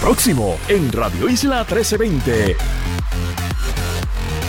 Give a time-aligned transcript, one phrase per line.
[0.00, 2.56] Próximo en Radio Isla 1320.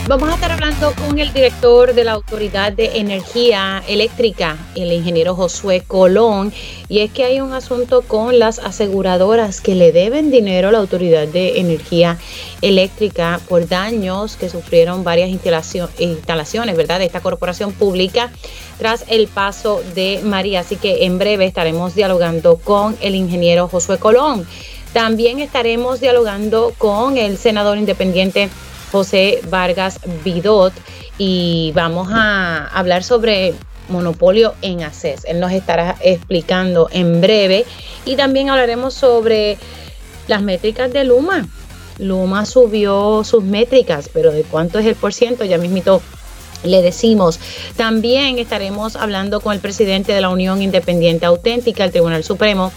[0.08, 5.36] Vamos a estar hablando con el director de la Autoridad de Energía Eléctrica, el ingeniero
[5.36, 6.54] Josué Colón,
[6.88, 10.78] y es que hay un asunto con las aseguradoras que le deben dinero a la
[10.78, 12.18] Autoridad de Energía
[12.62, 18.32] Eléctrica por daños que sufrieron varias instalaciones, ¿verdad?, de esta corporación pública
[18.78, 20.62] tras el paso de María.
[20.62, 24.48] Así que en breve estaremos dialogando con el ingeniero Josué Colón.
[24.94, 28.50] También estaremos dialogando con el senador independiente
[28.92, 30.74] José Vargas Vidot
[31.18, 33.54] y vamos a hablar sobre
[33.88, 35.26] monopolio en ACES.
[35.26, 37.66] Él nos estará explicando en breve
[38.06, 39.58] y también hablaremos sobre
[40.28, 41.48] las métricas de Luma.
[41.98, 46.02] Luma subió sus métricas, pero de cuánto es el por ciento, ya mismito
[46.64, 47.40] le decimos.
[47.78, 52.72] También estaremos hablando con el presidente de la Unión Independiente Auténtica, el Tribunal Supremo,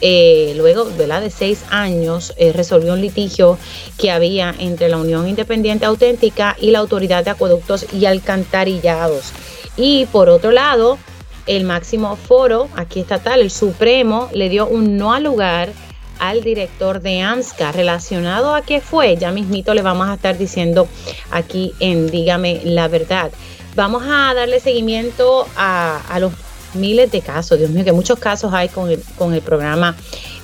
[0.00, 3.58] eh, luego de seis años, eh, resolvió un litigio
[3.98, 9.32] que había entre la Unión Independiente Auténtica y la Autoridad de Acueductos y Alcantarillados.
[9.76, 10.98] Y por otro lado,
[11.46, 15.70] el máximo foro, aquí estatal, el Supremo, le dio un no al lugar
[16.18, 19.16] al director de AMSCA relacionado a qué fue.
[19.16, 20.88] Ya mismito le vamos a estar diciendo
[21.30, 23.30] aquí en Dígame la verdad.
[23.74, 26.32] Vamos a darle seguimiento a, a los
[26.74, 29.96] miles de casos, Dios mío, que muchos casos hay con el, con el programa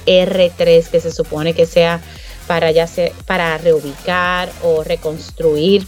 [0.06, 2.00] R3 que se supone que sea
[2.46, 5.86] para ya ser, para reubicar o reconstruir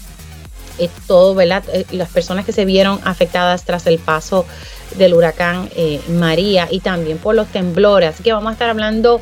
[0.78, 1.64] eh, todo, ¿verdad?
[1.72, 4.44] Eh, las personas que se vieron afectadas tras el paso
[4.98, 8.10] del huracán eh, María y también por los temblores.
[8.10, 9.20] Así que vamos a estar hablando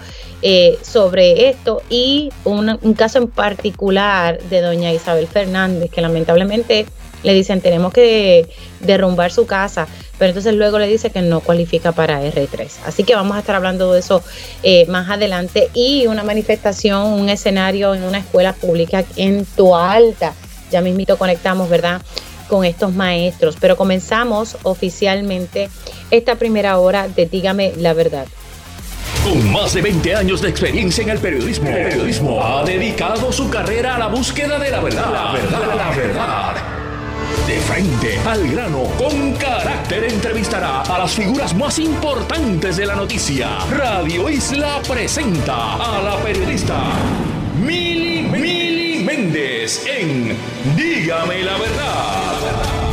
[0.82, 6.84] sobre esto y un, caso en particular de doña Isabel Fernández, que lamentablemente
[7.24, 8.46] le dicen tenemos que
[8.80, 12.68] derrumbar su casa pero entonces luego le dice que no cualifica para R3.
[12.86, 14.22] Así que vamos a estar hablando de eso
[14.62, 20.34] eh, más adelante y una manifestación, un escenario en una escuela pública en Tualta.
[20.70, 22.00] Ya mismito conectamos, ¿verdad?
[22.48, 25.68] Con estos maestros, pero comenzamos oficialmente
[26.10, 28.26] esta primera hora de Dígame la verdad.
[29.24, 33.48] Con más de 20 años de experiencia en el periodismo, el periodismo ha dedicado su
[33.48, 35.12] carrera a la búsqueda de la verdad.
[35.12, 36.74] La verdad, la verdad
[37.46, 43.58] de frente al grano, con carácter entrevistará a las figuras más importantes de la noticia.
[43.70, 46.80] Radio Isla presenta a la periodista
[47.60, 50.34] Mili, Mili Méndez en
[50.74, 52.84] Dígame la verdad.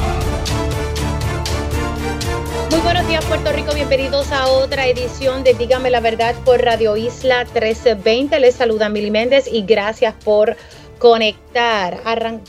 [2.71, 6.97] Muy buenos días Puerto Rico, bienvenidos a otra edición de Dígame la verdad por Radio
[6.97, 8.39] Isla 1320.
[8.39, 10.57] Les saluda Mili Méndez y gracias por
[11.01, 11.99] conectar.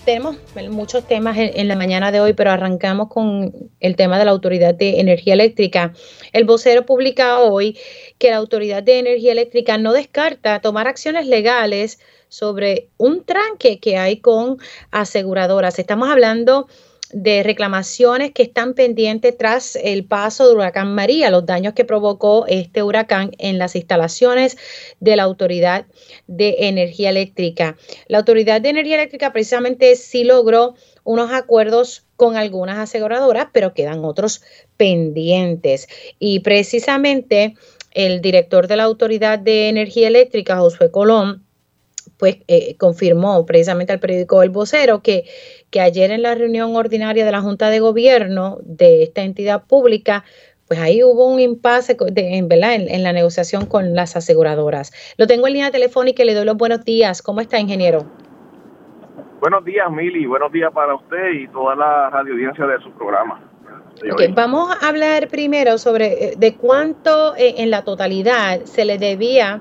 [0.05, 0.37] tenemos
[0.69, 4.75] muchos temas en, la mañana de hoy, pero arrancamos con el tema de la Autoridad
[4.75, 5.95] de Energía Eléctrica.
[6.35, 7.79] El vocero publica hoy
[8.19, 11.99] que la Autoridad de Energía Eléctrica no descarta tomar acciones legales
[12.29, 14.59] sobre un tranque que hay con
[14.91, 15.79] aseguradoras.
[15.79, 16.69] Estamos hablando
[17.13, 22.47] de reclamaciones que están pendientes tras el paso del huracán María, los daños que provocó
[22.47, 24.57] este huracán en las instalaciones
[25.01, 25.87] de la Autoridad
[26.27, 27.77] de Energía Eléctrica.
[28.09, 30.75] La Autoridad de Energía Eléctrica precisamente sí logró
[31.05, 34.43] unos acuerdos con algunas aseguradoras, pero quedan otros
[34.77, 35.89] pendientes.
[36.19, 37.55] Y precisamente
[37.91, 41.45] el director de la Autoridad de Energía Eléctrica, Josué Colón,
[42.23, 45.25] pues eh, confirmó precisamente al periódico El Vocero que,
[45.71, 50.23] que ayer en la reunión ordinaria de la Junta de Gobierno de esta entidad pública,
[50.69, 52.75] pues ahí hubo un impasse en, ¿verdad?
[52.75, 54.93] En, la negociación con las aseguradoras.
[55.19, 57.23] Lo tengo en línea telefónica y le doy los buenos días.
[57.23, 58.05] ¿Cómo está, ingeniero?
[59.41, 60.25] Buenos días, Mili.
[60.25, 63.41] Buenos días para usted y toda la radio audiencia de su programa.
[64.37, 69.61] vamos a hablar primero sobre eh, de cuánto eh, en la totalidad se le debía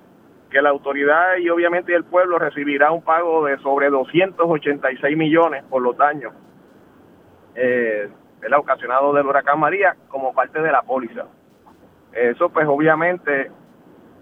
[0.50, 5.81] que la autoridad y obviamente el pueblo recibirá un pago de sobre 286 millones por
[5.81, 6.32] los daños
[7.54, 8.10] eh,
[8.58, 11.26] ocasionado del huracán María como parte de la póliza.
[12.12, 13.51] Eso pues obviamente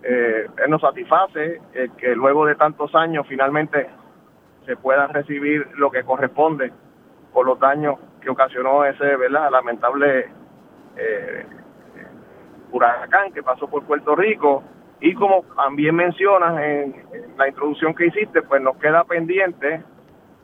[0.03, 3.89] eh, nos satisface eh, que luego de tantos años finalmente
[4.67, 6.73] se pueda recibir lo que corresponde
[7.33, 9.51] por los daños que ocasionó ese ¿verdad?
[9.51, 10.31] lamentable
[10.97, 11.47] eh,
[12.71, 14.63] huracán que pasó por Puerto Rico
[15.01, 17.05] y como también mencionas en,
[17.37, 19.83] la introducción que hiciste, pues nos queda pendiente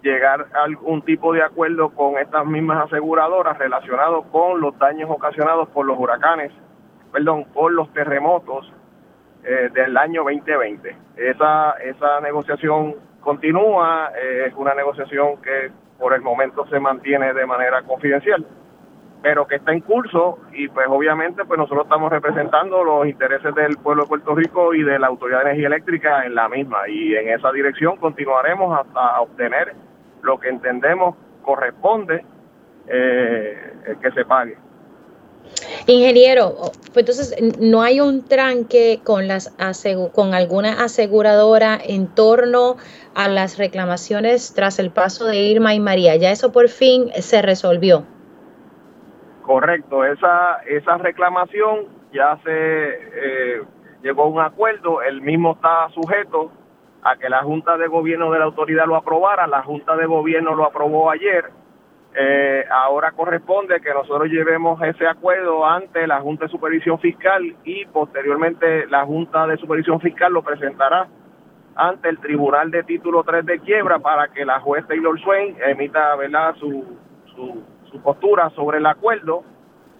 [0.02, 5.68] llegar a algún tipo de acuerdo con estas mismas aseguradoras relacionados con los daños ocasionados
[5.70, 6.52] por los huracanes,
[7.14, 8.70] perdón, por los terremotos
[9.44, 10.96] eh, del año 2020.
[11.16, 17.46] Esa, esa negociación continúa, eh, es una negociación que por el momento se mantiene de
[17.46, 18.44] manera confidencial
[19.22, 23.78] pero que está en curso y pues obviamente pues nosotros estamos representando los intereses del
[23.78, 27.14] pueblo de Puerto Rico y de la Autoridad de Energía Eléctrica en la misma y
[27.14, 29.72] en esa dirección continuaremos hasta obtener
[30.20, 32.22] lo que entendemos corresponde
[32.86, 34.58] eh, que se pague.
[35.86, 36.54] Ingeniero,
[36.92, 39.54] pues entonces no hay un tranque con las
[40.12, 42.76] con alguna aseguradora en torno
[43.14, 46.16] a las reclamaciones tras el paso de Irma y María.
[46.16, 48.04] Ya eso por fin se resolvió.
[49.42, 53.62] Correcto, esa, esa reclamación ya se eh,
[54.02, 56.50] llegó a un acuerdo, el mismo está sujeto
[57.02, 60.54] a que la Junta de Gobierno de la autoridad lo aprobara, la Junta de Gobierno
[60.54, 61.50] lo aprobó ayer,
[62.14, 67.84] eh, ahora corresponde que nosotros llevemos ese acuerdo ante la Junta de Supervisión Fiscal y
[67.86, 71.08] posteriormente la Junta de Supervisión Fiscal lo presentará
[71.76, 76.14] ante el Tribunal de Título 3 de Quiebra para que la juez Taylor Swain emita
[76.16, 76.54] ¿verdad?
[76.56, 76.84] su,
[77.34, 77.64] su
[77.94, 79.44] su postura sobre el acuerdo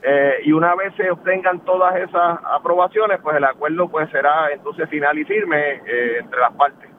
[0.03, 4.89] eh, y una vez se obtengan todas esas aprobaciones, pues el acuerdo pues será entonces
[4.91, 6.91] final y firme eh, entre las partes.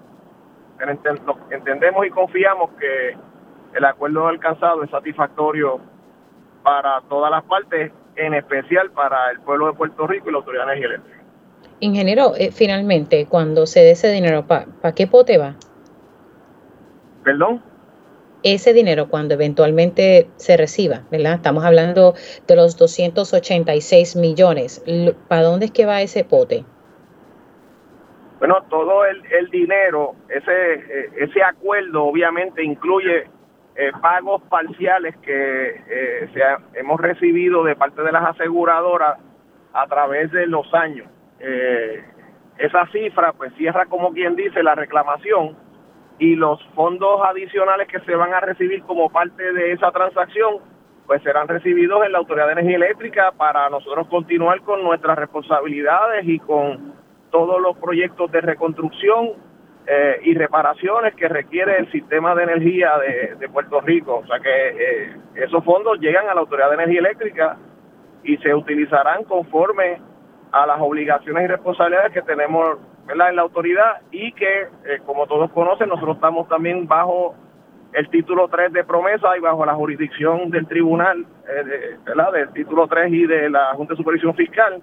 [1.52, 3.16] entendemos y confiamos que
[3.76, 5.80] el acuerdo alcanzado es satisfactorio
[6.64, 10.74] para todas las partes, en especial para el pueblo de Puerto Rico y la Autoridad
[10.74, 11.20] Eléctrica.
[11.82, 15.56] Ingeniero, eh, finalmente, cuando se dé ese dinero, ¿para qué pote va?
[17.24, 17.62] ¿Perdón?
[18.46, 21.34] ese dinero cuando eventualmente se reciba, ¿verdad?
[21.34, 22.14] Estamos hablando
[22.46, 24.84] de los 286 millones.
[25.28, 26.64] ¿Para dónde es que va ese pote?
[28.38, 33.28] Bueno, todo el, dinero, ese, eh, ese acuerdo obviamente incluye
[33.76, 39.20] eh, pagos parciales que eh, se hemos recibido de parte de las aseguradoras
[39.74, 41.08] a través de los años.
[42.58, 45.58] esa cifra pues cierra como quien dice la reclamación
[46.18, 50.60] y los fondos adicionales que se van a recibir como parte de esa transacción
[51.06, 56.26] pues serán recibidos en la Autoridad de Energía Eléctrica para nosotros continuar con nuestras responsabilidades
[56.28, 56.94] y con
[57.32, 59.34] todos los proyectos de reconstrucción
[59.88, 62.92] eh, y reparaciones que requiere el sistema de energía
[63.40, 64.22] de, Puerto Rico.
[64.24, 67.58] O sea que eh, esos fondos llegan a la Autoridad de Energía Eléctrica
[68.24, 70.02] y se utilizarán conforme
[70.52, 75.52] a las obligaciones y responsabilidades que tenemos en la autoridad y que, eh, como todos
[75.52, 77.36] conocen, nosotros estamos también bajo
[77.94, 82.32] el título 3 de promesa y bajo la jurisdicción del tribunal, eh, ¿verdad?
[82.34, 84.82] del título 3 y de la Junta de Supervisión Fiscal.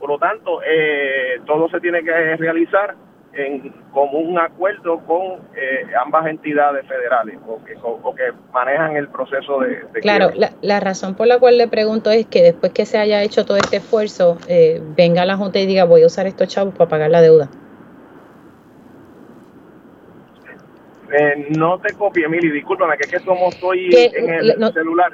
[0.00, 2.94] Por lo tanto, eh, todo se tiene que realizar
[3.36, 10.00] en común acuerdo con eh, ambas entidades federales o que, que, manejan el proceso de...
[10.00, 13.22] claro, la, la, razón por la cual le pregunto es que después que se haya
[13.22, 16.74] hecho todo este esfuerzo, eh, venga la Junta y diga voy a usar estos chavos
[16.74, 17.50] para pagar la deuda.
[21.12, 25.12] Eh, no te copie, Mili, discúlpame, que es que como estoy en el celular.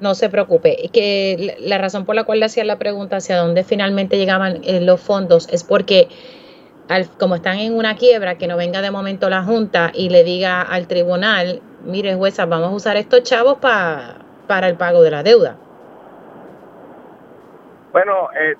[0.00, 3.64] No, se preocupe, que la, razón por la cual le hacía la pregunta hacia dónde
[3.64, 6.08] finalmente llegaban los fondos es porque
[7.18, 10.62] como están en una quiebra, que no venga de momento la Junta y le diga
[10.62, 15.56] al tribunal, mire jueza, vamos a usar estos chavos para el pago de la deuda.
[17.92, 18.54] Bueno, eh,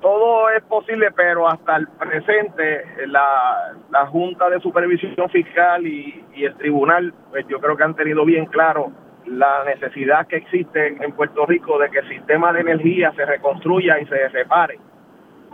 [0.00, 6.44] todo es posible, pero hasta el presente la, la Junta de Supervisión Fiscal y, y
[6.44, 8.92] el Tribunal, pues yo creo que han tenido bien claro
[9.26, 13.98] la necesidad que existe en Puerto Rico de que el sistema de energía se reconstruya
[13.98, 14.78] y se repare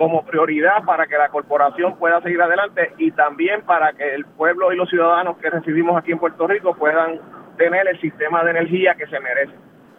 [0.00, 4.72] como prioridad para que la corporación pueda seguir adelante y también para que el pueblo
[4.72, 7.20] y los ciudadanos que recibimos aquí en Puerto Rico puedan
[7.58, 9.52] tener el sistema de energía que se merece.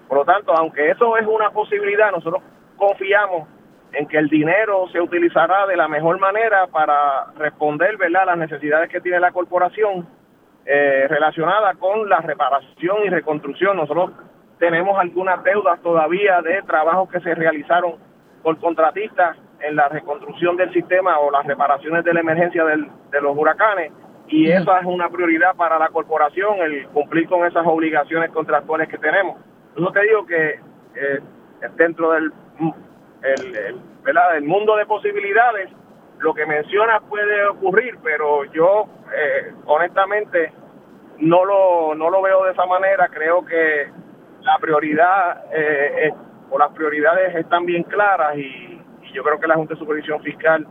[0.07, 2.41] Por lo tanto, aunque eso es una posibilidad, nosotros
[2.77, 3.47] confiamos
[3.93, 8.25] en que el dinero se utilizará de la mejor manera para responder ¿verdad?
[8.25, 10.07] las necesidades que tiene la corporación
[10.65, 13.77] eh, relacionada con la reparación y reconstrucción.
[13.77, 14.13] Nosotros
[14.57, 17.97] tenemos algunas deudas todavía de trabajos que se realizaron
[18.41, 23.21] por contratistas en la reconstrucción del sistema o las reparaciones de la emergencia del, de
[23.21, 23.91] los huracanes
[24.31, 28.97] y esa es una prioridad para la corporación, el cumplir con esas obligaciones contractuales que
[28.97, 29.37] tenemos.
[29.75, 30.51] Yo te digo que
[30.95, 31.19] eh,
[31.75, 32.31] dentro del
[33.23, 35.69] el, el, mundo de posibilidades,
[36.19, 40.53] lo que mencionas puede ocurrir, pero yo eh, honestamente
[41.17, 43.09] no lo, no lo veo de esa manera.
[43.09, 43.89] Creo que
[44.41, 46.13] la prioridad eh,
[46.49, 48.80] o las prioridades están bien claras y,
[49.11, 50.67] yo creo que la Junta de Supervisión Fiscal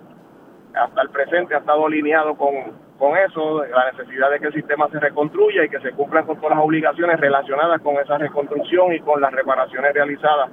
[0.75, 2.55] hasta el presente ha estado alineado con,
[2.99, 6.37] con eso, la necesidad de que el sistema se reconstruya y que se cumplan con
[6.37, 10.51] todas las obligaciones relacionadas con esa reconstrucción y con las reparaciones realizadas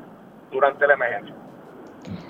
[0.52, 1.36] durante la emergencia.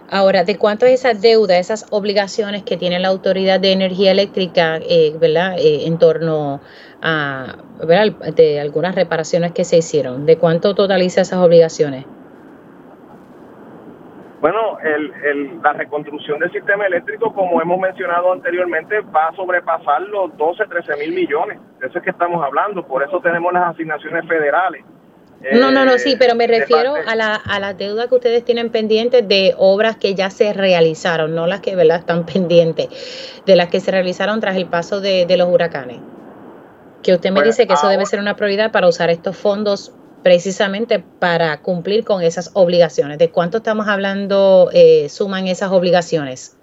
[0.09, 4.77] Ahora, ¿de cuánto es esa deuda, esas obligaciones que tiene la Autoridad de Energía Eléctrica,
[4.77, 5.55] eh, ¿verdad?
[5.59, 6.61] Eh, en torno
[7.01, 8.13] a, ¿verdad?
[8.33, 10.25] De algunas reparaciones que se hicieron.
[10.25, 12.05] ¿De cuánto totaliza esas obligaciones?
[14.39, 20.35] Bueno, el, la reconstrucción del sistema eléctrico, como hemos mencionado anteriormente, va a sobrepasar los
[20.37, 21.59] 12, 13 mil millones.
[21.79, 22.85] De eso es que estamos hablando.
[22.85, 24.83] Por eso tenemos las asignaciones federales
[25.53, 28.43] no, no, no, sí, pero me eh, refiero a la, a la deuda que ustedes
[28.43, 31.99] tienen pendientes de obras que ya se realizaron, no las que ¿verdad?
[31.99, 32.87] están pendientes,
[33.45, 35.99] de las que se realizaron tras el paso de, los huracanes.
[37.03, 39.93] Que usted me pues dice que eso debe ser una prioridad para usar estos fondos
[40.27, 43.17] precisamente para cumplir con esas obligaciones.
[43.17, 46.59] ¿De cuánto estamos hablando eh, suman esas obligaciones?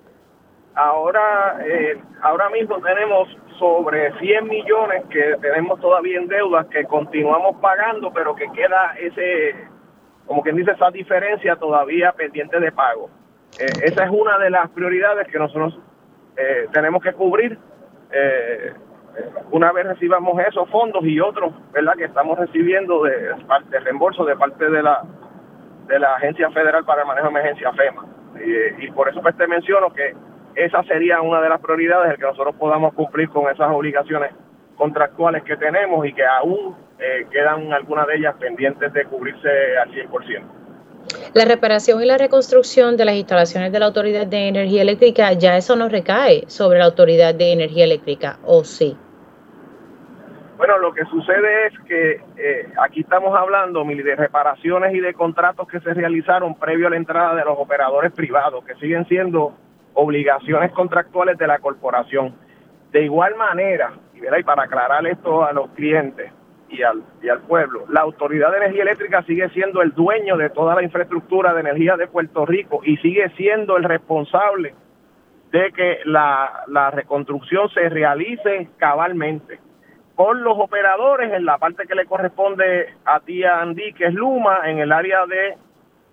[0.75, 3.27] Ahora, eh, ahora mismo tenemos
[3.59, 9.55] sobre 100 millones que tenemos todavía en deudas que continuamos pagando, pero que queda ese,
[10.27, 13.09] como quien dice, esa diferencia todavía pendiente de pago.
[13.59, 15.79] Eh, esa es una de las prioridades que nosotros
[16.37, 17.57] eh, tenemos que cubrir
[18.13, 18.75] eh,
[19.53, 23.35] una vez recibamos esos fondos y otros, ¿verdad?, que estamos recibiendo de,
[23.71, 25.03] de reembolso de parte de la
[25.87, 28.07] de la Agencia Federal para el Manejo de Emergencia FEMA.
[28.37, 30.15] Y, y por eso pues te menciono que
[30.55, 34.33] esa sería una de las prioridades, el que nosotros podamos cumplir con esas obligaciones
[34.77, 39.91] contractuales que tenemos y que aún eh, quedan algunas de ellas pendientes de cubrirse al
[39.91, 40.43] 100%.
[41.35, 45.57] La reparación y la reconstrucción de las instalaciones de la Autoridad de Energía Eléctrica, ya
[45.57, 48.97] eso no recae sobre la Autoridad de Energía Eléctrica, ¿o sí?
[50.57, 55.67] Bueno, lo que sucede es que eh, aquí estamos hablando de reparaciones y de contratos
[55.67, 59.53] que se realizaron previo a la entrada de los operadores privados, que siguen siendo
[59.95, 62.37] obligaciones contractuales de la corporación.
[62.93, 66.31] De igual manera, y, y para aclarar esto a los clientes
[66.69, 70.51] y al, y al pueblo, la Autoridad de Energía Eléctrica sigue siendo el dueño de
[70.51, 74.73] toda la infraestructura de energía de Puerto Rico y sigue siendo el responsable
[75.51, 79.59] de que la, la reconstrucción se realice cabalmente
[80.15, 84.61] con los operadores en la parte que le corresponde a tía Andy, que es Luma,
[84.71, 85.57] en el área de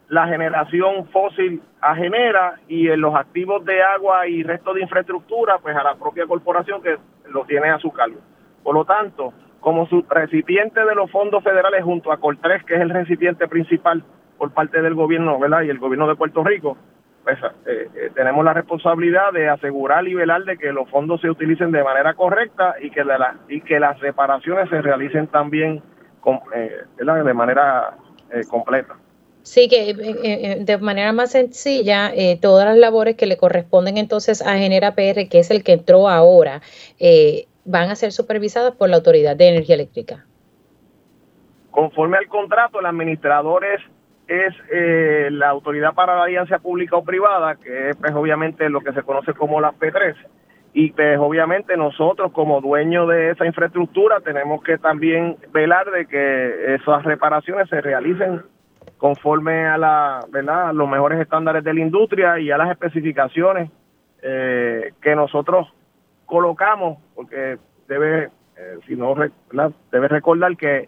[0.10, 5.60] la generación fósil a genera y en los activos de agua y resto de infraestructura,
[5.60, 6.98] pues a la propia corporación que
[7.30, 8.18] lo tiene a su cargo.
[8.64, 12.90] Por lo tanto, como recipiente de los fondos federales junto a Coltres, que es el
[12.90, 14.04] recipiente principal
[14.38, 15.62] por parte del gobierno, ¿verdad?
[15.62, 16.76] Y el gobierno de Puerto Rico,
[17.24, 21.30] pues eh, eh, tenemos la responsabilidad de asegurar y velar de que los fondos se
[21.30, 25.84] utilicen de manera correcta y que, de la, y que las reparaciones se realicen también
[26.20, 27.96] con, eh, de manera
[28.50, 28.96] completa.
[29.44, 29.94] Sí, que
[30.60, 35.28] de manera más sencilla, eh, todas las labores que le corresponden entonces a Genera PR,
[35.28, 36.62] que es el que entró ahora,
[37.66, 40.26] van a ser supervisadas por la Autoridad de Energía Eléctrica.
[41.72, 43.82] Conforme al contrato, el administrador es,
[44.32, 48.94] es la Autoridad para la Alianza Pública o Privada, que es pues, obviamente lo que
[48.94, 50.16] se conoce como la P3.
[50.74, 56.76] Y pues obviamente nosotros como dueños de esa infraestructura tenemos que también velar de que
[56.76, 58.42] esas reparaciones se realicen
[58.98, 60.74] conforme a, la, ¿verdad?
[60.74, 63.70] los mejores estándares de la industria y a las especificaciones
[64.22, 65.68] eh, que nosotros
[66.26, 67.58] colocamos, porque
[67.88, 69.16] debe, eh, si no,
[69.92, 70.88] debe recordar que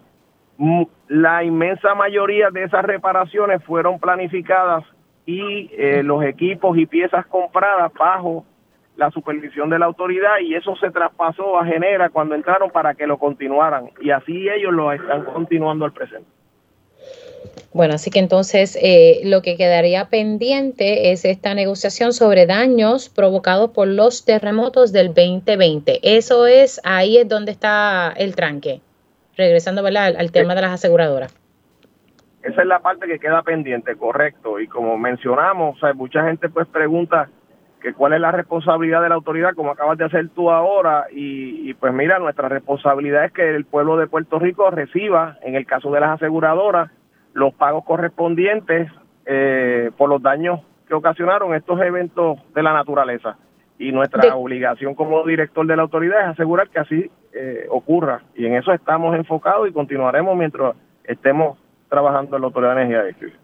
[1.07, 4.83] la inmensa mayoría de esas reparaciones fueron planificadas
[5.25, 8.45] y eh, los equipos y piezas compradas bajo
[8.95, 13.07] la supervisión de la autoridad y eso se traspasó a Genera cuando entraron para que
[13.07, 16.27] lo continuaran y así ellos lo están continuando al presente.
[17.73, 23.71] Bueno, así que entonces eh, lo que quedaría pendiente es esta negociación sobre daños provocados
[23.71, 25.99] por los terremotos del 2020.
[26.03, 28.81] Eso es, ahí es donde está el tranque.
[29.37, 31.35] Regresando Al, al tema de las aseguradoras.
[32.43, 34.59] Esa es la parte que queda pendiente, correcto.
[34.59, 37.29] Y como mencionamos, mucha gente pues pregunta
[37.81, 41.73] que cuál es la responsabilidad de la autoridad, como acabas de hacer tú ahora, y,
[41.75, 45.91] pues mira, nuestra responsabilidad es que el pueblo de Puerto Rico reciba, en el caso
[45.91, 46.89] de las aseguradoras,
[47.33, 48.89] los pagos correspondientes
[49.25, 53.37] eh, por los daños que ocasionaron estos eventos de la naturaleza.
[53.77, 58.21] Y nuestra obligación como director de la autoridad es asegurar que así eh, ocurra.
[58.35, 61.57] Y en eso estamos enfocados y continuaremos mientras estemos
[61.89, 63.37] trabajando en la Autoridad de Energía Eléctrica.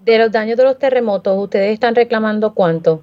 [0.00, 3.02] De los daños de los terremotos, ¿ustedes están reclamando cuánto?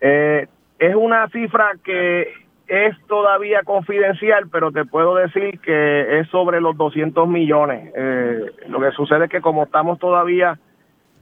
[0.00, 0.46] Eh,
[0.78, 2.32] es una cifra que
[2.66, 7.92] es todavía confidencial, pero te puedo decir que es sobre los 200 millones.
[7.94, 10.58] Eh, lo que sucede es que como estamos todavía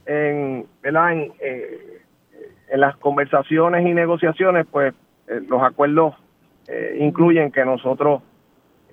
[0.05, 2.01] en, en, eh,
[2.69, 4.93] en las conversaciones y negociaciones, pues
[5.47, 6.15] los acuerdos
[6.99, 8.21] incluyen que nosotros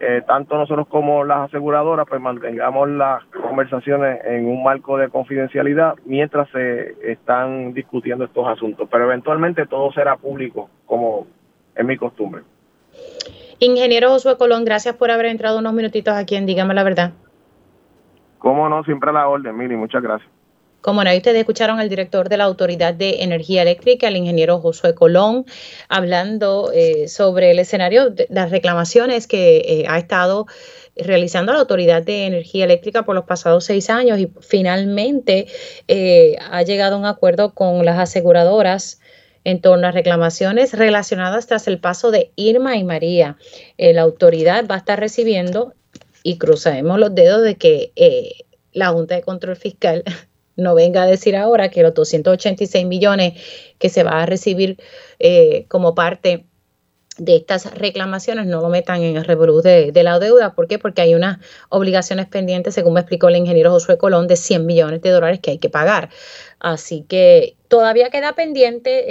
[0.01, 5.95] eh, tanto nosotros como las aseguradoras, pues mantengamos las conversaciones en un marco de confidencialidad
[6.05, 8.89] mientras se están discutiendo estos asuntos.
[8.91, 11.27] Pero eventualmente todo será público, como
[11.75, 12.43] es mi costumbre.
[13.59, 17.13] Ingeniero Josué Colón, gracias por haber entrado unos minutitos aquí en Dígame la Verdad.
[18.39, 20.31] Cómo no, siempre a la orden, Mili, muchas gracias.
[20.81, 24.95] Como no, ustedes escucharon al director de la Autoridad de Energía Eléctrica, el ingeniero Josué
[24.95, 25.45] Colón,
[25.89, 30.47] hablando eh, sobre el escenario de las reclamaciones que eh, ha estado
[30.95, 35.49] realizando la Autoridad de Energía Eléctrica por los pasados seis años y finalmente
[35.89, 39.01] eh, ha llegado a un acuerdo con las aseguradoras
[39.43, 43.37] en torno a reclamaciones relacionadas tras el paso de Irma y María.
[43.79, 45.75] la autoridad va a estar recibiendo,
[46.25, 47.93] y cruzaremos los dedos de que
[48.73, 50.05] la Junta de Control Fiscal
[50.59, 53.35] no venga a decir ahora que los 286 millones
[53.79, 54.77] que se va a recibir
[55.19, 56.45] eh, como parte
[57.19, 60.55] de estas reclamaciones no lo metan en el revolú de, la deuda.
[60.55, 60.79] ¿Por qué?
[60.79, 65.03] Porque hay unas obligaciones pendientes, según me explicó el ingeniero Josué Colón, de 100 millones
[65.03, 66.09] de dólares que hay que pagar.
[66.61, 69.05] Así que todavía queda pendiente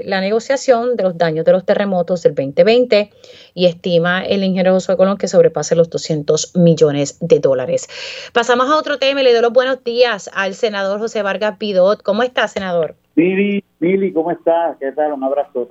[0.00, 3.10] eh, la negociación de los daños de los terremotos del 2020
[3.54, 7.88] y estima el ingeniero Josué Colón que sobrepase los 200 millones de dólares.
[8.32, 12.02] Pasamos a otro tema y le doy los buenos días al senador José Vargas Pidot.
[12.02, 12.94] ¿Cómo está, senador?
[13.16, 14.76] Mili, Mili, ¿cómo estás?
[14.78, 15.12] ¿Qué tal?
[15.12, 15.68] Un abrazo.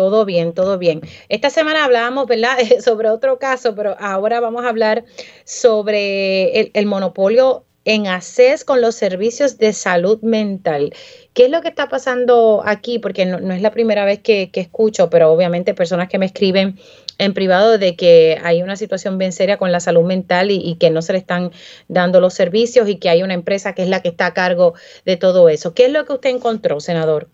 [0.00, 1.02] Todo bien, todo bien.
[1.28, 5.04] Esta semana hablábamos, ¿verdad?, sobre otro caso, pero ahora vamos a hablar
[5.44, 10.94] sobre el, monopolio en ACES con los servicios de salud mental.
[11.34, 12.98] ¿Qué es lo que está pasando aquí?
[12.98, 16.78] Porque no, es la primera vez que, escucho, pero obviamente personas que me escriben
[17.18, 20.76] en privado de que hay una situación bien seria con la salud mental y, y,
[20.76, 21.52] que no se le están
[21.88, 24.72] dando los servicios y que hay una empresa que es la que está a cargo
[25.04, 25.74] de todo eso.
[25.74, 27.28] ¿Qué es lo que usted encontró, senador?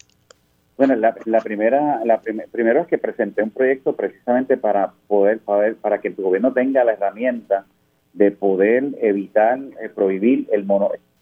[0.76, 6.00] Bueno, la, primera, la primero es que presenté un proyecto precisamente para poder, para, para
[6.00, 7.64] que el gobierno tenga la herramienta
[8.12, 10.64] de poder evitar, eh, prohibir el,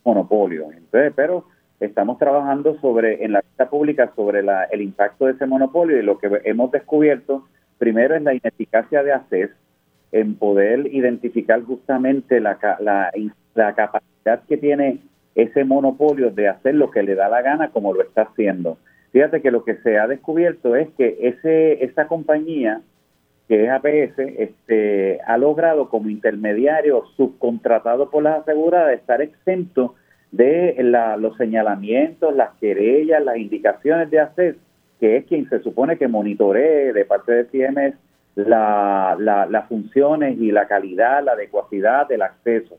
[0.04, 0.70] monopolio.
[0.72, 1.44] Entonces, pero
[1.80, 6.02] estamos trabajando sobre en la vista pública sobre la, el impacto de ese monopolio y
[6.02, 7.46] lo que hemos descubierto
[7.78, 9.50] primero es la ineficacia de ACES
[10.12, 13.10] en poder identificar justamente la, la,
[13.54, 15.00] la capacidad que tiene
[15.34, 18.78] ese monopolio de hacer lo que le da la gana como lo está haciendo.
[19.14, 22.80] Fíjate que lo que se ha descubierto es que ese esa compañía
[23.46, 29.94] que es APS este, ha logrado como intermediario subcontratado por las aseguradas estar exento
[30.32, 30.74] de
[31.20, 34.56] los señalamientos, las querellas, las indicaciones de ACES,
[34.98, 37.94] que es quien se supone que monitoree de parte de CMS
[38.34, 39.16] la,
[39.48, 42.78] las funciones y la calidad, la adecuacidad del acceso.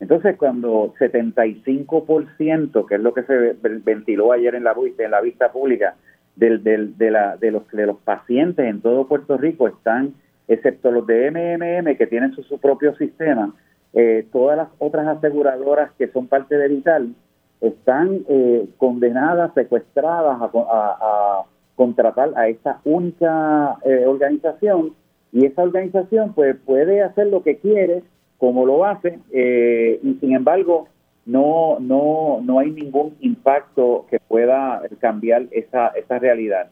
[0.00, 5.52] Entonces, cuando 75%, que es lo que se ventiló ayer en la, en la vista
[5.52, 5.96] pública,
[6.36, 10.14] del, del, de, la, de, los, de los pacientes en todo Puerto Rico están,
[10.48, 13.54] excepto los de MMM, que tienen su, propio sistema,
[13.92, 17.14] eh, todas las otras aseguradoras que son parte de Vital
[17.60, 21.44] están eh, condenadas, secuestradas a,
[21.76, 24.92] contratar a esta única eh, organización.
[25.32, 28.04] Y esa organización pues puede hacer lo que quiere
[28.44, 30.86] como lo hace eh, y sin embargo
[31.24, 36.68] no, no, no hay ningún impacto que pueda cambiar esa, esa realidad.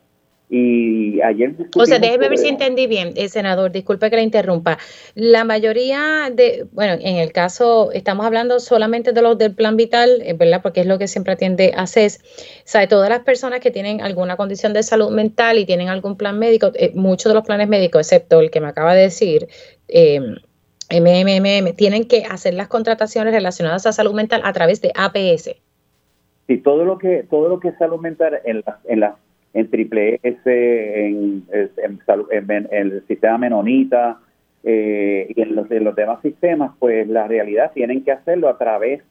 [0.50, 4.76] Y ayer O sea, déjeme ver si entendí bien, eh, senador, disculpe que le interrumpa.
[5.14, 10.20] La mayoría de, bueno, en el caso, estamos hablando solamente de los del plan vital,
[10.20, 10.60] eh, ¿verdad?
[10.60, 12.20] Porque es lo que siempre atiende a CES.
[12.22, 16.18] O sea, todas las personas que tienen alguna condición de salud mental y tienen algún
[16.18, 19.48] plan médico, eh, muchos de los planes médicos, excepto el que me acaba de decir,
[19.88, 20.20] eh,
[20.92, 25.56] MMM, tienen que hacer las contrataciones relacionadas a salud mental a través de APS.
[26.46, 29.16] Sí, todo lo que, todo lo que es salud mental en la, en la
[29.54, 34.18] en Triple S, en, en, el sistema Menonita
[34.64, 39.02] eh, y en los, los demás sistemas, pues la realidad tienen que hacerlo a través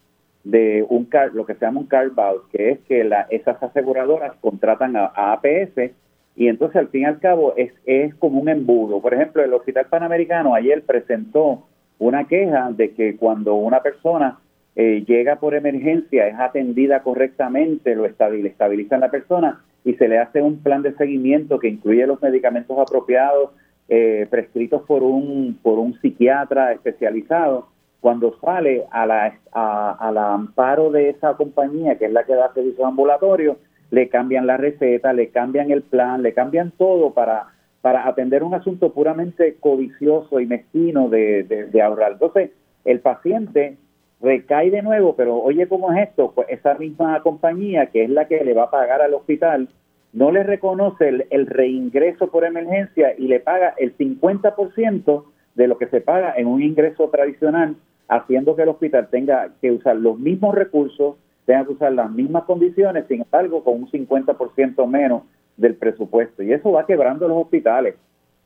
[0.44, 4.34] de un lo que se llama un carve out, que es que la, esas aseguradoras
[4.42, 5.92] contratan a, APS
[6.36, 9.02] y entonces al fin y al cabo es, es como un embudo.
[9.02, 11.68] Por ejemplo, el Hospital Panamericano ayer presentó
[12.02, 14.40] una queja de que cuando una persona
[14.76, 20.42] eh, llega por emergencia, es atendida correctamente, lo estabilizan la persona, y se le hace
[20.42, 23.52] un plan de seguimiento que incluye los medicamentos apropiados
[23.88, 27.68] eh, prescritos por un, por un psiquiatra especializado.
[28.00, 32.52] Cuando sale a la, a, la amparo de esa compañía, que es la que da
[32.52, 33.58] servicios ambulatorios,
[33.92, 37.50] le cambian la receta, le cambian el plan, le cambian todo para,
[37.82, 42.14] para atender un asunto puramente codicioso y mezquino de, ahorrar.
[42.14, 42.52] Entonces,
[42.86, 43.78] el paciente
[44.22, 46.32] recae de nuevo, pero oye, ¿cómo es esto?
[46.36, 49.68] Pues esa misma compañía, que es la que le va a pagar al hospital,
[50.14, 55.24] no le reconoce el, reingreso por emergencia y le paga el 50%
[55.56, 57.76] de lo que se paga en un ingreso tradicional,
[58.08, 61.16] haciendo que el hospital tenga que usar los mismos recursos,
[61.46, 65.24] tenga que usar las mismas condiciones, sin embargo, con un 50% menos
[65.62, 66.44] del presupuesto.
[66.44, 67.96] Y eso va quebrando los hospitales.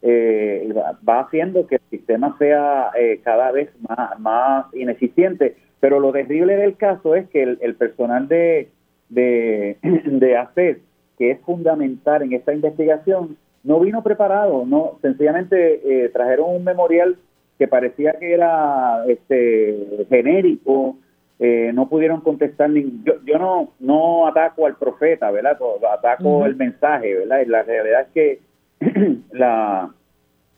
[0.02, 0.72] Eh,
[1.08, 6.56] va haciendo que el sistema sea eh, cada vez más, más ineficiente pero lo terrible
[6.56, 8.70] del caso es que el, personal de,
[9.10, 10.78] de, de ACES,
[11.16, 17.18] que es fundamental en esta investigación, no vino preparado, no sencillamente eh, trajeron un memorial
[17.60, 20.98] que parecía que era este genérico,
[21.40, 25.58] eh, no pudieron contestar ni yo, yo no no ataco al profeta, ¿verdad?
[25.94, 27.42] Ataco el mensaje, ¿verdad?
[27.42, 28.40] Y la realidad es que
[29.32, 29.94] la,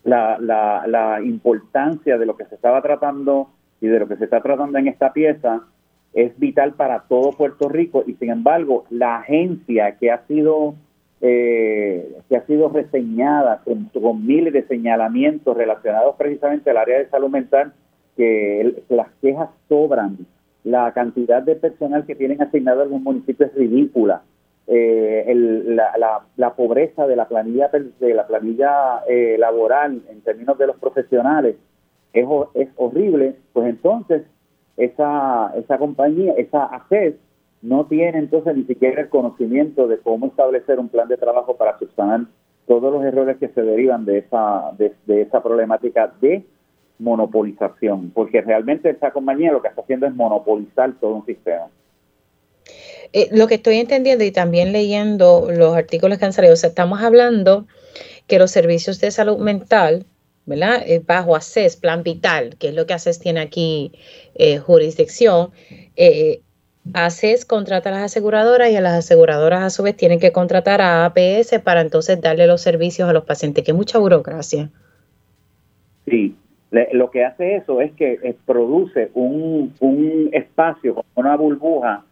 [0.04, 3.50] la, la, la importancia de lo que se estaba tratando
[3.82, 5.62] y de lo que se está tratando en esta pieza
[6.14, 10.76] es vital para todo Puerto Rico y sin embargo la agencia que ha sido
[11.22, 17.30] eh, que ha sido reseñada con, miles de señalamientos relacionados precisamente al área de salud
[17.30, 17.74] mental
[18.16, 20.18] que las quejas sobran
[20.70, 24.24] la cantidad de personal que tienen asignado en los municipios es ridícula.
[24.68, 25.34] Eh,
[25.66, 30.76] la, la, pobreza de la planilla de la planilla eh, laboral en términos de los
[30.76, 31.56] profesionales
[32.12, 34.24] es, es horrible, pues entonces
[34.76, 37.16] esa, esa compañía, esa ACES,
[37.62, 41.80] no tiene entonces ni siquiera el conocimiento de cómo establecer un plan de trabajo para
[41.80, 42.26] subsanar
[42.68, 46.46] todos los errores que se derivan de esa, de, esa problemática de
[47.00, 51.68] monopolización, porque realmente esa compañía lo que está haciendo es monopolizar todo un sistema.
[53.14, 57.66] Eh, lo que estoy entendiendo y también leyendo los artículos que han salido, estamos hablando
[58.28, 60.06] que los servicios de salud mental
[60.48, 60.82] ¿verdad?
[60.88, 63.92] Eh, bajo ACES, Plan Vital, que es lo que ACES tiene aquí
[64.34, 65.52] eh, jurisdicción.
[65.98, 66.42] Eh,
[66.94, 70.80] ACES contrata a las aseguradoras y a las aseguradoras a su vez tienen que contratar
[70.80, 74.72] a APS para entonces darle los servicios a los pacientes, que mucha burocracia.
[76.06, 76.34] Sí,
[76.72, 82.04] lo que hace eso es que produce un, un espacio, una burbuja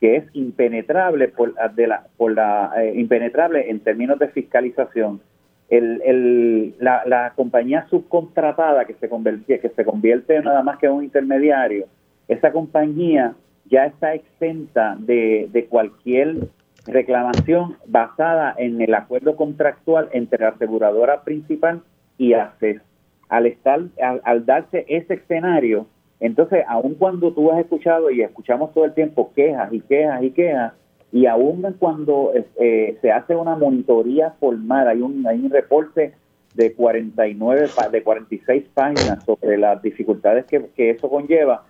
[0.00, 5.20] que es impenetrable por, de la, por la impenetrable en términos de fiscalización
[5.70, 11.04] el, el, la, compañía subcontratada que se, convierte, que se convierte nada más que un
[11.04, 11.86] intermediario,
[12.28, 13.34] esa compañía
[13.66, 16.48] ya está exenta de, de cualquier
[16.86, 21.82] reclamación basada en el acuerdo contractual entre la aseguradora principal
[22.18, 22.82] y ACES.
[23.28, 25.86] Al, estar, al, darse ese escenario,
[26.20, 30.30] entonces, aun cuando tú has escuchado y escuchamos todo el tiempo quejas y quejas y
[30.30, 30.72] quejas,
[31.12, 36.12] y aún cuando eh, se hace una monitoría formal, hay un, hay un reporte
[36.54, 41.64] de 49, de 46 páginas sobre las dificultades que, eso conlleva,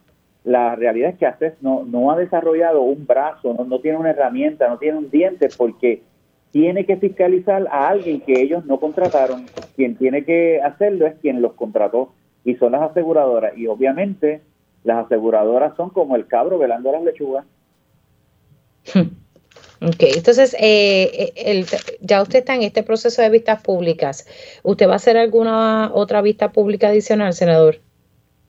[0.44, 4.68] la realidad es que ACES no, no ha desarrollado un brazo, no tiene una herramienta,
[4.68, 6.02] no tiene un diente, porque
[6.50, 9.46] tiene que fiscalizar a alguien que ellos no contrataron.
[9.76, 12.12] Quien tiene que hacerlo es quien los contrató
[12.44, 13.56] y son las aseguradoras.
[13.56, 14.42] Y obviamente
[14.84, 17.44] las aseguradoras son como el cabro velando las lechugas.
[19.82, 21.66] Ok, entonces eh, el,
[22.00, 24.26] ya usted está en este proceso de vistas públicas.
[24.62, 27.80] ¿Usted va a hacer alguna otra vista pública adicional, senador?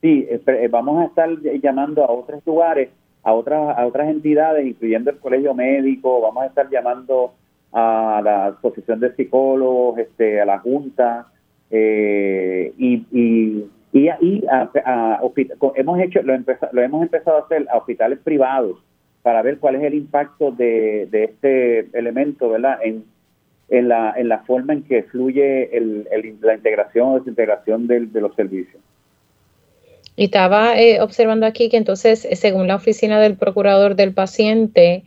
[0.00, 1.28] Sí, eh, eh, vamos a estar
[1.62, 2.90] llamando a otros lugares,
[3.22, 7.34] a otras, a otras entidades, incluyendo el colegio médico, vamos a estar llamando
[7.72, 11.26] a la Asociación de Psicólogos, este, a la Junta,
[11.70, 14.08] eh, y, y, y,
[15.74, 16.36] hemos hecho lo,
[16.72, 18.78] lo hemos empezado a hacer a hospitales privados
[19.22, 23.04] para ver cuál es el impacto de, de este elemento verdad en,
[23.68, 26.06] en, la, en la forma en que fluye el,
[26.40, 28.80] la integración o desintegración de los servicios.
[30.16, 35.04] Y estaba eh, observando aquí que entonces, eh, según la oficina del procurador del paciente,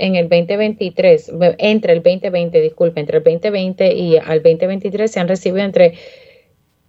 [0.00, 5.28] en el 2023, entre el 2020, disculpe, entre el 2020 y al 2023 se han
[5.28, 5.94] recibido entre,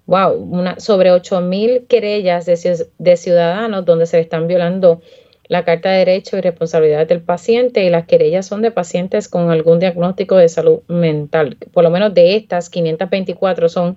[0.06, 5.02] wow, una, sobre 8 mil querellas de, de ciudadanos donde se están violando
[5.50, 9.52] la Carta de Derecho y Responsabilidad del Paciente y las querellas son de pacientes con
[9.52, 11.58] algún diagnóstico de salud mental.
[11.74, 13.96] Por lo menos de estas, 524 son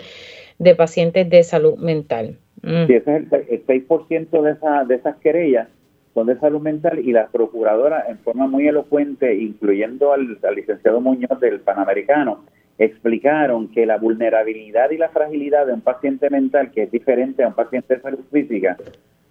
[0.59, 2.39] de pacientes de salud mental.
[2.63, 2.87] Mm.
[2.89, 5.69] Sí, ese es el, 6% de, esa, de esas querellas
[6.15, 11.41] son de salud mental y la procuradora en forma muy elocuente, incluyendo al, licenciado Muñoz
[11.41, 12.45] del Panamericano,
[12.79, 17.49] explicaron que la vulnerabilidad y la fragilidad de un paciente mental, que es diferente a
[17.49, 18.77] un paciente de salud física,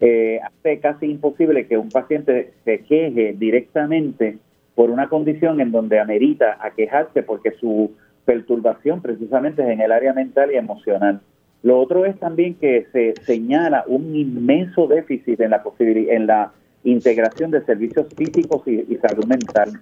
[0.01, 4.37] eh, hace casi imposible que un paciente se queje directamente
[4.75, 7.91] por una condición en donde amerita a quejarse porque su
[8.25, 11.21] perturbación precisamente es en el área mental y emocional.
[11.61, 16.51] Lo otro es también que se señala un inmenso déficit en la posibilidad, en la
[16.83, 19.81] integración de servicios físicos y, salud mental.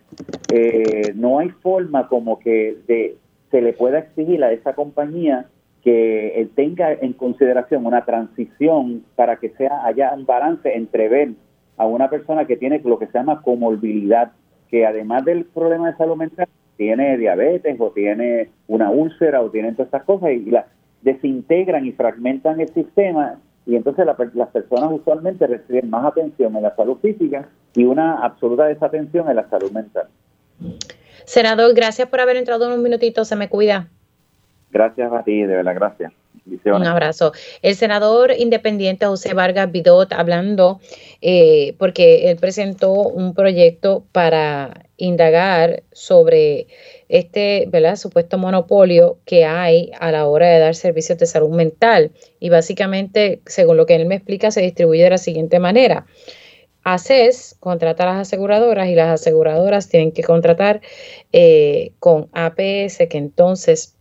[0.52, 3.18] Eh, no hay forma como que de,
[3.50, 5.48] se le pueda exigir a esa compañía
[5.84, 11.32] que tenga en consideración una transición para que sea haya un balance entre ver
[11.78, 14.32] a una persona que tiene lo que se llama comorbilidad,
[14.70, 19.72] que además del problema de salud mental tiene diabetes o tiene una úlcera o tiene
[19.72, 20.68] todas estas cosas y la
[21.02, 26.76] desintegran y fragmentan el sistema y entonces las personas usualmente reciben más atención en la
[26.76, 30.08] salud física y una absoluta desatención en la salud mental.
[31.26, 33.88] Senador, gracias por haber entrado en un minutito, se me cuida.
[34.72, 36.12] Gracias a ti, de verdad, gracias.
[36.66, 37.34] Un abrazo.
[37.62, 40.80] El senador independiente José Vargas Vidot hablando,
[41.22, 46.68] eh, porque él presentó un proyecto para indagar sobre
[47.12, 52.12] este supuesto monopolio que hay a la hora de dar servicios de salud mental.
[52.40, 56.06] Y básicamente, según lo que él me explica, se distribuye de la siguiente manera.
[56.84, 60.82] ACES contrata a las aseguradoras y las aseguradoras tienen que contratar
[61.34, 63.96] eh, con APS, que entonces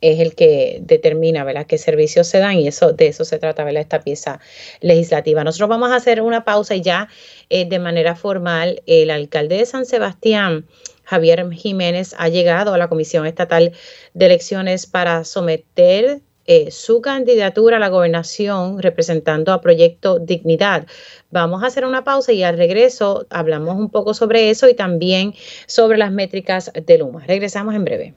[0.00, 1.66] es el que determina ¿verdad?
[1.66, 3.80] qué servicios se dan y eso de eso se trata ¿verdad?
[3.80, 4.40] esta pieza
[4.80, 5.42] legislativa.
[5.42, 7.08] Nosotros vamos a hacer una pausa y ya
[7.48, 10.66] eh, de manera formal el alcalde de San Sebastián,
[11.06, 13.72] Javier Jiménez, ha llegado a la Comisión Estatal
[14.12, 20.86] de Elecciones para someter eh, su candidatura a la gobernación representando a Proyecto Dignidad.
[21.30, 25.34] Vamos a hacer una pausa y al regreso hablamos un poco sobre eso y también
[25.66, 27.24] sobre las métricas de Luma.
[27.26, 28.14] Regresamos en breve.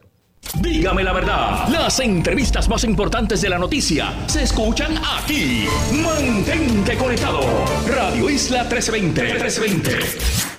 [0.62, 5.68] Dígame la verdad, las entrevistas más importantes de la noticia se escuchan aquí.
[5.92, 7.42] Mantente conectado.
[7.88, 9.22] Radio Isla 1320.
[9.22, 10.59] 1320.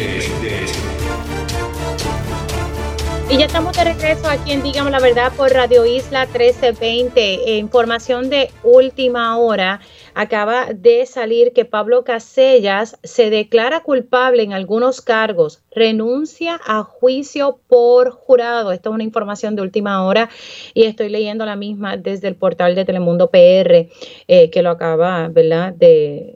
[3.31, 7.55] Y ya estamos de regreso aquí en Dígame la Verdad por Radio Isla 1320.
[7.59, 9.79] información de última hora.
[10.13, 17.61] Acaba de salir que Pablo Casellas se declara culpable en algunos cargos, renuncia a juicio
[17.69, 18.73] por jurado.
[18.73, 20.29] Esta es una información de última hora
[20.73, 23.87] y estoy leyendo la misma desde el portal de Telemundo PR,
[24.27, 25.73] eh, que lo acaba ¿verdad?
[25.73, 26.35] De,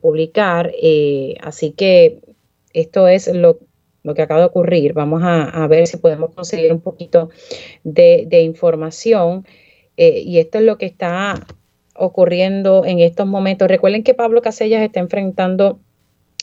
[0.00, 0.70] publicar.
[0.80, 2.20] Eh, así que
[2.72, 3.58] esto es lo
[4.02, 4.92] lo que acaba de ocurrir.
[4.92, 7.30] Vamos a, ver si podemos conseguir un poquito
[7.84, 9.46] de, información.
[9.96, 11.46] Eh, y esto es lo que está
[11.94, 13.68] ocurriendo en estos momentos.
[13.68, 15.78] Recuerden que Pablo Casellas está enfrentando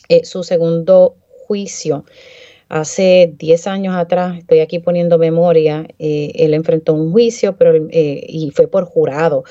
[0.08, 1.16] eh, su segundo
[1.48, 2.06] juicio.
[2.70, 8.52] Hace 10 años atrás, estoy aquí poniendo memoria, eh, él enfrentó un juicio pero, y
[8.54, 9.44] fue por jurado.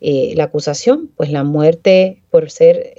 [0.00, 2.94] la acusación, pues la muerte por ser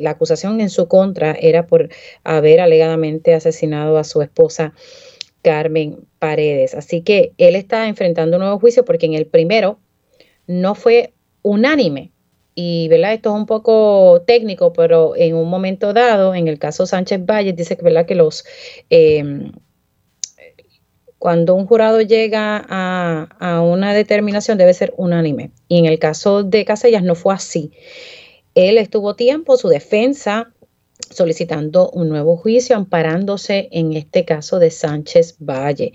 [0.00, 1.88] la acusación en su contra era por
[2.24, 4.74] haber alegadamente asesinado a su esposa
[5.42, 6.74] Carmen Paredes.
[6.74, 9.78] Así que él está enfrentando un nuevo juicio porque en el primero
[10.46, 12.12] no fue unánime.
[12.54, 13.14] Y ¿verdad?
[13.14, 17.52] esto es un poco técnico, pero en un momento dado, en el caso Sánchez Valle,
[17.52, 18.06] dice ¿verdad?
[18.06, 18.44] que los
[18.90, 19.52] em,
[21.18, 25.52] cuando un jurado llega a, a, una determinación debe ser unánime.
[25.68, 27.72] Y en el caso de Casellas no fue así.
[28.54, 30.52] Él estuvo tiempo, su defensa,
[31.10, 35.92] solicitando un nuevo juicio, amparándose en este caso de Sánchez Valle.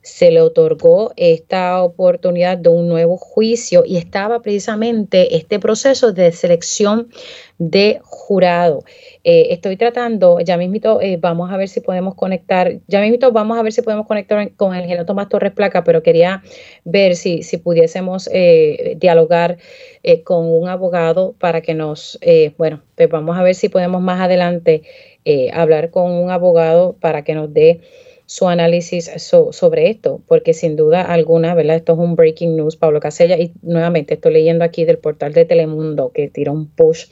[0.00, 6.32] se le otorgó esta oportunidad de un nuevo juicio y estaba precisamente este proceso de
[6.32, 7.10] selección
[7.58, 8.84] de jurado.
[9.24, 13.58] Eh, estoy tratando, ya mismito, eh, vamos a ver si podemos conectar, ya mismito vamos
[13.58, 16.42] a ver si podemos conectar con el ingeniero Torres Placa, pero quería
[16.84, 19.58] ver si, si pudiésemos eh, dialogar
[20.24, 22.18] con un abogado para que nos,
[22.56, 24.82] bueno, pues vamos a ver si podemos más adelante
[25.52, 27.80] hablar con un abogado para que nos dé
[28.28, 29.10] su análisis
[29.52, 31.76] sobre esto, porque sin duda alguna, ¿verdad?
[31.76, 35.46] Esto es un breaking news, Pablo Casella, y nuevamente estoy leyendo aquí del portal de
[35.46, 37.06] Telemundo que tira un push.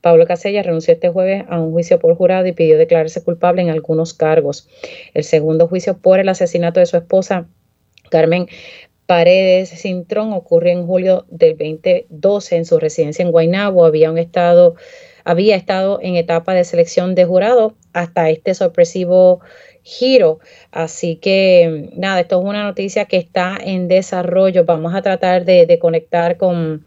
[0.00, 3.68] Pablo Casella renunció este jueves a un juicio por jurado y pidió declararse culpable en
[3.68, 4.66] algunos cargos.
[5.12, 7.46] El segundo juicio por el asesinato de su esposa,
[8.10, 8.46] Carmen
[9.04, 13.84] Paredes Cintrón, ocurrió en julio del 2012 en su residencia en Guaynabo.
[13.84, 14.76] Había un estado
[15.24, 19.40] había estado en etapa de selección de jurado hasta este sorpresivo
[19.82, 20.38] giro.
[20.70, 24.64] Así que nada, esto es una noticia que está en desarrollo.
[24.64, 26.84] Vamos a tratar de, conectar con,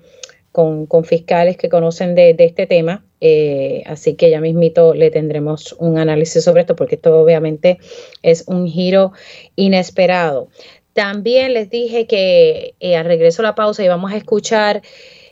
[0.52, 3.04] con, fiscales que conocen de, este tema.
[3.22, 7.80] Eh, así que ya mismito le tendremos un análisis sobre esto porque esto obviamente
[8.22, 9.14] es un giro
[9.56, 10.50] inesperado.
[10.94, 14.82] También les dije que eh, al regreso a la pausa íbamos a escuchar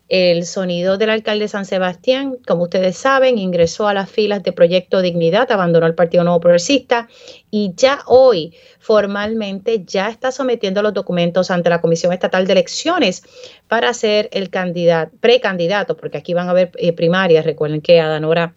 [0.09, 5.01] el sonido del alcalde San Sebastián, como ustedes saben, ingresó a las filas de Proyecto
[5.01, 7.07] Dignidad, abandonó el Partido Nuevo Progresista
[7.49, 13.23] y ya hoy formalmente ya está sometiendo los documentos ante la Comisión Estatal de Elecciones
[13.67, 17.45] para ser el candidato, precandidato, porque aquí van a haber eh, primarias.
[17.45, 18.55] Recuerden que Adanora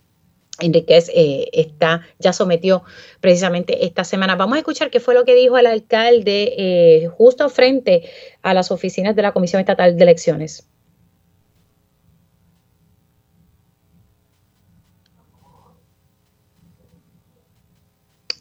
[0.59, 2.83] Enríquez eh, está, ya sometió
[3.21, 4.37] precisamente esta semana.
[4.37, 8.11] Vamos a escuchar qué fue lo que dijo el alcalde eh, justo frente
[8.43, 10.67] a las oficinas de la Comisión Estatal de Elecciones.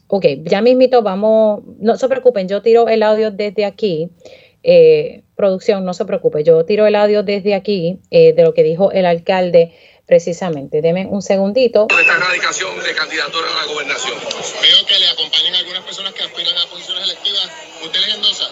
[0.08, 4.10] Ok, ya mismito vamos, no se preocupen, yo tiro el audio desde aquí.
[4.62, 8.62] Eh, producción, no se preocupe, yo tiro el audio desde aquí eh, de lo que
[8.62, 9.72] dijo el alcalde
[10.06, 10.80] precisamente.
[10.80, 11.86] Deme un segundito.
[11.90, 14.14] Esta erradicación de candidatura a la gobernación.
[14.14, 17.50] Veo que le acompañan algunas personas que aspiran a posiciones electivas.
[17.84, 18.45] ¿Usted les endosa?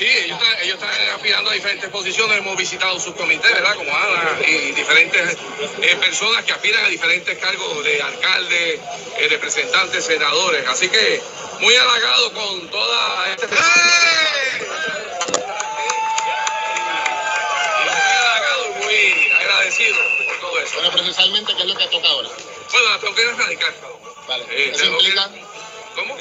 [0.00, 2.38] Sí, ellos están, ellos están aspirando a diferentes posiciones.
[2.38, 3.74] Hemos visitado sus comités, ¿verdad?
[3.74, 5.36] Como Ana y diferentes
[5.82, 8.80] eh, personas que aspiran a diferentes cargos de alcalde,
[9.18, 10.66] eh, representantes, senadores.
[10.68, 11.20] Así que
[11.60, 13.44] muy halagado con toda esta.
[13.44, 14.66] ¡Eh!
[17.84, 20.74] Muy halagado y muy agradecido por todo eso.
[20.76, 22.30] Bueno, procesalmente, ¿qué es lo que toca ahora?
[22.72, 23.74] Bueno, tengo que erradicar.
[24.26, 24.70] Vale.
[24.70, 25.30] ¿Eso implica?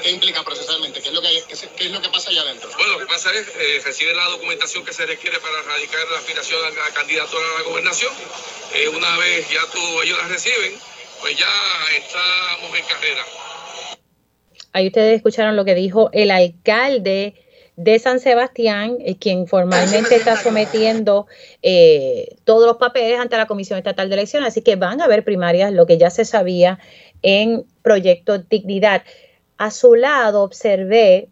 [0.02, 1.02] ¿Qué implica procesalmente?
[1.02, 1.28] ¿Qué es lo que,
[1.78, 2.70] qué, es lo que pasa allá adentro?
[2.78, 6.20] Bueno, lo que pasa es eh, recibir la documentación que se requiere para erradicar la
[6.20, 8.14] aspiración a la candidatura a la gobernación.
[8.74, 10.74] Eh, una vez ya tú, ellos la reciben,
[11.22, 11.52] pues ya
[11.98, 13.26] estamos en carrera.
[14.74, 17.34] Ahí ustedes escucharon lo que dijo el alcalde
[17.80, 21.28] de San Sebastián, eh, quien formalmente está sometiendo
[21.62, 24.50] eh, todos los papeles ante la Comisión Estatal de Elecciones.
[24.50, 26.78] Así que van a haber primarias, lo que ya se sabía
[27.22, 29.04] en Proyecto Dignidad.
[29.60, 31.28] A su lado observé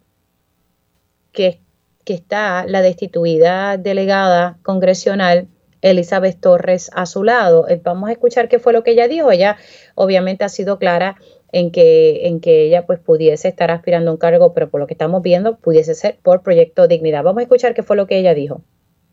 [1.32, 1.62] que,
[2.04, 5.48] está la destituida delegada congresional
[5.80, 7.68] Elizabeth Torres a su lado.
[7.68, 9.30] Eh, vamos a escuchar qué fue lo que ella dijo.
[9.30, 9.56] Ella
[9.94, 11.16] obviamente ha sido clara
[11.52, 14.86] en que, en que ella pues pudiese estar aspirando a un cargo, pero por lo
[14.86, 17.22] que estamos viendo pudiese ser por Proyecto Dignidad.
[17.22, 18.62] Vamos a escuchar qué fue lo que ella dijo.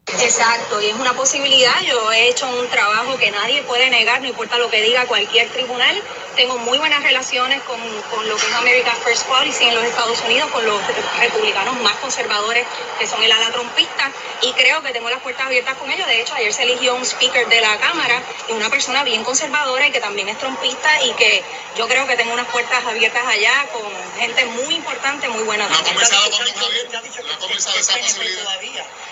[0.07, 1.81] Exacto, y es una posibilidad.
[1.81, 5.49] Yo he hecho un trabajo que nadie puede negar, no importa lo que diga cualquier
[5.49, 5.99] tribunal.
[6.35, 7.79] Tengo muy buenas relaciones con,
[8.11, 10.79] con lo que es America First Policy en los Estados Unidos, con los
[11.19, 12.67] republicanos más conservadores,
[12.99, 16.05] que son el ala trompista, y creo que tengo las puertas abiertas con ellos.
[16.07, 19.87] De hecho, ayer se eligió un speaker de la Cámara, y una persona bien conservadora
[19.87, 21.41] y que también es trompista, y que
[21.77, 23.89] yo creo que tengo unas puertas abiertas allá con
[24.19, 25.67] gente muy importante, muy buena.
[25.67, 26.29] ¿No ha comenzado?
[26.29, 28.59] ¿No ha comenzado esa posibilidad?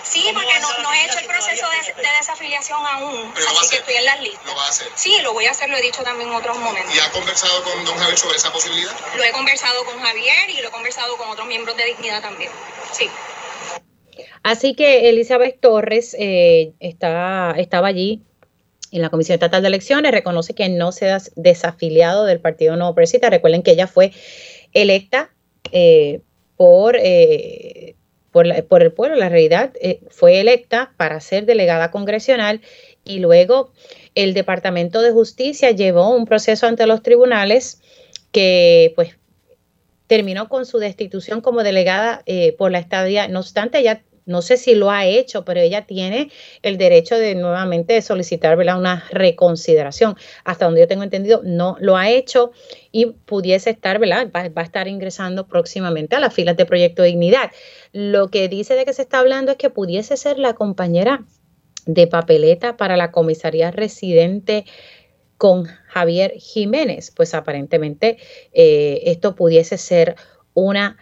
[0.04, 3.96] Sí, porque no, no, he hecho el proceso de, de desafiliación aún, así que estoy
[3.96, 4.46] en las listas.
[4.46, 4.88] ¿Lo va a hacer?
[4.96, 6.94] Sí, lo voy a hacer, lo he dicho también en otros momentos.
[6.94, 8.92] ¿Y ha conversado con don Javier sobre esa posibilidad?
[9.16, 12.52] Lo he conversado con Javier y lo he conversado con otros miembros de Dignidad también,
[12.92, 13.10] sí.
[14.44, 18.22] Así que Elizabeth Torres eh, está, estaba allí
[18.92, 22.94] en la Comisión Estatal de Elecciones, reconoce que no se ha desafiliado del Partido Nuevo
[22.94, 23.30] Progresista.
[23.30, 24.12] Recuerden que ella fue
[24.74, 25.32] electa
[25.72, 26.20] eh,
[26.58, 27.96] por eh,
[28.34, 29.16] por, el pueblo.
[29.16, 32.60] La realidad eh, fue electa para ser delegada congresional
[33.06, 33.72] y luego
[34.16, 37.82] el Departamento de Justicia llevó un proceso ante los tribunales
[38.32, 39.18] que pues
[40.08, 43.28] terminó con su destitución como delegada eh, por la estadía.
[43.28, 46.30] No obstante, ella no sé si lo ha hecho, pero ella tiene
[46.62, 50.16] el derecho de nuevamente solicitar una reconsideración.
[50.44, 52.52] Hasta donde yo tengo entendido, no lo ha hecho
[52.92, 54.30] y pudiese estar, ¿verdad?
[54.34, 57.52] Va, a estar ingresando próximamente a las filas de Proyecto Dignidad.
[57.92, 61.26] Lo que dice de que se está hablando es que pudiese ser la compañera
[61.86, 64.66] de papeleta para la comisaría residente
[65.38, 67.12] con Javier Jiménez.
[67.12, 68.18] Pues aparentemente
[68.54, 70.16] eh, esto pudiese ser
[70.54, 70.98] una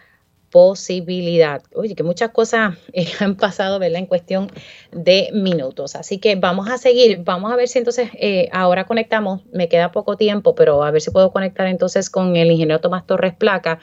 [0.52, 1.62] posibilidad.
[1.74, 3.98] Oye, que muchas cosas eh, han pasado, ¿verdad?
[3.98, 4.52] En cuestión
[4.92, 5.96] de minutos.
[5.96, 7.22] Así que vamos a seguir.
[7.24, 9.40] Vamos a ver si entonces eh, ahora conectamos.
[9.50, 13.06] Me queda poco tiempo, pero a ver si puedo conectar entonces con el ingeniero Tomás
[13.06, 13.80] Torres Placa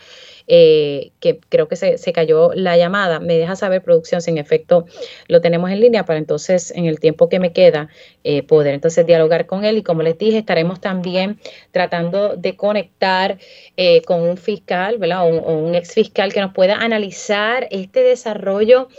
[0.51, 3.19] eh, que creo que se, cayó la llamada.
[3.19, 4.87] Me deja saber, producción, si en efecto
[5.27, 7.89] lo tenemos en línea para entonces, en el tiempo que me queda,
[8.23, 9.77] eh, poder entonces dialogar con él.
[9.77, 11.39] Y como les dije, estaremos también
[11.71, 13.37] tratando de conectar
[13.77, 15.23] eh, con un fiscal, ¿verdad?
[15.23, 18.89] O, un ex fiscal que nos pueda analizar este desarrollo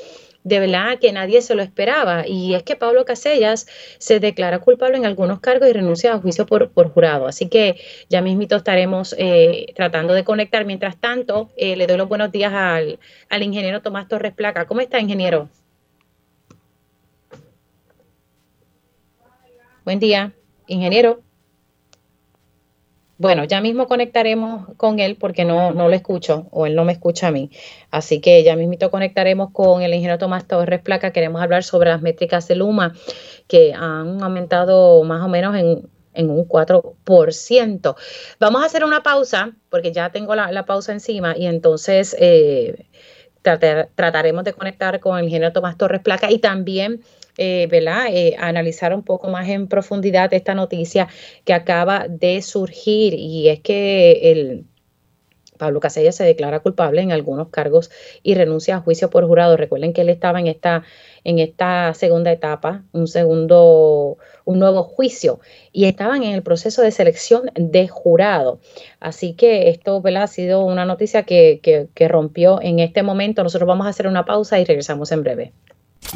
[0.42, 2.26] de verdad que nadie se lo esperaba.
[2.26, 3.66] Y es que Pablo Casellas
[3.98, 7.26] se declara culpable en algunos cargos y renuncia a juicio por, jurado.
[7.26, 7.76] Así que
[8.08, 10.64] ya mismito estaremos eh, tratando de conectar.
[10.64, 14.66] Mientras tanto, eh, le doy los buenos días al, al ingeniero Tomás Torres Placa.
[14.66, 15.48] ¿Cómo está, ingeniero?
[19.84, 20.32] Buen día,
[20.66, 21.22] ingeniero.
[23.20, 26.92] Bueno, ya mismo conectaremos con él porque no, no lo escucho o él no me
[26.92, 27.50] escucha a mí.
[27.90, 31.10] Así que ya mismito conectaremos con el ingeniero Tomás Torres Placa.
[31.10, 32.94] Queremos hablar sobre las métricas de Luma
[33.46, 37.94] que han aumentado más o menos en, un 4%.
[38.40, 42.86] Vamos a hacer una pausa porque ya tengo la, pausa encima y entonces eh,
[43.42, 47.02] trataremos de conectar con el ingeniero Tomás Torres Placa y también
[47.40, 51.08] eh, eh, analizar un poco más en profundidad esta noticia
[51.44, 54.66] que acaba de surgir y es que el
[55.56, 57.90] Pablo Casella se declara culpable en algunos cargos
[58.22, 59.56] y renuncia a juicio por jurado.
[59.56, 60.84] Recuerden que él estaba en esta,
[61.24, 65.40] en esta segunda etapa, un segundo, un nuevo juicio,
[65.72, 68.60] y estaban en el proceso de selección de jurado.
[69.00, 71.60] Así que esto ha sido una noticia que,
[71.94, 73.42] que rompió en este momento.
[73.42, 75.52] Nosotros vamos a hacer una pausa y regresamos en breve.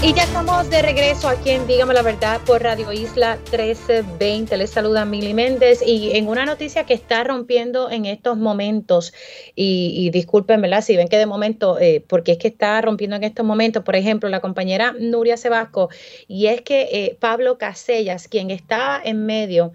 [0.00, 4.56] Y ya estamos de regreso aquí en Dígame la Verdad por Radio Isla 1320.
[4.56, 9.12] Les saluda Mili Méndez y en una noticia que está rompiendo en estos momentos,
[9.56, 10.82] y, y disculpen, ¿verdad?
[10.82, 13.96] Si ven que de momento, eh, porque es que está rompiendo en estos momentos, por
[13.96, 15.88] ejemplo, la compañera Nuria Sebasco,
[16.28, 19.72] y es que eh, Pablo Casellas, quien estaba en medio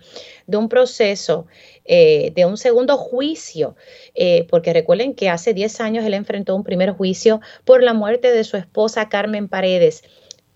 [0.48, 1.48] de un proceso
[1.86, 3.76] eh, de un segundo juicio,
[4.16, 8.32] eh, porque recuerden que hace 10 años él enfrentó un primer juicio por la muerte
[8.32, 10.04] de su esposa Carmen Paredes.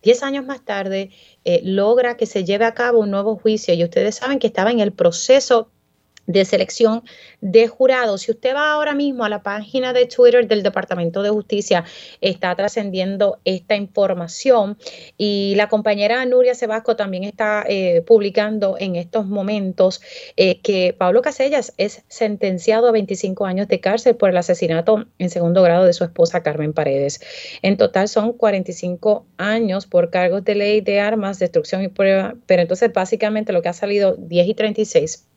[0.01, 1.09] Diez años más tarde
[1.43, 4.71] eh, logra que se lleve a cabo un nuevo juicio y ustedes saben que estaba
[4.71, 5.69] en el proceso
[6.27, 7.03] de selección
[7.41, 8.21] de jurados.
[8.21, 11.85] Si usted va ahora mismo a la página de Twitter del Departamento de Justicia,
[12.21, 14.77] está trascendiendo esta información
[15.17, 20.01] y la compañera Nuria Sebasco también está eh, publicando en estos momentos
[20.35, 25.29] eh, que Pablo Casellas es sentenciado a 25 años de cárcel por el asesinato en
[25.29, 27.21] segundo grado de su esposa Carmen Paredes.
[27.61, 32.61] En total son 45 años por cargos de ley de armas, destrucción y prueba, pero
[32.61, 35.27] entonces básicamente lo que ha salido 10 y 36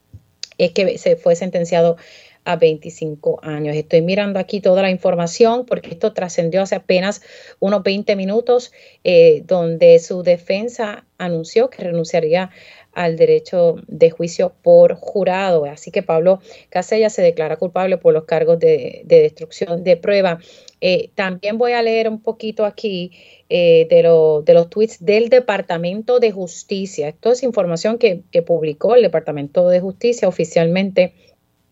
[0.65, 1.97] es que se fue sentenciado
[2.45, 3.77] a 25 años.
[3.77, 7.23] Estoy mirando aquí toda la información porque esto trascendió hace apenas
[7.59, 8.73] unos 20 minutos,
[9.05, 12.51] eh, donde su defensa anunció que renunciaría
[12.93, 15.65] al derecho de juicio por jurado.
[15.65, 16.41] Así que Pablo
[16.71, 20.41] Casella se declara culpable por los cargos de, destrucción de prueba.
[20.81, 23.13] Eh, también voy a leer un poquito aquí
[23.49, 23.97] eh, de,
[24.45, 27.09] de, los tweets del Departamento de Justicia.
[27.09, 31.15] Esto es información que publicó el Departamento de Justicia oficialmente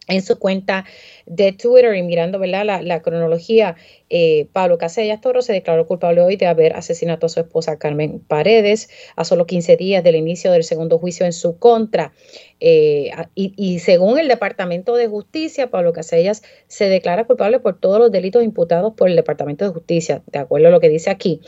[0.09, 0.85] en su cuenta
[1.27, 2.81] de Twitter y mirando ¿verdad?
[2.83, 3.77] La, cronología,
[4.09, 8.21] eh, Pablo Casellas Toro se declaró culpable hoy de haber asesinado a su esposa Carmen
[8.21, 12.13] Paredes a solo 15 días del inicio del segundo juicio en su contra.
[12.61, 18.11] Eh, y, según el Departamento de Justicia, Pablo Casellas se declara culpable por todos los
[18.11, 21.41] delitos imputados por el Departamento de Justicia, de acuerdo a lo que dice aquí.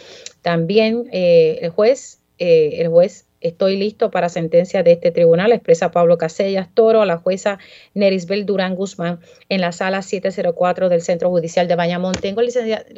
[0.42, 6.18] También eh, el juez, el juez Estoy listo para sentencia de este tribunal, expresa Pablo
[6.18, 7.58] Casellas Toro a la jueza
[7.94, 12.12] Nerisbel Durán Guzmán en la sala 704 del Centro Judicial de Bayamón.
[12.12, 12.42] Tengo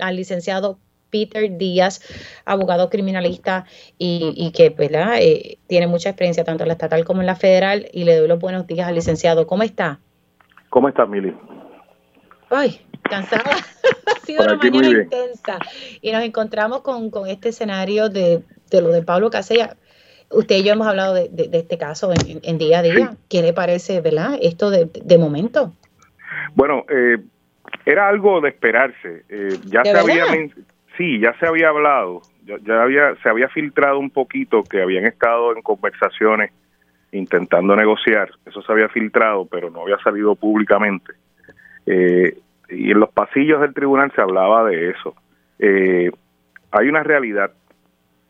[0.01, 0.79] al licenciado
[1.13, 2.01] Peter Díaz,
[2.45, 3.67] abogado criminalista
[3.99, 5.19] y, que ¿verdad?
[5.21, 7.87] Eh, tiene mucha experiencia tanto en la estatal como en la federal.
[7.93, 9.47] Y le doy los buenos días al licenciado.
[9.47, 10.01] ¿Cómo está?
[10.71, 11.37] ¿Cómo está, Mili?
[12.51, 13.45] Ay, cansada.
[14.07, 15.59] ha sido una mañana intensa.
[16.01, 19.77] Y nos encontramos con, este escenario de, lo de Pablo Casella.
[20.33, 22.13] Usted y yo hemos hablado de, este caso
[22.43, 23.17] en, día a día.
[23.29, 25.73] ¿Qué le parece, verdad, esto de, momento?
[26.55, 27.19] Bueno, eh,
[27.85, 29.25] era algo de esperarse.
[29.29, 30.25] Eh, ya se había,
[30.97, 35.55] sí, ya se había hablado, ya, había, se había filtrado un poquito que habían estado
[35.55, 36.53] en conversaciones
[37.13, 38.31] intentando negociar.
[38.47, 41.13] Eso se había filtrado, pero no había salido públicamente.
[41.87, 45.15] Eh, y en los pasillos del tribunal se hablaba de eso.
[45.59, 46.11] Eh,
[46.71, 47.53] hay una realidad.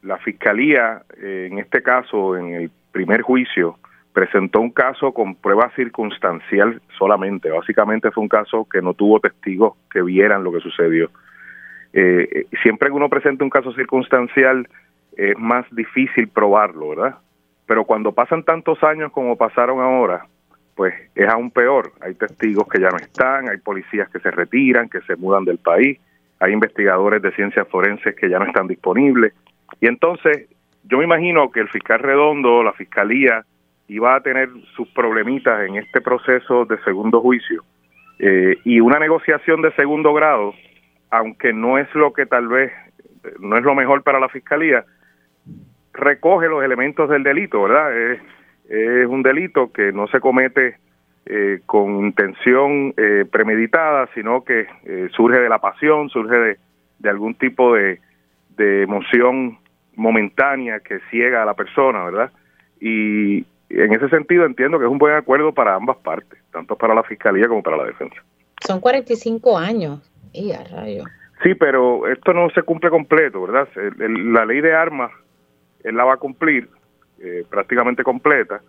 [0.03, 3.79] La fiscalía, en este caso, en el primer juicio,
[4.13, 7.51] presentó un caso con prueba circunstancial solamente.
[7.51, 11.11] Básicamente fue un caso que no tuvo testigos que vieran lo que sucedió.
[11.93, 14.69] Eh, siempre que uno presenta un caso circunstancial
[15.17, 17.17] es más difícil probarlo, ¿verdad?
[17.67, 20.27] Pero cuando pasan tantos años como pasaron ahora,
[20.75, 21.93] pues es aún peor.
[22.01, 25.59] Hay testigos que ya no están, hay policías que se retiran, que se mudan del
[25.59, 25.99] país,
[26.41, 29.33] hay investigadores de ciencias forenses que ya no están disponibles.
[29.81, 30.49] Y entonces
[30.85, 33.45] yo me imagino que el fiscal redondo, la fiscalía,
[33.89, 37.63] iba a tener sus problemitas en este proceso de segundo juicio.
[38.19, 40.55] Eh, y una negociación de segundo grado,
[41.11, 42.73] aunque no es lo que tal vez,
[43.41, 44.85] no es lo mejor para la fiscalía,
[45.93, 47.97] recoge los elementos del delito, ¿verdad?
[47.97, 48.21] Es,
[49.07, 50.77] un delito que no se comete
[51.27, 54.67] eh, con intención eh, premeditada, sino que
[55.15, 56.57] surge de la pasión, surge de,
[57.01, 58.01] de algún tipo de,
[58.57, 59.59] de emoción
[59.97, 62.31] momentánea que ciega a la persona, ¿verdad?
[62.81, 66.95] Y, en ese sentido entiendo que es un buen acuerdo para ambas partes, tanto para
[66.95, 68.17] la fiscalía como para la defensa.
[68.61, 70.13] Son 45 años.
[70.35, 71.05] Y a rayo.
[71.43, 73.69] Sí, pero esto no se cumple completo, ¿verdad?
[73.75, 75.11] la ley de armas,
[75.83, 76.69] él la va a cumplir
[77.19, 78.61] eh, prácticamente completa,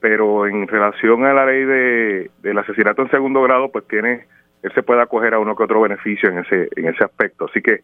[0.00, 4.26] pero en relación a la ley de, del asesinato en segundo grado, pues tiene,
[4.62, 7.46] él se puede acoger a uno que otro beneficio en ese, en ese aspecto.
[7.46, 7.80] Así que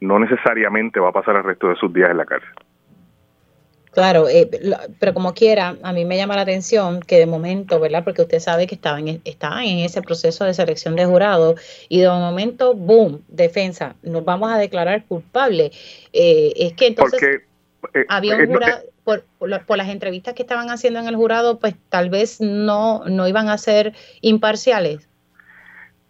[0.00, 2.50] no necesariamente va a pasar el resto de sus días en la cárcel.
[3.94, 4.50] Claro, eh,
[4.98, 8.02] pero como quiera, a mí me llama la atención que de momento, ¿verdad?
[8.02, 11.54] Porque usted sabe que estaban en, en ese proceso de selección de jurado
[11.88, 15.70] y de momento, boom, defensa, nos vamos a declarar culpable.
[16.12, 20.98] Eh, es que entonces eh, había un jurado, por, por, las entrevistas que estaban haciendo
[20.98, 23.92] en el jurado, pues tal vez no, no iban a ser
[24.22, 25.08] imparciales.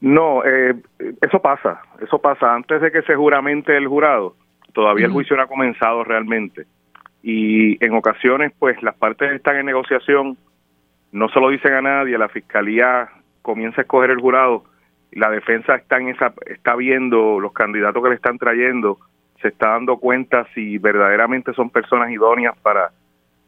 [0.04, 2.54] No, eso pasa, eso pasa.
[2.54, 4.36] Antes de que se juramente el jurado,
[4.74, 6.66] todavía el juicio no ha comenzado realmente
[7.26, 10.36] y en ocasiones pues las partes están en negociación,
[11.10, 13.08] no se lo dicen a nadie, la fiscalía
[13.40, 14.64] comienza a escoger el jurado,
[15.10, 18.98] la defensa está en esa está viendo los candidatos que le están trayendo,
[19.40, 22.90] se está dando cuenta si verdaderamente son personas idóneas para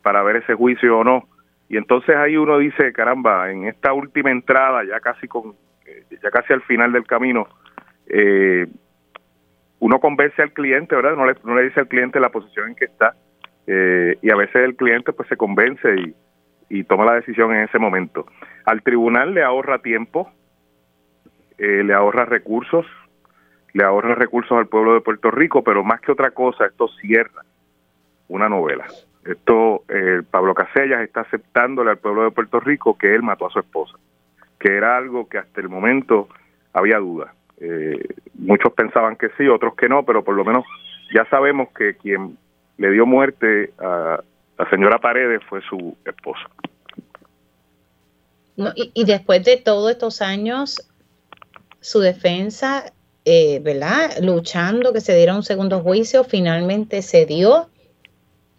[0.02, 1.28] para ver ese juicio o no.
[1.68, 5.65] Y entonces ahí uno dice, caramba, en esta última entrada, ya casi con eh,
[6.22, 7.48] ya casi al final del camino,
[8.08, 8.66] eh,
[9.78, 11.16] uno convence al cliente, ¿verdad?
[11.16, 13.14] No le, no le dice al cliente la posición en que está
[13.66, 16.14] eh, y a veces el cliente pues se convence y,
[16.68, 18.26] y, toma la decisión en ese momento.
[18.64, 20.30] Al tribunal le ahorra tiempo,
[21.58, 22.86] eh, le ahorra recursos,
[23.72, 27.42] le ahorra recursos al pueblo de Puerto Rico, pero más que otra cosa, esto cierra
[28.28, 28.86] una novela.
[29.24, 33.50] Esto, eh, Pablo Casellas está aceptándole al pueblo de Puerto Rico que él mató a
[33.50, 33.98] su esposa,
[34.66, 36.28] que era algo que hasta el momento
[36.72, 37.32] había duda.
[38.34, 40.64] muchos pensaban que sí, otros que no, pero por lo menos
[41.14, 42.36] ya sabemos que quien
[42.76, 44.20] le dio muerte a
[44.58, 46.42] la señora Paredes fue su esposo.
[48.74, 50.90] y, después de todos estos años,
[51.80, 52.92] su defensa,
[53.24, 54.18] eh, ¿verdad?
[54.20, 57.68] Luchando que se diera un segundo juicio, finalmente se dio.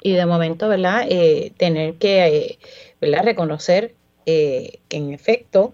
[0.02, 1.06] Y de momento, ¿verdad?
[1.10, 2.60] Eh, tener que, eh,
[3.02, 3.26] ¿verdad?
[3.26, 3.96] Reconocer
[4.26, 5.74] que en efecto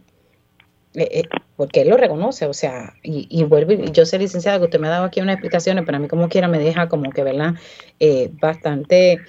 [0.95, 1.23] eh, eh,
[1.55, 4.87] porque él lo reconoce, o sea, y, y vuelve, yo sé licenciada que usted me
[4.87, 7.55] ha dado aquí unas explicaciones, pero a mí como quiera me deja como que, ¿verdad?
[7.99, 9.19] Eh, bastante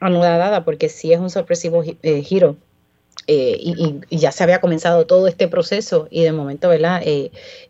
[0.00, 2.56] anudada, porque sí es un sorpresivo giro.
[3.28, 7.02] Y, ya se había comenzado todo este proceso y de momento, ¿verdad?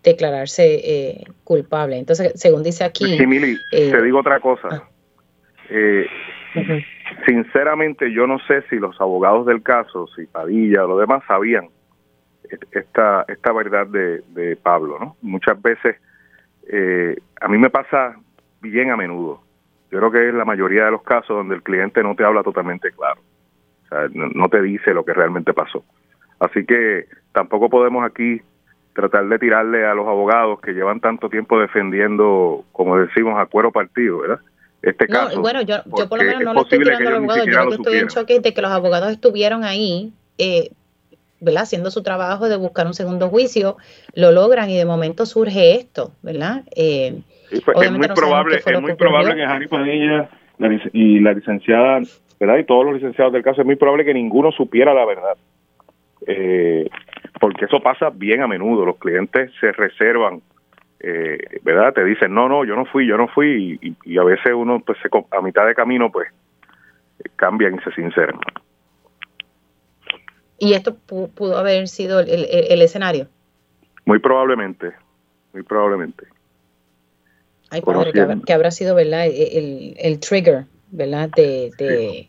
[0.03, 1.99] declararse culpable.
[1.99, 3.19] Entonces, según dice aquí...
[3.19, 4.69] Sí, Mili, te digo otra cosa.
[4.71, 4.89] Ah.
[7.27, 11.69] Sinceramente, yo no sé si los abogados del caso, si Padilla o los demás sabían
[12.73, 15.17] esta, esta verdad de, de Pablo, ¿no?
[15.23, 15.97] Muchas veces
[16.69, 18.17] eh, a mí me pasa
[18.61, 19.43] bien a menudo.
[19.91, 22.43] Yo creo que es la mayoría de los casos donde el cliente no te habla
[22.43, 23.21] totalmente claro.
[23.85, 25.85] O sea, no, te dice lo que realmente pasó.
[26.39, 28.41] Así que tampoco podemos aquí
[28.95, 33.71] tratar de tirarle a los abogados que llevan tanto tiempo defendiendo, como decimos, a cuero
[33.71, 34.41] partido, ¿verdad?
[34.81, 35.41] Este caso.
[35.41, 37.75] Bueno, yo, yo por lo menos no le estoy tirando a los abogados, yo que
[37.75, 40.71] estoy en choque de que los abogados estuvieron ahí, eh,
[41.43, 41.65] ¿verdad?
[41.65, 43.77] Haciendo su trabajo de buscar un segundo juicio,
[44.15, 46.63] lo logran y de momento surge esto, ¿verdad?
[46.77, 47.21] Eh,
[47.65, 50.31] pues, es muy probable, es muy probable que Jani Padilla
[50.93, 52.01] y la licenciada,
[52.39, 52.59] ¿verdad?
[52.59, 55.37] Y todos los licenciados del caso, es muy probable que ninguno supiera la verdad.
[56.27, 56.89] Eh,
[57.41, 58.87] porque eso pasa bien a menudo.
[58.87, 60.41] Los clientes se reservan,
[61.01, 61.93] eh, ¿verdad?
[61.93, 64.99] Te dicen, no, no, yo no fui, yo no fui, y, a veces uno, pues,
[65.33, 66.29] a mitad de camino, pues,
[67.35, 68.39] cambian y se sinceran.
[70.63, 73.27] ¿Y esto pudo haber sido el, escenario?
[74.05, 74.93] Muy probablemente,
[75.53, 76.27] muy probablemente.
[77.69, 78.13] Ay, padre,
[78.47, 79.27] que, habrá sido, ¿verdad?
[79.27, 81.31] El, trigger, ¿verdad?
[81.35, 82.29] De, de,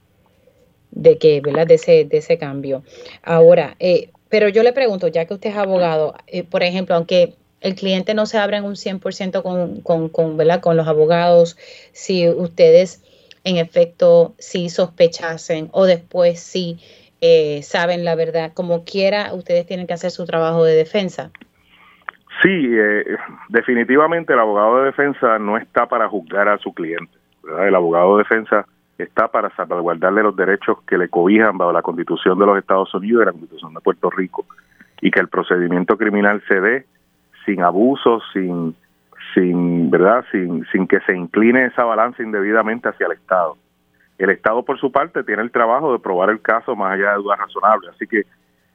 [0.89, 1.67] de que, ¿verdad?
[1.67, 2.81] De ese, de ese cambio.
[3.21, 7.35] Ahora, eh, pero yo le pregunto, ya que usted es abogado, eh, por ejemplo, aunque
[7.61, 10.59] el cliente no se abra en un 100% con, con, con, ¿verdad?
[10.59, 11.55] con los abogados,
[11.91, 13.03] si ustedes
[13.43, 16.79] en efecto sí sospechasen o después sí
[17.25, 21.31] eh, saben la verdad, como quiera, ustedes tienen que hacer su trabajo de defensa.
[22.41, 23.15] Sí, eh,
[23.47, 27.13] definitivamente el abogado de defensa no está para juzgar a su cliente.
[27.65, 28.65] El abogado de defensa
[28.97, 33.23] está para salvaguardarle los derechos que le cobijan bajo la Constitución de los Estados Unidos
[33.23, 34.45] y la Constitución de Puerto Rico
[34.99, 36.85] y que el procedimiento criminal se dé
[37.45, 38.75] sin abusos, sin
[39.33, 43.55] sin verdad, sin sin que se incline esa balanza indebidamente hacia el Estado.
[44.17, 47.17] El Estado por su parte tiene el trabajo de probar el caso más allá de
[47.17, 48.23] dudas razonables, así que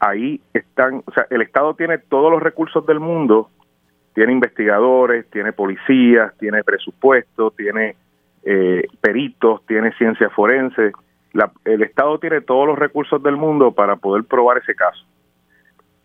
[0.01, 3.51] ahí están, o sea, el Estado tiene todos los recursos del mundo,
[4.15, 7.97] tiene investigadores, tiene policías, tiene presupuesto, tiene
[8.43, 10.93] eh, peritos, tiene ciencia forense.
[11.65, 15.05] el Estado tiene todos los recursos del mundo para poder probar ese caso.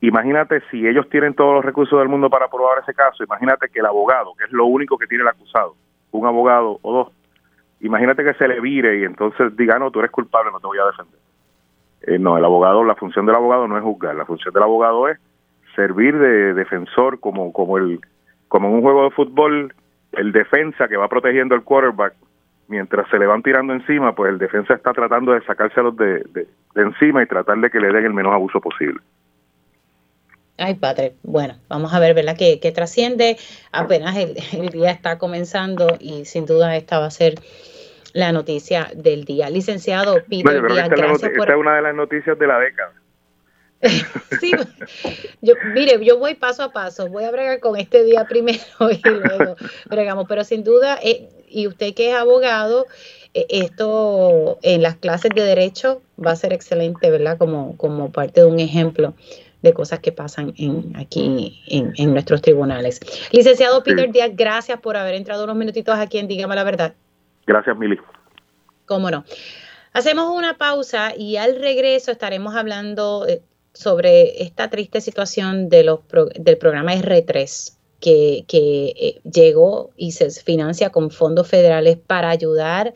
[0.02, 3.80] Imagínate si ellos tienen todos los recursos del mundo para probar ese caso, imagínate que
[3.80, 5.76] el abogado, que es lo único que tiene el acusado,
[6.12, 7.12] un abogado o dos,
[7.84, 10.80] imagínate que se le vire y entonces diga, no, tú eres culpable, no te voy
[10.80, 11.20] a defender.
[12.02, 15.08] Eh, no, el abogado, la función del abogado no es juzgar, la función del abogado
[15.08, 15.20] es
[15.76, 18.00] servir de defensor como, como, el,
[18.48, 19.74] como en un juego de fútbol,
[20.14, 22.14] el defensa que va protegiendo el quarterback
[22.68, 26.48] mientras se le van tirando encima, pues el defensa está tratando de sacárselos de, de,
[26.76, 29.00] encima y tratar de que le den el menos abuso posible.
[30.58, 31.14] Ay, padre.
[31.24, 32.38] Bueno, vamos a ver, ¿verdad?
[32.38, 33.38] Que, que trasciende.
[33.72, 37.36] Apenas el, día está comenzando y sin duda esta va a ser
[38.14, 39.50] la noticia del día.
[39.50, 41.42] Licenciado Peter gracias por...
[41.42, 42.94] Esta es una de las noticias de la década.
[44.40, 44.52] sí,
[45.42, 48.62] yo, mire, yo voy paso a paso, voy a bregar con este día primero
[48.92, 49.58] y luego
[49.90, 52.86] bregamos, pero sin duda, eh, y usted que es abogado,
[53.34, 57.38] eh, esto en las clases de derecho va a ser excelente, ¿verdad?
[57.38, 59.16] Como, como parte de un ejemplo
[59.62, 63.00] de cosas que pasan en, aquí en, nuestros tribunales.
[63.32, 66.94] Licenciado Peter Díaz, gracias por haber entrado unos minutitos aquí en Dígame la Verdad.
[67.46, 68.00] Gracias, Mili.
[68.86, 69.26] Cómo no.
[69.94, 73.42] Hacemos una pausa y al regreso estaremos hablando eh,
[73.74, 76.00] sobre esta triste situación de los
[76.36, 82.94] del programa R3 que, eh, llegó y se financia con fondos federales para ayudar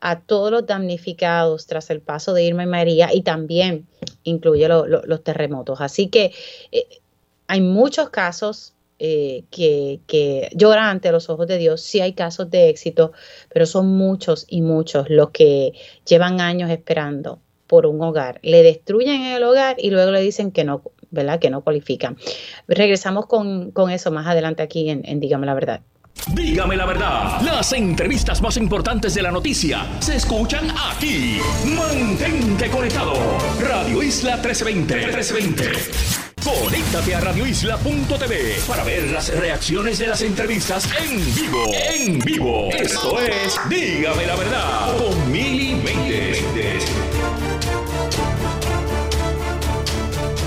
[0.00, 3.86] a todos los damnificados tras el paso de Irma y María y también
[4.22, 5.80] incluye los terremotos.
[5.80, 6.32] Así que
[6.72, 6.86] eh,
[7.48, 11.82] hay muchos casos eh, que, que lloran ante los ojos de Dios.
[11.82, 13.12] Sí hay casos de éxito,
[13.52, 15.72] pero son muchos y muchos los que
[16.06, 18.40] llevan años esperando por un hogar.
[18.42, 21.38] Le destruyen el hogar y luego le dicen que no, ¿verdad?
[21.38, 22.16] Que no cualifican.
[22.68, 25.80] Regresamos con, eso más adelante aquí en, en Dígame la Verdad.
[26.34, 31.38] Dígame la verdad, las entrevistas más importantes de la noticia se escuchan aquí.
[31.64, 33.12] Mantente conectado.
[33.60, 34.96] Radio Isla 1320.
[34.96, 36.25] 1320.
[36.46, 41.64] Conéctate a radioisla.tv para ver las reacciones de las entrevistas en vivo.
[41.74, 42.68] En vivo.
[42.70, 45.76] Esto es Dígame la verdad con Mili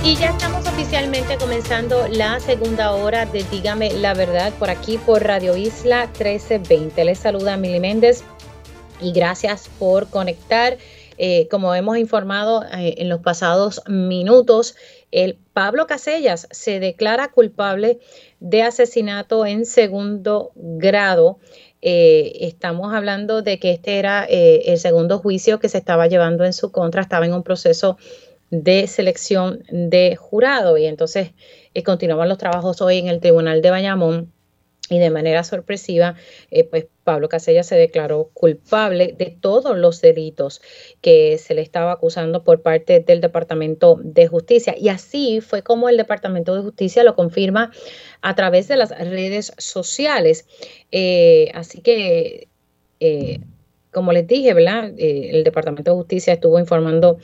[0.06, 5.22] Y ya estamos oficialmente comenzando la segunda hora de Dígame la Verdad por aquí por
[5.22, 7.04] Radio Isla 1320.
[7.04, 8.24] Les saluda Mili Méndez
[9.02, 10.78] y gracias por conectar.
[11.22, 14.76] Eh, como hemos informado eh, en los pasados minutos,
[15.12, 18.00] el Pablo Casellas se declara culpable
[18.40, 21.40] de asesinato en segundo grado.
[21.82, 26.54] Eh, estamos hablando de que este era el segundo juicio que se estaba llevando en
[26.54, 27.98] su contra, estaba en un proceso
[28.50, 30.78] de selección de jurado.
[30.78, 31.32] Y entonces
[31.74, 34.34] eh, continuaban los trabajos hoy en el Tribunal de Bayamón
[34.90, 36.16] y de manera sorpresiva,
[36.52, 40.62] eh, pues Pablo Casella se declaró culpable de todos los delitos
[41.02, 44.76] que se le estaba acusando por parte del Departamento de Justicia.
[44.78, 47.72] Y así fue como el Departamento de Justicia lo confirma
[48.22, 50.48] a través de las redes sociales.
[50.92, 52.48] Eh, así que,
[53.00, 53.40] eh,
[53.92, 54.92] como les dije, ¿verdad?
[54.98, 57.18] el Departamento de Justicia estuvo informando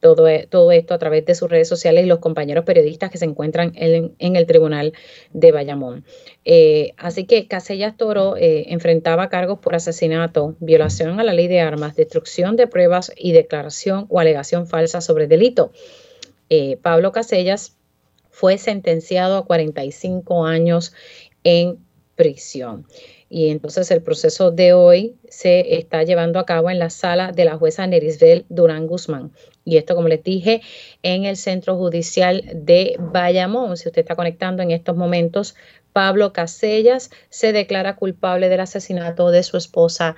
[0.00, 3.18] todo, e, todo, esto a través de sus redes sociales y los compañeros periodistas que
[3.18, 4.92] se encuentran en, el tribunal
[5.32, 6.04] de Bayamón.
[6.44, 11.60] Eh, así que Casellas Toro eh, enfrentaba cargos por asesinato, violación a la ley de
[11.60, 15.72] armas, destrucción de pruebas y declaración o alegación falsa sobre delito.
[16.48, 17.76] Eh, Pablo Casellas
[18.30, 20.94] fue sentenciado a 45 años
[21.44, 21.78] en
[22.16, 22.86] prisión.
[23.32, 27.44] Y entonces el proceso de hoy se está llevando a cabo en la sala de
[27.44, 29.30] la jueza Nerisbel Durán Guzmán.
[29.64, 30.62] Y esto, como les dije,
[31.04, 33.76] en el Centro Judicial de Bayamón.
[33.76, 35.54] Si usted está conectando en estos momentos,
[35.92, 40.16] Pablo Casellas se declara culpable del asesinato de su esposa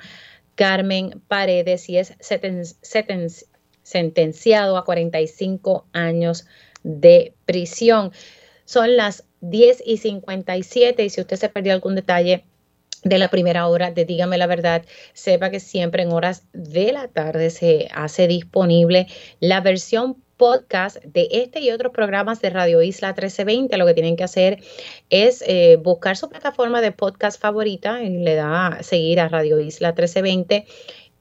[0.55, 2.15] Carmen Paredes y es
[3.83, 6.47] sentenciado a 45 años
[6.83, 8.13] de prisión.
[8.65, 12.47] Son las 10 y 57 y si usted se perdió algún detalle,
[13.05, 17.09] de la primera hora de Dígame la Verdad, sepa que siempre en horas de la
[17.09, 19.07] tarde se hace disponible
[19.41, 23.77] la versión podcast de este y otros programas de Radio Isla 1320.
[23.77, 24.59] Lo que tienen que hacer
[25.11, 29.61] es eh, buscar su plataforma de podcast favorita y le da a seguir a Radio
[29.61, 30.67] Isla 1320.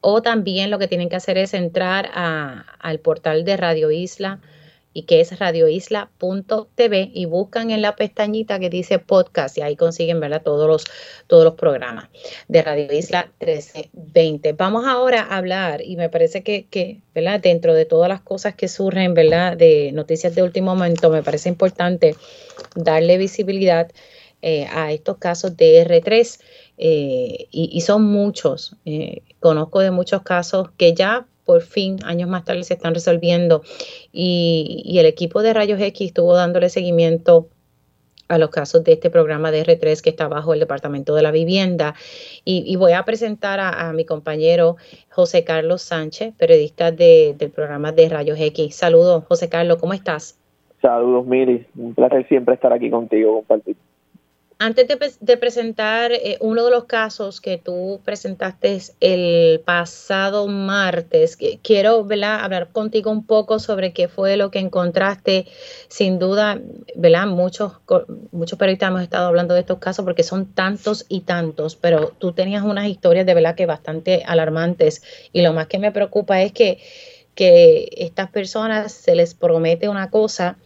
[0.01, 4.39] O también lo que tienen que hacer es entrar al portal de Radio Isla
[4.93, 10.21] y que es radioisla.tv y buscan en la pestañita que dice podcast y ahí consiguen.
[10.43, 10.83] Todos, los,
[11.27, 12.09] todos los programas
[12.47, 14.53] de Radio Isla 1320.
[14.53, 17.39] Vamos ahora a hablar y me parece que, que ¿verdad?
[17.39, 19.57] dentro de todas las cosas que surgen ¿verdad?
[19.57, 22.15] de noticias de último momento, me parece importante
[22.75, 23.91] darle visibilidad
[24.43, 26.39] eh, a estos casos de R3
[26.79, 28.75] eh, y, son muchos.
[28.85, 33.61] Eh, conozco de muchos casos que ya por fin, años más tarde, se están resolviendo.
[34.11, 37.47] Y, el equipo de Rayos X estuvo dándole seguimiento
[38.27, 41.31] a los casos de este programa de R3 que está bajo el Departamento de la
[41.31, 41.95] Vivienda.
[42.45, 44.77] Y, voy a presentar a, mi compañero
[45.09, 48.75] José Carlos Sánchez, periodista del programa de Rayos X.
[48.75, 50.37] Saludos, José Carlos, ¿cómo estás?
[50.81, 51.65] Saludos, Miri.
[51.75, 53.75] Un placer siempre estar aquí contigo, compartir.
[54.63, 54.87] Antes
[55.21, 62.71] de, presentar eh, uno de los casos que tú presentaste el pasado martes, quiero hablar
[62.71, 65.47] contigo un poco sobre qué fue lo que encontraste.
[65.87, 66.61] Sin duda,
[66.93, 67.25] ¿verdad?
[67.25, 67.73] Muchos,
[68.31, 72.33] muchos periodistas hemos estado hablando de estos casos porque son tantos y tantos, pero tú
[72.33, 75.01] tenías unas historias de verdad que bastante alarmantes
[75.33, 76.77] y lo más que me preocupa es que,
[77.33, 80.59] que estas personas se les promete una cosa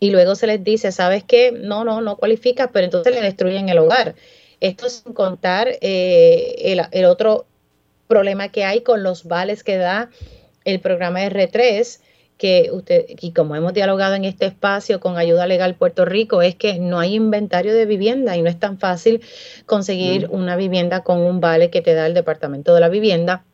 [0.00, 1.52] y luego se les dice, ¿sabes qué?
[1.52, 4.14] No, no, no cualifica, pero entonces le destruyen el hogar.
[4.60, 7.46] Esto sin contar eh, el, otro
[8.06, 10.10] problema que hay con los vales que da
[10.64, 12.00] el programa R3,
[12.38, 16.56] que usted, y como hemos dialogado en este espacio con Ayuda Legal Puerto Rico, es
[16.56, 19.20] que no hay inventario de vivienda y no es tan fácil
[19.66, 23.44] conseguir una vivienda con un vale que te da el Departamento de la Vivienda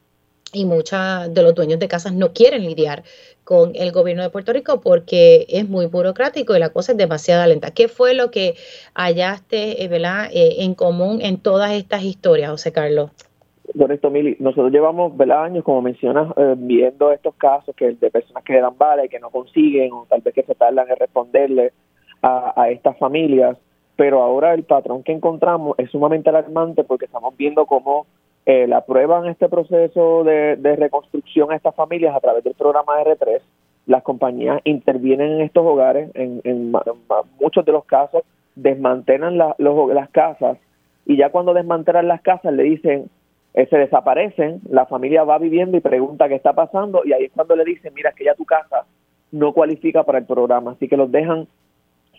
[0.52, 3.04] y muchos de los dueños de casas no quieren lidiar
[3.50, 7.44] con el gobierno de Puerto Rico porque es muy burocrático y la cosa es demasiado
[7.48, 7.72] lenta.
[7.72, 8.54] ¿Qué fue lo que
[8.94, 9.90] hallaste eh.
[10.32, 13.10] Eh, en común en todas estas historias, José Carlos?
[13.76, 15.42] Con esto, Mili, nosotros llevamos ¿verdad?
[15.42, 19.18] años, como mencionas, eh, viendo estos casos que de personas que dan vale y que
[19.18, 21.72] no consiguen o tal vez que se tardan en responderle
[22.22, 23.58] a, a estas familias,
[23.96, 28.06] pero ahora el patrón que encontramos es sumamente alarmante porque estamos viendo cómo
[28.46, 33.40] eh, la aprueban este proceso de, reconstrucción a estas familias a través del programa R3.
[33.86, 36.72] Las compañías intervienen en estos hogares, en,
[37.38, 38.22] muchos de los casos
[38.56, 40.58] desmantelan las casas
[41.06, 43.10] y ya cuando desmantelan las casas le dicen,
[43.54, 47.32] eh, se desaparecen, la familia va viviendo y pregunta qué está pasando y ahí es
[47.32, 48.84] cuando le dicen, mira, que ya tu casa
[49.32, 51.46] no cualifica para el programa, así que los dejan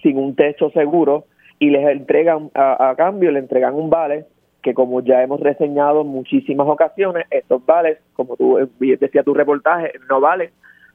[0.02, 1.26] sin un techo seguro
[1.60, 4.26] y les entregan a, a cambio, le entregan un vale
[4.62, 9.94] que como ya hemos reseñado en muchísimas ocasiones, estos vales, como tú decía tu reportaje,
[10.10, 10.52] no valen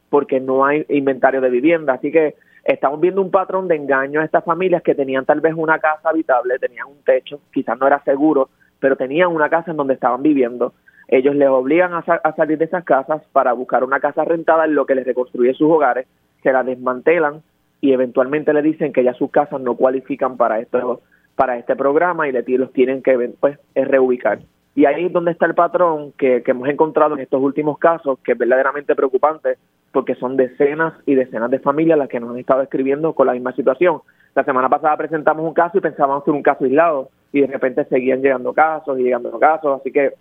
[0.09, 1.95] porque no hay inventario de vivienda.
[1.95, 5.55] Así que estamos viendo un patrón de engaño a estas familias que tenían tal vez
[5.57, 8.49] una casa habitable, tenían un techo, quizás no era seguro,
[8.79, 10.73] pero tenían una casa en donde estaban viviendo.
[11.09, 14.87] Ellos les obligan a, salir de esas casas para buscar una casa rentada en lo
[14.87, 16.07] que les reconstruye sus hogares,
[16.43, 17.43] se la desmantelan
[17.81, 21.01] y eventualmente le dicen que ya sus casas no cualifican para esto
[21.37, 24.41] para este programa y los tienen que pues, reubicar.
[24.75, 28.33] Y ahí es donde está el patrón que, hemos encontrado en estos últimos casos, que
[28.33, 29.57] es verdaderamente preocupante,
[29.93, 33.33] porque son decenas y decenas de familias las que nos han estado escribiendo con la
[33.33, 34.01] misma situación.
[34.35, 37.47] La semana pasada presentamos un caso y pensábamos que era un caso aislado y de
[37.47, 40.13] repente seguían llegando casos y llegando casos, así que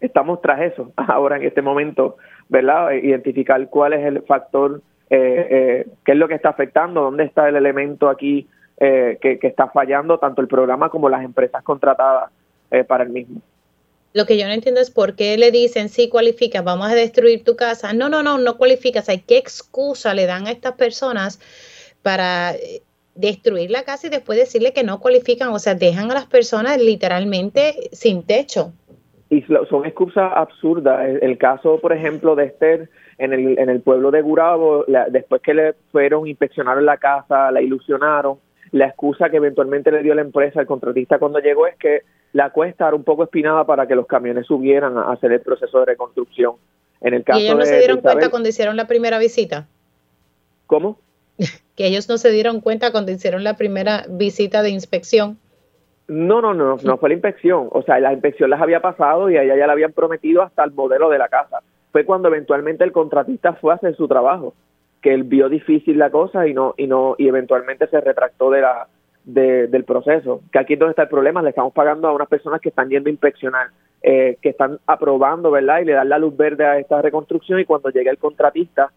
[0.00, 2.16] estamos tras eso ahora en este momento,
[2.48, 2.90] ¿verdad?
[2.92, 4.80] Identificar cuál es el factor,
[5.10, 8.48] eh, eh, qué es lo que está afectando, dónde está el elemento aquí
[8.78, 12.30] eh, que, que, está fallando, tanto el programa como las empresas contratadas
[12.88, 13.40] para el mismo.
[14.12, 17.44] Lo que yo no entiendo es por qué le dicen, sí, cualifica, vamos a destruir
[17.44, 17.92] tu casa.
[17.92, 19.08] No, no, no, no cualificas.
[19.08, 21.38] ¿Hay qué excusa le dan a estas personas
[22.02, 22.54] para
[23.14, 25.50] destruir la casa y después decirle que no cualifican?
[25.50, 28.72] O sea, dejan a las personas literalmente sin techo
[29.28, 31.08] y son excusas absurdas.
[31.20, 35.54] El, caso, por ejemplo, de Esther en el, en el pueblo de Gurabo, después que
[35.54, 38.38] le fueron, inspeccionaron la casa, la ilusionaron,
[38.72, 42.02] la excusa que eventualmente le dio la empresa al contratista cuando llegó es que
[42.32, 45.80] la cuesta era un poco espinada para que los camiones subieran a hacer el proceso
[45.80, 46.54] de reconstrucción.
[47.00, 49.66] En el caso ¿Y ellos no se dieron cuenta cuando hicieron la primera visita?
[50.66, 50.98] ¿Cómo?
[51.76, 55.38] que ellos no se dieron cuenta cuando hicieron la primera visita de inspección.
[56.08, 57.68] No, no, no, no fue la inspección.
[57.72, 60.64] O sea, la inspección las había pasado y a ella ya le habían prometido hasta
[60.64, 61.60] el modelo de la casa.
[61.92, 64.54] Fue cuando eventualmente el contratista fue a hacer su trabajo,
[65.02, 68.60] que él vio difícil la cosa y no y no y eventualmente se retractó de
[68.60, 68.88] la
[69.24, 70.40] del proceso.
[70.52, 72.88] Que aquí es donde está el problema, le estamos pagando a unas personas que están
[72.88, 73.68] yendo a inspeccionar,
[74.02, 75.80] eh, que están aprobando, ¿verdad?
[75.80, 78.92] Y le dan la luz verde a esta reconstrucción y cuando llega el contratista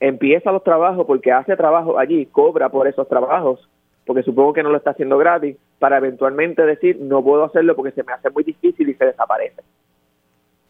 [0.00, 3.68] empieza los trabajos porque hace trabajo allí, cobra por esos trabajos
[4.08, 7.92] porque supongo que no lo está haciendo gratis, para eventualmente decir, no puedo hacerlo porque
[7.92, 9.60] se me hace muy difícil y se desaparece.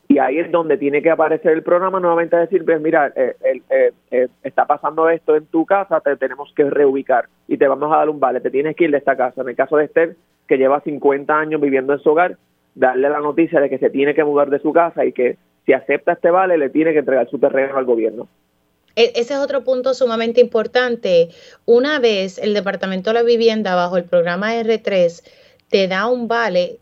[0.09, 3.36] Y ahí es donde tiene que aparecer el programa nuevamente a decir, pues mira, eh,
[3.44, 7.92] eh, eh, está pasando esto en tu casa, te tenemos que reubicar y te vamos
[7.92, 9.42] a dar un vale, te tienes que ir de esta casa.
[9.42, 12.38] En el caso de Esther, que lleva 50 años viviendo en su hogar,
[12.74, 15.36] darle la noticia de que se tiene que mudar de su casa y que
[15.66, 18.28] si acepta este vale, le tiene que entregar su terreno al gobierno.
[18.96, 21.28] E, ese es otro punto sumamente importante.
[21.66, 25.22] Una vez el Departamento de la Vivienda bajo el programa R3
[25.68, 26.78] te da un vale,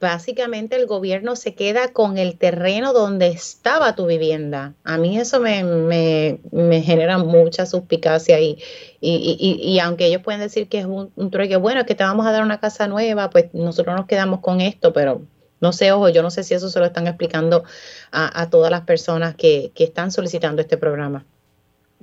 [0.00, 4.74] básicamente el gobierno se queda con el terreno donde estaba tu vivienda.
[4.84, 8.58] A mí eso me, me, genera mucha suspicacia y,
[9.00, 12.26] y, y, aunque ellos pueden decir que es un, un trueque, bueno, que te vamos
[12.26, 15.22] a dar una casa nueva, pues nosotros nos quedamos con esto, pero
[15.60, 17.64] no sé, ojo, yo no sé si eso se lo están explicando
[18.12, 21.24] a, todas las personas que, están solicitando este programa.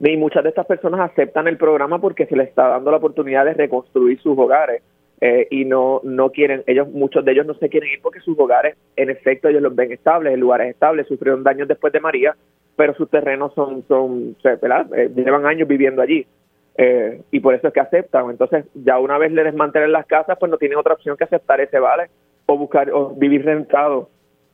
[0.02, 3.46] Y muchas de estas personas aceptan el programa porque se les está dando la oportunidad
[3.46, 4.82] de reconstruir sus hogares
[5.26, 8.38] eh, y no no quieren, ellos muchos de ellos no se quieren ir porque sus
[8.38, 12.02] hogares, en efecto, ellos los ven estables, el lugar es estable, sufrieron daños después de
[12.02, 12.36] María,
[12.76, 14.86] pero sus terrenos son, son ¿verdad?
[14.94, 16.28] Eh, llevan años viviendo allí.
[16.76, 18.32] Eh, y por eso es que aceptan.
[18.32, 21.62] Entonces, ya una vez le desmantelen las casas, pues no tienen otra opción que aceptar
[21.62, 22.10] ese vale
[22.46, 24.10] o buscar o vivir rentado.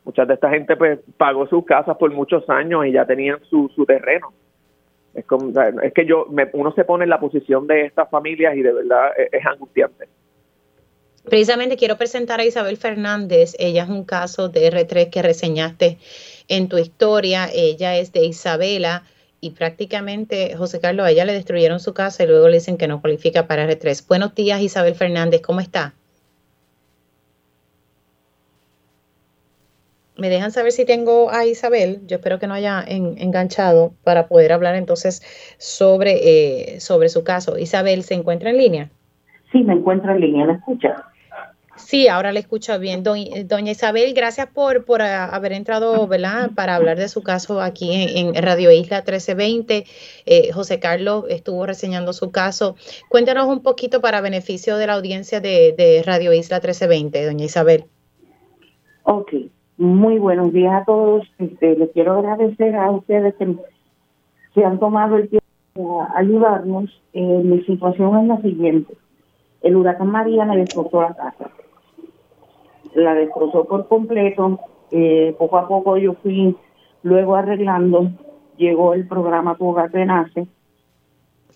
[0.05, 3.71] Muchas de esta gente pues pagó sus casas por muchos años y ya tenían su,
[3.73, 4.33] su terreno.
[5.15, 5.51] Es, como,
[5.81, 9.13] es que yo uno se pone en la posición de estas familias y de verdad
[9.17, 10.05] es, es angustiante.
[11.29, 13.55] Precisamente quiero presentar a Isabel Fernández.
[13.59, 15.99] Ella es un caso de R3 que reseñaste
[16.47, 17.49] en tu historia.
[17.53, 19.03] Ella es de Isabela
[19.39, 22.87] y prácticamente, José Carlos, a ella le destruyeron su casa y luego le dicen que
[22.87, 24.07] no cualifica para R3.
[24.07, 25.93] Buenos días, Isabel Fernández, ¿cómo está?
[30.19, 32.01] me dejan saber si tengo a Isabel.
[32.05, 35.21] Yo espero que no haya enganchado para poder hablar entonces
[35.57, 37.57] sobre, eh, sobre su caso.
[37.57, 38.89] Isabel, ¿se encuentra en línea?
[39.51, 40.45] Sí, me encuentro en línea.
[40.45, 41.08] ¿La escucha?
[41.89, 43.01] Sí, ahora le escucho bien.
[43.01, 46.07] Doña Isabel, gracias por, por haber entrado
[46.53, 49.85] para hablar de su caso aquí en, Radio Isla 1320.
[50.27, 52.75] Eh, José Carlos estuvo reseñando su caso.
[53.09, 57.85] Cuéntanos un poquito para beneficio de la audiencia de, Radio Isla 1320, doña Isabel.
[59.01, 59.33] Ok,
[59.77, 61.25] muy buenos días a todos.
[61.39, 63.55] Este, les quiero agradecer a ustedes que
[64.53, 67.01] se han tomado el tiempo a ayudarnos.
[67.13, 68.93] Eh, mi situación es la siguiente.
[69.63, 71.49] El huracán María me destrozó la casa.
[72.93, 74.59] La destrozó por completo.
[74.91, 76.55] Eh, poco a poco yo fui
[77.03, 78.11] luego arreglando.
[78.57, 80.47] Llegó el programa Tu Hogar Nace.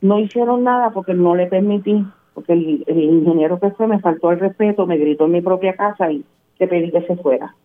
[0.01, 4.31] No hicieron nada porque no le permití, porque el, el ingeniero que fue me faltó
[4.31, 6.23] el respeto, me gritó en mi propia casa y
[6.59, 7.55] le pedí que se fuera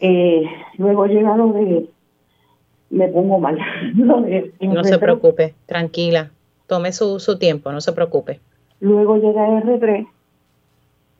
[0.00, 0.44] eh,
[0.76, 1.88] luego llega lo de,
[2.90, 3.58] me pongo mal.
[3.94, 6.30] no se preocupe, tranquila,
[6.66, 8.40] tome su, su tiempo, no se preocupe.
[8.80, 10.06] Luego llega R3,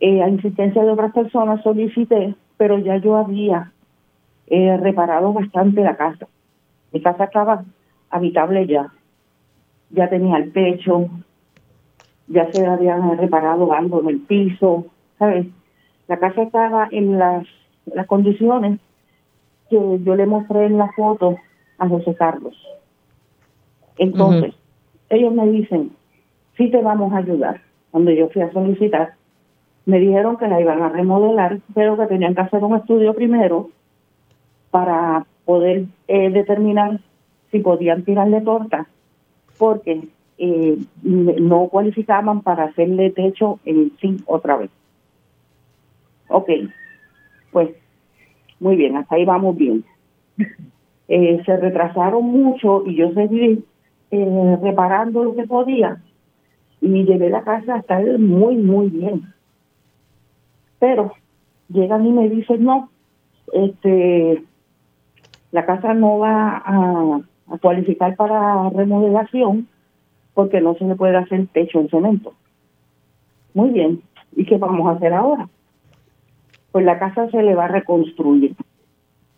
[0.01, 3.73] eh, a insistencia de otras personas solicité, pero ya yo había
[4.47, 6.27] eh, reparado bastante la casa.
[6.93, 7.65] Mi casa estaba
[8.11, 8.93] habitable ya,
[9.91, 11.09] ya tenía el techo,
[12.29, 14.87] ya se habían reparado algo en el piso,
[15.19, 15.47] ¿sabes?
[16.07, 17.47] La casa estaba en las
[17.95, 18.81] las condiciones
[19.71, 21.37] que yo le mostré en la foto
[21.79, 22.55] a José Carlos.
[23.99, 24.55] Entonces,
[25.11, 25.91] ellos me dicen,
[26.57, 27.61] sí te vamos a ayudar.
[27.91, 29.15] Cuando yo fui a solicitar,
[29.89, 33.71] me dijeron que la iban a remodelar, pero que tenían que hacer un estudio primero
[34.71, 37.01] para poder eh, determinar
[37.51, 38.87] si podían tirarle torta,
[39.57, 40.03] porque
[40.37, 44.71] eh, no cualificaban para hacerle techo en sí otra vez.
[46.29, 46.51] Ok,
[47.51, 47.71] pues
[48.61, 49.85] muy bien, hasta ahí vamos bien.
[51.11, 53.65] Eh, se retrasaron mucho y yo seguí
[54.11, 56.03] reparando lo que podía
[56.83, 59.23] y llevé la casa a estar muy, muy bien
[60.79, 61.13] pero
[61.69, 62.91] llegan y me dicen, no,
[63.53, 64.45] este,
[65.51, 67.21] la casa no va a,
[67.63, 69.69] cualificar para remodelación
[70.35, 72.35] porque no se le puede hacer techo en cemento.
[73.55, 74.03] Muy bien,
[74.37, 75.49] ¿y qué vamos a hacer ahora?
[76.71, 78.55] Pues la casa se le va a reconstruir.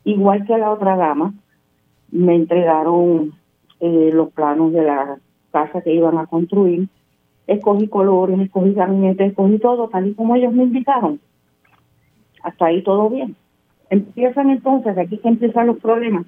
[0.05, 1.32] Igual que a la otra dama,
[2.11, 3.32] me entregaron
[3.78, 5.18] eh, los planos de la
[5.53, 6.88] casa que iban a construir,
[7.47, 11.20] escogí colores, escogí gabinetes, escogí todo tal y como ellos me indicaron
[12.43, 13.36] hasta ahí todo bien.
[13.91, 16.26] Empiezan entonces, aquí que empiezan los problemas,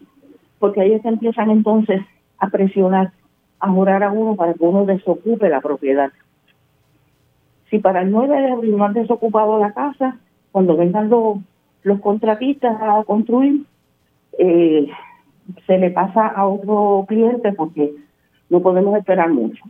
[0.58, 2.00] porque que empiezan entonces
[2.38, 3.12] a presionar,
[3.60, 6.10] a jurar a uno para que uno desocupe la propiedad.
[7.70, 10.18] Si para el 9 de abril no han desocupado la casa,
[10.50, 11.38] cuando vengan los,
[11.82, 13.64] los contratistas a construir,
[14.38, 14.88] eh,
[15.66, 17.94] se le pasa a otro cliente porque
[18.50, 19.62] no podemos esperar mucho.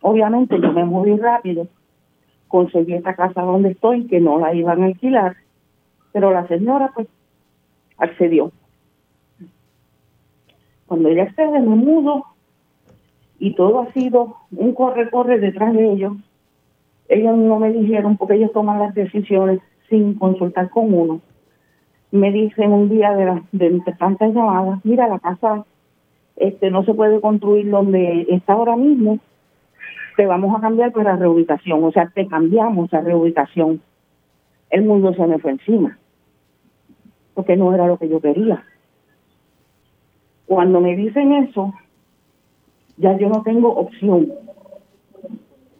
[0.00, 1.66] Obviamente yo me moví rápido,
[2.48, 5.36] conseguí esta casa donde estoy, que no la iban a alquilar,
[6.14, 7.08] pero la señora pues
[7.98, 8.52] accedió.
[10.86, 12.24] Cuando ella accede me mudo
[13.40, 16.12] y todo ha sido un corre-corre detrás de ellos.
[17.08, 19.58] Ellos no me dijeron porque ellos toman las decisiones
[19.90, 21.20] sin consultar con uno.
[22.12, 25.64] Me dicen un día de, la, de tantas llamadas, mira, la casa
[26.36, 29.18] este no se puede construir donde está ahora mismo,
[30.16, 33.80] te vamos a cambiar para reubicación, o sea, te cambiamos a reubicación.
[34.70, 35.98] El mundo se me fue encima
[37.34, 38.64] porque no era lo que yo quería.
[40.46, 41.74] Cuando me dicen eso,
[42.96, 44.32] ya yo no tengo opción,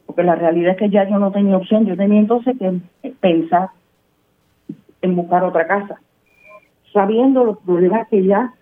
[0.07, 3.71] porque la realidad es que ya yo no tenía opción, yo tenía entonces que pensar
[5.03, 6.01] en buscar otra casa,
[6.93, 8.55] sabiendo los problemas que ya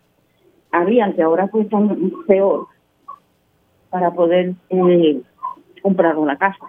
[0.71, 2.67] habían, que ahora cuestan peor,
[3.91, 5.21] para poder eh,
[5.83, 6.65] comprar una casa.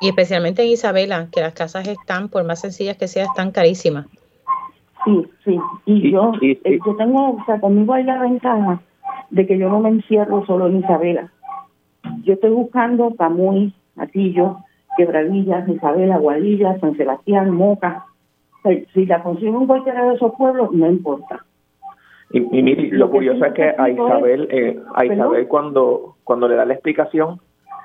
[0.00, 4.06] Y especialmente en Isabela, que las casas están, por más sencillas que sean, están carísimas.
[5.04, 5.60] Sí, sí.
[5.86, 8.80] Y yo, eh, yo tengo, o sea, conmigo hay la ventaja
[9.30, 11.32] de que yo no me encierro solo en Isabela.
[12.24, 14.58] Yo estoy buscando Camuy, Atillo,
[14.96, 18.06] Quebradillas, Isabela, Guadilla, San Sebastián, Moca.
[18.92, 21.44] si la consigo en cualquiera de esos pueblos, no importa.
[22.30, 26.64] Y, y lo, curioso es que a Isabel, eh, a Isabel cuando, cuando le da
[26.64, 27.40] la explicación,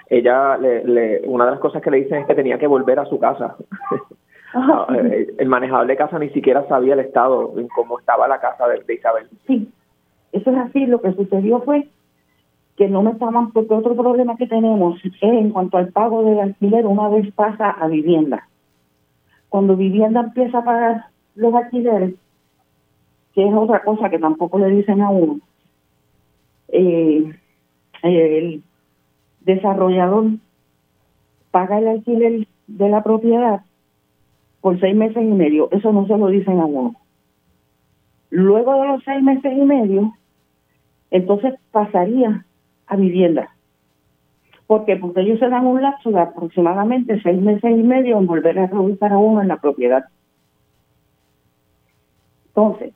[0.10, 3.00] ella, le, le, una de las cosas que le dicen es que tenía que volver
[3.00, 3.56] a su casa.
[4.54, 8.68] Eh, el manejador de casa ni siquiera sabía el estado en cómo estaba la casa
[8.68, 9.28] de, Isabel.
[9.46, 9.70] Sí,
[10.32, 10.86] eso es así.
[10.86, 11.88] Lo que sucedió fue
[12.78, 16.40] que no me estaban, porque otro problema que tenemos es en cuanto al pago del
[16.40, 18.48] alquiler, una vez pasa a vivienda.
[19.50, 22.14] Cuando vivienda empieza a pagar los alquileres,
[23.34, 25.40] que es otra cosa que tampoco le dicen a uno,
[26.70, 27.34] eh,
[28.04, 28.64] el
[29.42, 30.26] desarrollador
[31.50, 33.62] paga el alquiler de la propiedad
[34.62, 35.70] por seis meses y medio.
[35.72, 36.96] Eso no se lo dicen a uno.
[38.30, 40.14] Luego de los seis meses y medio,
[41.12, 42.46] entonces pasaría
[42.88, 43.50] a vivienda.
[44.66, 44.98] ¿Por qué?
[44.98, 48.68] Porque ellos se dan un lapso de aproximadamente seis meses y medio en volver a
[48.68, 50.06] reubicar a uno en la propiedad.
[52.48, 52.94] Entonces,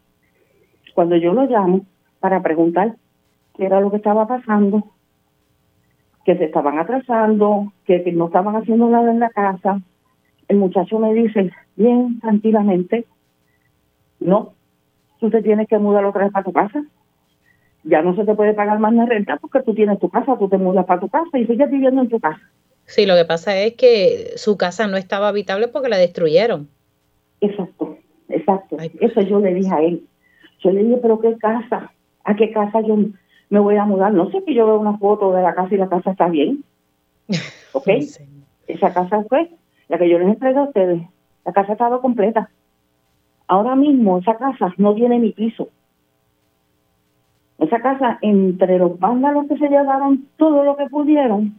[0.93, 1.85] cuando yo lo llamo
[2.19, 2.95] para preguntar
[3.55, 4.83] qué era lo que estaba pasando,
[6.25, 9.81] que se estaban atrasando, que no estaban haciendo nada en la casa,
[10.51, 13.05] el muchacho me dice, bien tranquilamente,
[14.19, 14.53] no,
[15.19, 16.83] tú te tienes que mudar otra vez para tu casa.
[17.85, 20.49] Ya no se te puede pagar más la renta porque tú tienes tu casa, tú
[20.49, 22.41] te mudas para tu casa y sigues viviendo en tu casa.
[22.85, 26.67] Sí, lo que pasa es que su casa no estaba habitable porque la destruyeron.
[27.39, 27.97] Exacto,
[28.27, 28.75] exacto.
[28.99, 30.05] Eso yo le dije a él.
[30.59, 31.93] Yo le dije, pero ¿qué casa?
[32.25, 32.97] ¿A qué casa yo
[33.49, 34.13] me voy a mudar?
[34.13, 36.65] No sé que yo veo una foto de la casa y la casa está bien.
[37.71, 37.87] ¿Ok?
[38.67, 39.49] Esa casa fue
[39.91, 41.01] la que yo les entregué a ustedes,
[41.43, 42.49] la casa estaba completa.
[43.45, 45.67] Ahora mismo esa casa no tiene ni piso.
[47.57, 51.55] Esa casa, entre los vándalos que se llevaron todo lo que pudieron,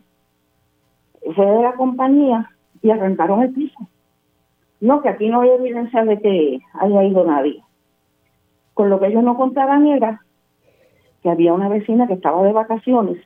[1.37, 3.87] fue de la compañía y arrancaron el piso.
[4.81, 7.63] No, que aquí no hay evidencia de que haya ido nadie.
[8.73, 10.23] Con lo que ellos no contaban era
[11.23, 13.19] que había una vecina que estaba de vacaciones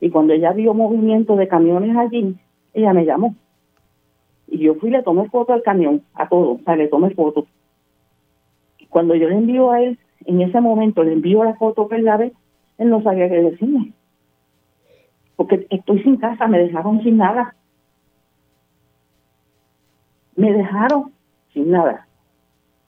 [0.00, 2.36] y cuando ella vio movimiento de camiones allí,
[2.74, 3.36] ella me llamó.
[4.52, 7.08] Y yo fui y le tomé foto al camión, a todo, o sea, le tomé
[7.14, 7.46] foto.
[8.90, 12.04] Cuando yo le envío a él, en ese momento le envío la foto que él
[12.04, 12.34] la ve,
[12.76, 13.94] él no sabía qué decirme.
[15.36, 17.56] Porque estoy sin casa, me dejaron sin nada.
[20.36, 21.12] Me dejaron
[21.54, 22.06] sin nada.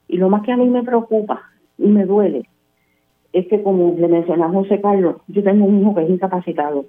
[0.07, 1.49] Y lo más que a mí me preocupa
[1.79, 2.47] y me duele
[3.33, 6.85] es que, como le mencionó José Carlos, yo tengo un hijo que es incapacitado.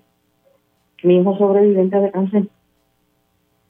[1.02, 2.48] Mi hijo sobreviviente de cáncer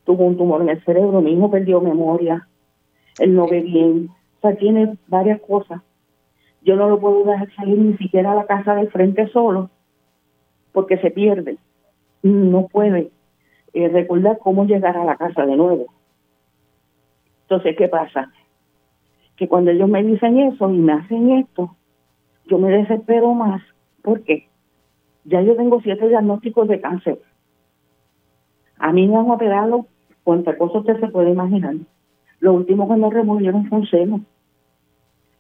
[0.07, 2.49] tuvo un tumor en el cerebro, mi hijo perdió memoria,
[3.19, 5.83] él no ve bien, o sea, tiene varias cosas.
[6.63, 9.69] Yo no lo puedo dejar salir ni siquiera a la casa del frente solo,
[10.73, 11.59] porque se pierde.
[12.23, 13.11] No puede
[13.73, 15.87] eh, recordar cómo llegar a la casa de nuevo.
[17.43, 18.33] Entonces, ¿qué pasa?
[19.37, 21.77] Que cuando ellos me dicen eso y me hacen esto,
[22.47, 23.63] yo me desespero más.
[24.03, 24.49] ¿Por qué?
[25.25, 27.21] Ya yo tengo siete diagnósticos de cáncer.
[28.79, 29.87] A mí me han operado
[30.27, 31.77] cuánta cosa usted se puede imaginar.
[32.41, 34.21] Lo último que me removieron fue un seno.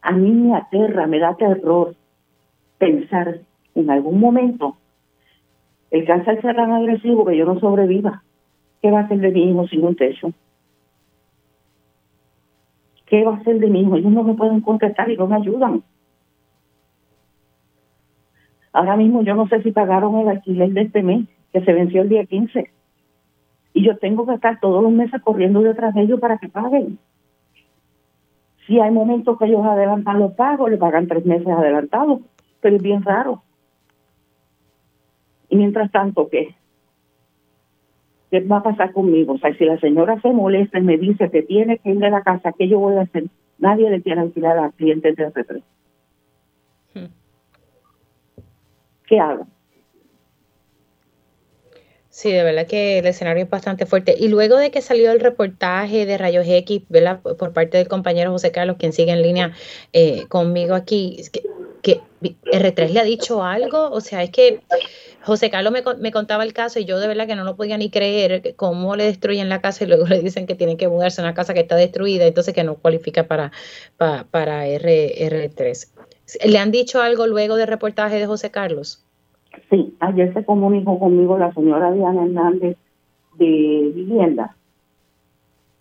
[0.01, 1.97] A mí me aterra, me da terror
[2.79, 3.41] pensar
[3.75, 4.77] en algún momento
[5.91, 8.23] el cáncer será tan agresivo que yo no sobreviva.
[8.81, 10.31] ¿Qué va a hacer de mi hijo sin un techo?
[13.07, 13.97] ¿Qué va a hacer de mi hijo?
[13.97, 15.83] Ellos no me pueden contestar y no me ayudan.
[18.73, 22.03] Ahora mismo yo no sé si pagaron el alquiler de este mes, que se venció
[22.03, 22.71] el día 15.
[23.77, 26.99] Y yo tengo que estar todos los meses corriendo detrás de ellos para que paguen.
[28.67, 32.23] Si hay momentos que ellos adelantan los pagos, le pagan tres meses adelantados,
[32.63, 33.43] pero es bien raro.
[35.51, 36.55] Y mientras tanto, ¿qué?
[38.31, 39.35] ¿qué va a pasar conmigo?
[39.35, 42.09] O sea, si la señora se molesta y me dice que tiene que ir de
[42.09, 43.25] la casa, ¿qué yo voy a hacer?
[43.59, 45.63] Nadie le quiere alquilar a clientes de R3.
[46.95, 47.13] Hmm.
[49.07, 49.47] ¿Qué hago?
[52.17, 54.15] Sí, de verdad que el escenario es bastante fuerte.
[54.19, 57.21] Y luego de que salió el reportaje de Rayos X, ¿verdad?
[57.21, 59.53] Por parte del compañero José Carlos, quien sigue en línea
[59.93, 61.43] eh, conmigo aquí, que,
[61.83, 64.63] que R3 le ha dicho algo, o sea, es que
[65.21, 67.91] José Carlos me, contaba el caso y yo de verdad que no lo podía ni
[67.91, 71.25] creer cómo le destruyen la casa y luego le dicen que tienen que mudarse a
[71.25, 73.53] una casa que está destruida, entonces que no cualifica para,
[73.99, 75.93] para, R, 3
[76.47, 79.06] ¿Le han dicho algo luego del reportaje de José Carlos?
[79.71, 82.77] Sí, ayer se comunicó conmigo la señora Diana Hernández
[83.39, 84.57] de Vivienda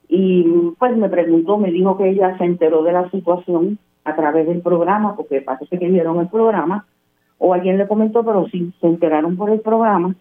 [0.08, 0.44] y
[0.78, 4.62] pues me preguntó, me dijo que ella se enteró de la situación a través del
[4.62, 6.86] programa, porque parece que vieron el programa,
[7.38, 10.16] o alguien le comentó, pero sí se enteraron por el programa,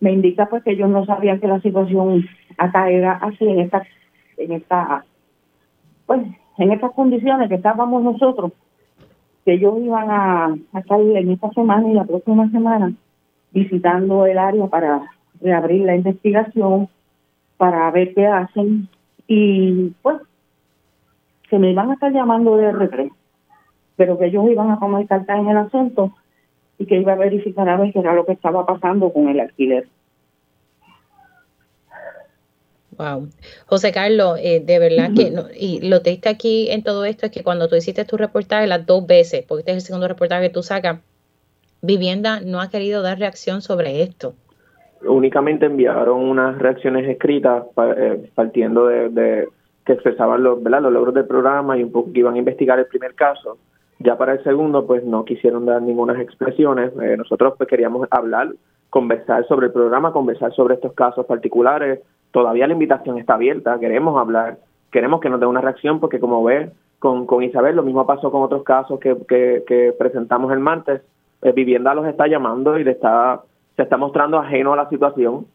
[0.00, 2.24] me indica pues que ellos no sabían que la situación
[2.58, 3.82] acá era así en esta,
[4.36, 5.04] en esta,
[6.06, 6.22] pues,
[6.58, 8.52] en estas condiciones que estábamos nosotros,
[9.44, 12.92] que ellos iban a, a estar en esta semana y la próxima semana
[13.52, 15.02] visitando el área para
[15.40, 16.88] reabrir la investigación,
[17.56, 18.88] para ver qué hacen,
[19.26, 20.16] y pues
[21.48, 23.12] que me iban a estar llamando de R3,
[23.96, 26.12] pero que ellos iban a tomar cartas en el asunto
[26.78, 29.40] y que iba a verificar a ver qué era lo que estaba pasando con el
[29.40, 29.86] alquiler.
[32.98, 33.28] Wow.
[33.66, 37.42] José Carlos, eh, de verdad que, y lo triste aquí en todo esto es que
[37.42, 40.54] cuando tú hiciste tu reportaje las dos veces, porque este es el segundo reportaje que
[40.54, 41.00] tú sacas,
[41.84, 44.34] Vivienda no ha querido dar reacción sobre esto.
[45.06, 49.48] Únicamente enviaron unas reacciones escritas eh, partiendo de,
[49.84, 50.80] que expresaban los, ¿verdad?
[50.80, 53.58] los logros del programa y un poco que iban a investigar el primer caso.
[53.98, 56.90] Ya para el segundo, pues no quisieron dar ninguna expresiones.
[57.02, 58.54] Eh, nosotros pues queríamos hablar,
[58.94, 61.98] conversar sobre el programa, conversar sobre estos casos particulares.
[62.30, 64.58] Todavía la invitación está abierta, queremos hablar,
[64.92, 66.70] queremos que nos dé una reacción porque como ve
[67.00, 71.02] con, con Isabel, lo mismo pasó con otros casos que, que, presentamos el martes.
[71.42, 73.42] Eh, Vivienda los está llamando y le está,
[73.74, 75.46] se está mostrando ajeno a la situación.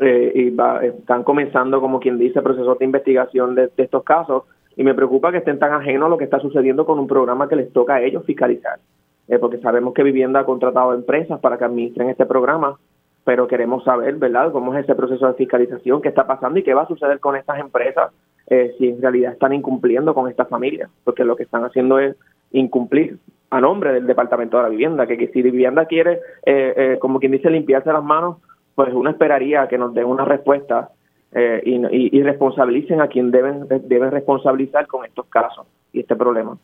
[0.00, 4.42] Eh, y están comenzando, como quien dice, procesos de investigación de estos casos
[4.74, 7.48] y me preocupa que estén tan ajenos a lo que está sucediendo con un programa
[7.48, 8.80] que les toca a ellos fiscalizar,
[9.28, 12.78] eh, porque sabemos que Vivienda ha contratado empresas para que administren este programa,
[13.24, 16.74] pero queremos saber, ¿verdad?, cómo es ese proceso de fiscalización, qué está pasando y qué
[16.74, 18.12] va a suceder con estas empresas
[18.48, 22.14] eh, si en realidad están incumpliendo con estas familias, porque lo que están haciendo es
[22.52, 23.18] incumplir
[23.50, 27.50] a nombre del Departamento de la Vivienda, que, si Vivienda quiere, eh, como quien dice,
[27.50, 28.38] limpiarse las manos,
[28.76, 30.90] pues uno esperaría que nos den una respuesta
[31.32, 36.56] eh, y, responsabilicen a quien deben, deben responsabilizar con estos casos y este problema.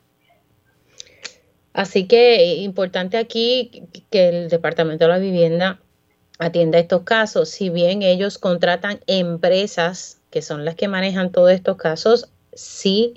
[1.73, 5.81] Así que eh, importante aquí que el Departamento de la Vivienda
[6.39, 7.49] atienda estos casos.
[7.49, 13.15] Si bien ellos contratan empresas que son las que manejan todos estos casos, sí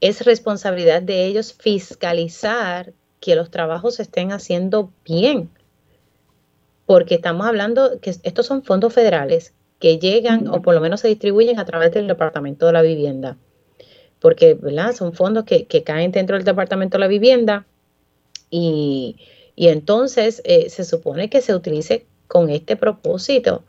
[0.00, 5.50] es responsabilidad de ellos fiscalizar que los trabajos se estén haciendo bien.
[6.84, 11.08] Porque estamos hablando que estos son fondos federales que llegan o por lo menos se
[11.08, 13.36] distribuyen a través del Departamento de la Vivienda.
[14.20, 14.94] Porque, ¿verdad?
[14.94, 17.66] Son fondos que, caen dentro del Departamento de la Vivienda
[18.50, 19.16] y,
[19.56, 23.64] entonces eh, se supone que se utilice con este propósito.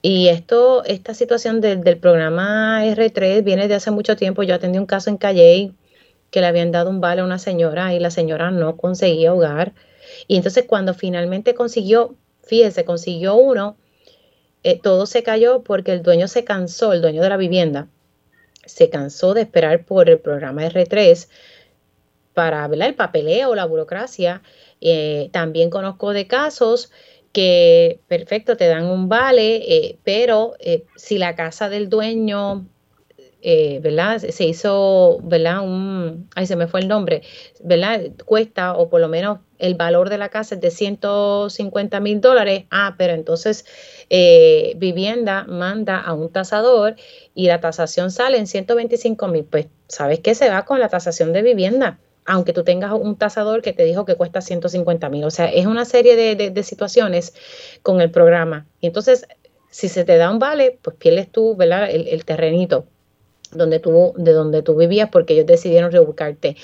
[0.00, 4.42] Y esto, esta situación del, programa R3 viene de hace mucho tiempo.
[4.42, 5.72] Yo atendí un caso en Calle
[6.30, 9.72] que le habían dado un vale a una señora y la señora no conseguía hogar.
[10.26, 13.76] Y entonces cuando finalmente consiguió, fíjese, consiguió uno,
[14.62, 17.88] eh, todo se cayó porque el dueño se cansó, el dueño de la vivienda,
[18.66, 21.28] se cansó de esperar por el programa R3
[22.38, 24.42] para ver el papeleo, la burocracia.
[24.80, 26.92] Eh, también conozco de casos
[27.32, 30.54] que, perfecto, te dan un vale, eh, pero
[30.94, 32.64] si la casa del dueño
[33.40, 34.18] eh, ¿verdad?
[34.18, 35.62] Se hizo, ¿verdad?
[35.62, 37.22] Un, ay, se me fue el nombre,
[37.60, 38.02] ¿verdad?
[38.24, 42.66] Cuesta, o por lo menos el valor de la casa es de 150 mil dólares.
[42.70, 43.64] Ah, pero entonces
[44.10, 46.94] eh, vivienda manda a un tasador
[47.34, 49.44] y la tasación sale en 125 mil.
[49.44, 50.36] Pues, ¿sabes qué?
[50.36, 51.98] Se va con la tasación de vivienda
[52.28, 55.24] aunque tú tengas un tasador que te dijo que cuesta 150 mil.
[55.24, 57.32] O sea, es una serie de, situaciones
[57.82, 58.66] con el programa.
[58.80, 59.26] Y entonces,
[59.70, 61.90] si se te da un vale, pues pierdes tú, ¿verdad?
[61.90, 62.84] El, el terrenito
[63.50, 66.56] donde tú, de donde tú vivías porque ellos decidieron reubicarte.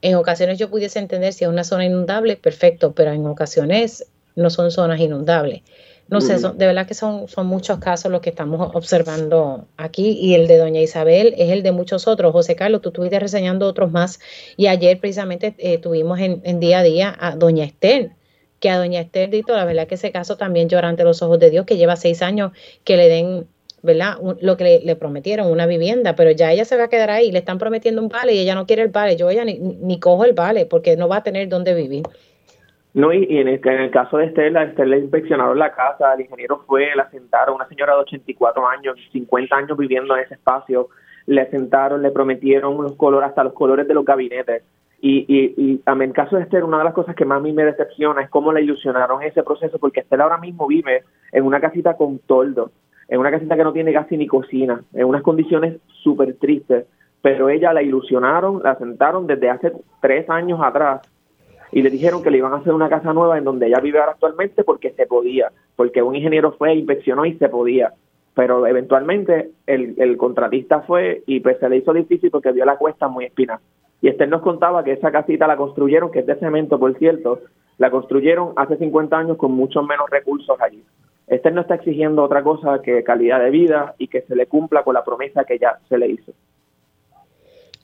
[0.00, 4.06] En ocasiones yo pudiese entender si es una zona inundable, perfecto, pero en ocasiones
[4.36, 5.62] no son zonas inundables.
[6.10, 10.34] No sé, de verdad que son, son muchos casos los que estamos observando aquí y
[10.34, 12.32] el de doña Isabel es el de muchos otros.
[12.32, 14.18] José Carlos, tú estuviste reseñando otros más
[14.56, 18.10] y ayer precisamente eh, tuvimos en, en, día a día a doña Esther,
[18.58, 21.38] que a doña Esther, Dito, la verdad que ese caso también llora ante los ojos
[21.38, 22.50] de Dios, que lleva seis años
[22.82, 23.46] que le den
[23.82, 24.18] ¿verdad?
[24.40, 27.38] lo que le, prometieron, una vivienda, pero ya ella se va a quedar ahí, le
[27.38, 30.24] están prometiendo un vale y ella no quiere el vale, yo ella ni, ni cojo
[30.24, 32.02] el vale porque no va a tener dónde vivir.
[32.92, 37.08] No, y, en, el, caso de Estela, Estela inspeccionaron la casa, el ingeniero fue, la
[37.10, 40.88] sentaron, una señora de 84 años, 50 años viviendo en ese espacio,
[41.26, 44.64] le sentaron, le prometieron los colores, hasta los colores de los gabinetes.
[45.00, 47.40] Y, y, y en el caso de Estela, una de las cosas que más a
[47.40, 51.44] mí me decepciona es cómo le ilusionaron ese proceso, porque Estela ahora mismo vive en
[51.44, 52.72] una casita con toldo
[53.10, 56.86] en una casita que no tiene casi ni cocina, en unas condiciones súper tristes,
[57.20, 61.00] pero ella la ilusionaron, la sentaron desde hace tres años atrás
[61.72, 63.98] y le dijeron que le iban a hacer una casa nueva en donde ella vive
[63.98, 67.94] ahora actualmente porque se podía, porque un ingeniero fue, inspeccionó y se podía,
[68.34, 73.08] pero eventualmente el, contratista fue y pues se le hizo difícil porque vio la cuesta
[73.08, 73.60] muy espina.
[74.02, 77.40] Y Esther nos contaba que esa casita la construyeron, que es de cemento por cierto,
[77.78, 80.82] la construyeron hace 50 años con muchos menos recursos allí.
[81.26, 84.82] Este no está exigiendo otra cosa que calidad de vida y que se le cumpla
[84.82, 86.32] con la promesa que ya se le hizo.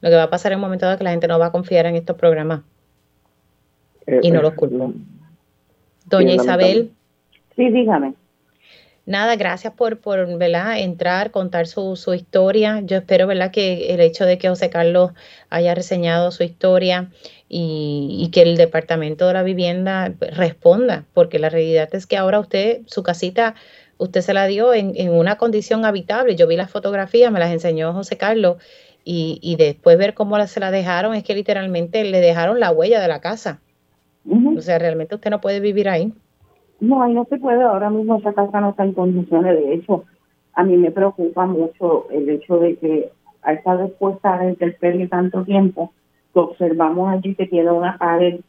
[0.01, 1.47] Lo que va a pasar en un momento dado es que la gente no va
[1.47, 2.63] a confiar en estos programas.
[4.07, 4.93] Eh, y no los culpo.
[6.07, 6.93] Doña Isabel.
[7.57, 8.15] Sí, dígame.
[9.07, 10.81] Nada, gracias por, por ¿verdad?
[10.81, 12.81] entrar, contar su, su historia.
[12.85, 13.53] Yo espero ¿verdad?
[13.53, 15.13] que el hecho de que José Carlos
[15.49, 17.11] haya reseñado su historia
[17.49, 22.81] y, que el Departamento de la Vivienda responda, porque la realidad es que ahora usted,
[22.87, 23.55] su casita,
[23.97, 26.35] usted se la dio en, en una condición habitable.
[26.35, 28.57] Yo vi las fotografías, me las enseñó José Carlos,
[29.05, 33.01] y, y después ver cómo se la dejaron, es que literalmente le dejaron la huella
[33.01, 33.61] de la casa.
[34.29, 36.13] O sea, realmente usted no puede vivir ahí.
[36.81, 37.63] No, ahí no se puede.
[37.63, 39.57] Ahora mismo esa casa no está en condiciones.
[39.57, 40.05] De hecho,
[40.55, 43.11] a mí me preocupa mucho el hecho de que
[43.43, 45.93] a esta respuesta de interferir tanto tiempo,
[46.35, 48.41] que observamos allí que tiene una pared,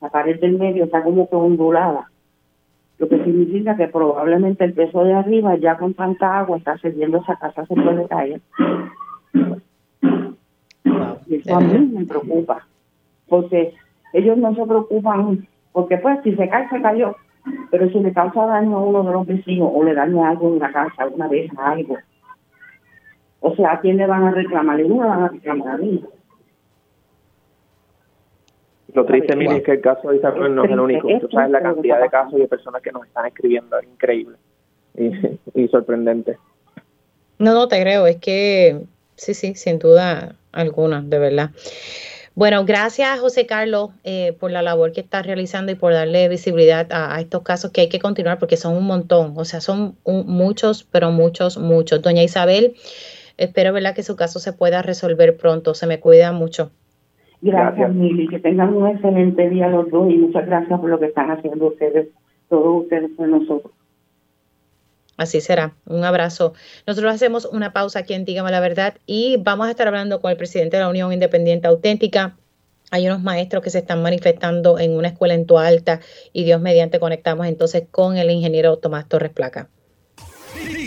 [0.00, 2.10] la pared del medio está como que ondulada,
[2.98, 7.18] lo que significa que probablemente el peso de arriba ya con tanta agua está cediendo
[7.18, 8.40] esa casa se puede caer.
[11.26, 12.66] Y eso a mí me preocupa,
[13.26, 13.72] porque
[14.12, 17.16] ellos no se preocupan, porque pues si se cae, se cayó,
[17.70, 20.58] pero si le causa daño a uno de los vecinos o le daña algo en
[20.58, 21.96] la casa, alguna vez algo,
[23.40, 24.76] o sea, ¿a quién le van a reclamar?
[24.76, 26.04] Le van a reclamar a mí.
[28.92, 31.08] Lo triste, Mili, es que el caso de Isabel no es el único.
[31.20, 34.36] Tú sabes la cantidad de casos y de personas que nos están escribiendo, es increíble
[34.96, 35.12] y,
[35.54, 36.38] y sorprendente.
[37.38, 38.82] No, no te creo, es que
[39.16, 41.50] sí, sí, sin duda alguna, de verdad.
[42.40, 46.86] Bueno, gracias José Carlos eh, por la labor que estás realizando y por darle visibilidad
[46.90, 50.84] a, estos casos que hay que continuar porque son un montón, o sea, son muchos,
[50.90, 52.00] pero muchos, muchos.
[52.00, 52.72] Doña Isabel,
[53.36, 53.94] espero ¿verdad?
[53.94, 56.70] que su caso se pueda resolver pronto, se me cuida mucho.
[57.42, 61.08] Gracias, Mili, que tengan un excelente día los dos y muchas gracias por lo que
[61.08, 62.08] están haciendo ustedes,
[62.48, 63.70] todos ustedes por nosotros.
[65.20, 65.76] Así será.
[65.84, 66.54] Un abrazo.
[66.86, 70.30] Nosotros hacemos una pausa aquí en Dígame la Verdad y vamos a estar hablando con
[70.30, 72.38] el presidente de la Unión Independiente Auténtica,
[72.90, 76.00] hay unos maestros que se están manifestando en una escuela en Alta
[76.32, 79.68] y Dios mediante conectamos entonces con el ingeniero Tomás Torres Placa.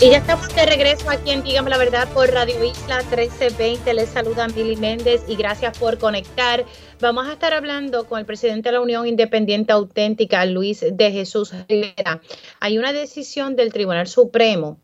[0.00, 3.94] Y ya estamos de regreso aquí en Dígame la verdad por Radio Isla 1320.
[3.94, 6.64] Les saluda Mili Méndez y gracias por conectar.
[7.00, 11.54] Vamos a estar hablando con el presidente de la Unión Independiente Auténtica, Luis de Jesús
[11.68, 12.20] Rivera.
[12.60, 14.78] Hay una decisión del Tribunal Supremo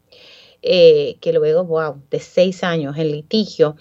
[0.63, 3.77] eh, que luego, wow, de seis años en litigio,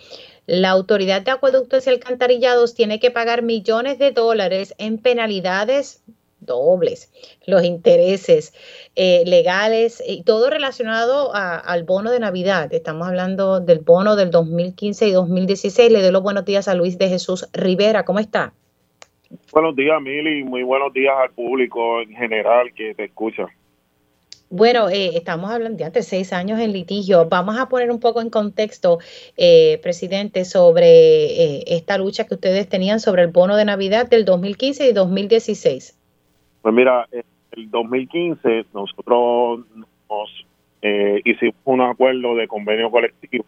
[0.47, 6.01] la Autoridad de Acueductos y Alcantarillados tiene que pagar millones de dólares en penalidades
[6.41, 7.11] dobles,
[7.45, 8.53] los intereses
[8.95, 12.73] eh, legales y todo relacionado al bono de Navidad.
[12.73, 15.91] Estamos hablando del bono del 2015 y 2016.
[15.91, 18.03] Le doy los buenos días a Luis de Jesús Rivera.
[18.03, 18.53] ¿Cómo está?
[19.51, 20.43] Buenos días, Mili.
[20.43, 23.47] Muy buenos días al público en general que te escucha.
[24.49, 27.25] Bueno, eh, estamos hablando de antes seis años en litigio.
[27.29, 28.99] Vamos a poner un poco en contexto,
[29.37, 34.25] eh, presidente, sobre eh, esta lucha que ustedes tenían sobre el bono de Navidad del
[34.25, 35.97] 2015 y 2016.
[36.61, 40.29] Pues mira, el 2015 nosotros nos
[41.23, 43.45] hicimos un acuerdo de convenio colectivo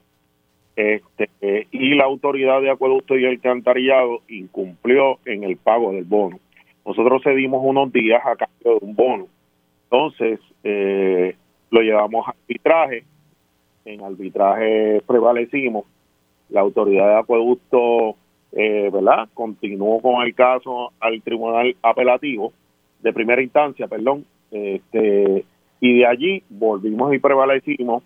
[0.76, 6.40] este, y la autoridad de acueducto y alcantarillado incumplió en el pago del bono.
[6.86, 9.28] Nosotros cedimos unos días a cambio de un bono
[9.94, 11.36] entonces, eh,
[11.70, 13.04] lo llevamos a arbitraje.
[13.86, 15.86] En arbitraje prevalecimos.
[16.50, 18.16] La autoridad de acueducto,
[18.54, 19.30] eh, ¿verdad?
[19.36, 22.54] Continuó con el caso al tribunal apelativo,
[23.04, 24.26] de primera instancia, perdón.
[24.52, 25.46] Este,
[25.80, 28.04] y de allí volvimos y prevalecimos.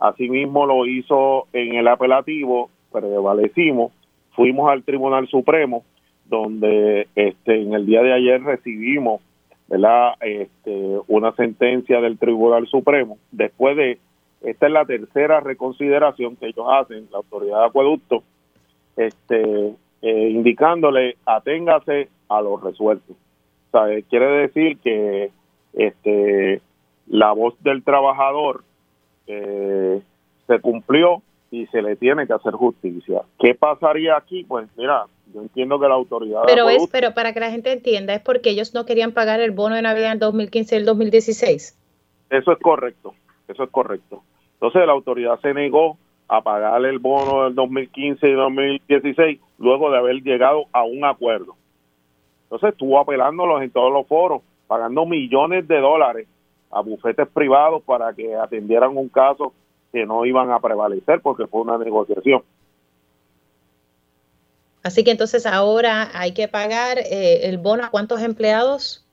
[0.00, 3.92] Asimismo lo hizo en el apelativo, prevalecimos.
[4.32, 5.84] Fuimos al Tribunal Supremo,
[6.26, 9.20] donde este, en el día de ayer recibimos
[9.68, 10.14] ¿verdad?
[10.20, 13.18] Este, una sentencia del Tribunal Supremo.
[13.30, 13.98] Después de,
[14.42, 18.22] esta es la tercera reconsideración que ellos hacen, la autoridad de acueducto,
[18.96, 23.14] este, eh, indicándole aténgase a los resueltos.
[23.72, 25.30] Eh, quiere decir que
[25.74, 26.60] este,
[27.06, 28.64] la voz del trabajador
[29.26, 30.00] eh,
[30.46, 33.22] se cumplió y se le tiene que hacer justicia.
[33.38, 34.44] ¿Qué pasaría aquí?
[34.44, 36.42] Pues mira, yo entiendo que la autoridad...
[36.46, 39.50] Pero es, pero para que la gente entienda, es porque ellos no querían pagar el
[39.50, 41.78] bono de Navidad en 2015 y el 2016.
[42.30, 43.14] Eso es correcto,
[43.48, 44.22] eso es correcto.
[44.54, 45.96] Entonces la autoridad se negó
[46.28, 51.56] a pagar el bono del 2015 y 2016 luego de haber llegado a un acuerdo.
[52.48, 56.26] Entonces estuvo apelándolos en todos los foros, pagando millones de dólares
[56.70, 59.52] a bufetes privados para que atendieran un caso
[59.92, 62.42] que no iban a prevalecer porque fue una negociación.
[64.82, 69.04] Así que entonces ahora hay que pagar eh, el bono a cuántos empleados?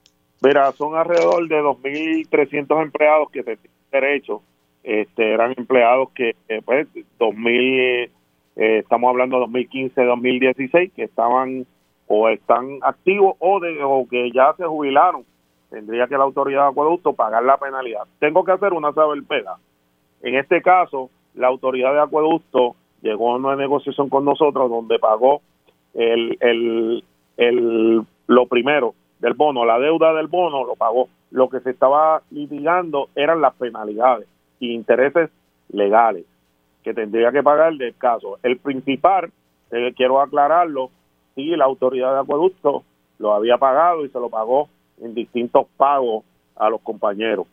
[0.42, 3.60] Mira, son alrededor de 2.300 empleados que tienen
[3.92, 4.42] derecho.
[4.84, 6.88] Este, eran empleados que, eh, pues,
[7.18, 8.10] 2000, eh,
[8.56, 11.66] estamos hablando de 2015, 2016, que estaban
[12.08, 15.24] o están activos o, de, o que ya se jubilaron.
[15.70, 18.04] Tendría que la autoridad de acueducto pagar la penalidad.
[18.20, 19.58] Tengo que hacer una pega.
[20.22, 25.42] En este caso, la autoridad de acueducto llegó a una negociación con nosotros donde pagó
[25.94, 27.04] el, el,
[27.38, 31.08] el, lo primero del bono, la deuda del bono lo pagó.
[31.32, 34.28] Lo que se estaba litigando eran las penalidades
[34.60, 35.30] y intereses
[35.70, 36.26] legales
[36.84, 38.38] que tendría que pagar del caso.
[38.44, 39.32] El principal,
[39.72, 40.92] eh, quiero aclararlo,
[41.36, 42.84] sí, la autoridad de acueducto
[43.20, 44.70] lo había pagado y se lo pagó
[45.02, 46.24] en distintos pagos
[46.56, 47.48] a los compañeros.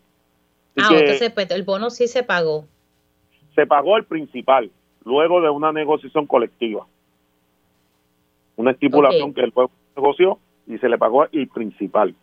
[0.77, 2.65] ah, entonces pues, el bono sí se pagó.
[3.55, 4.71] Se pagó el principal,
[5.05, 6.87] luego de una negociación colectiva
[8.57, 12.15] una estipulación que el pueblo negoció y se le pagó el principal.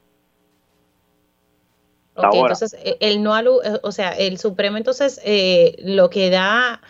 [2.16, 6.82] Ok, entonces eh, el no eh, o sea, el Supremo entonces eh, lo que da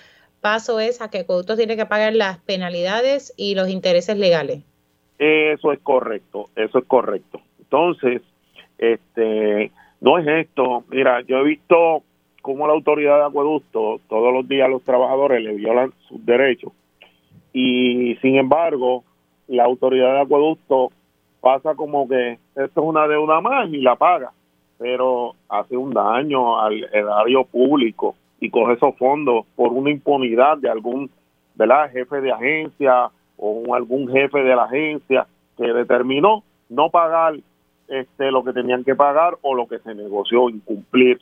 [0.41, 4.63] paso es a que Acueductos tiene que pagar las penalidades y los intereses legales.
[5.17, 7.41] Eso es correcto, eso es correcto.
[7.59, 8.21] Entonces,
[8.77, 9.71] este,
[10.01, 10.83] no es esto.
[10.89, 12.03] Mira, yo he visto
[12.41, 16.71] cómo la autoridad de acueducto todos los días los trabajadores le violan sus derechos
[17.53, 19.03] y sin embargo
[19.47, 20.91] la autoridad de acueducto
[21.41, 24.31] pasa como que esto es una deuda más y la paga,
[24.77, 30.69] pero hace un daño al erario público y coge esos fondos por una impunidad de
[30.69, 31.09] algún
[31.55, 31.91] ¿verdad?
[31.91, 37.35] jefe de agencia o algún jefe de la agencia que determinó no pagar
[37.87, 41.19] este, lo que tenían que pagar o lo que se negoció incumplir.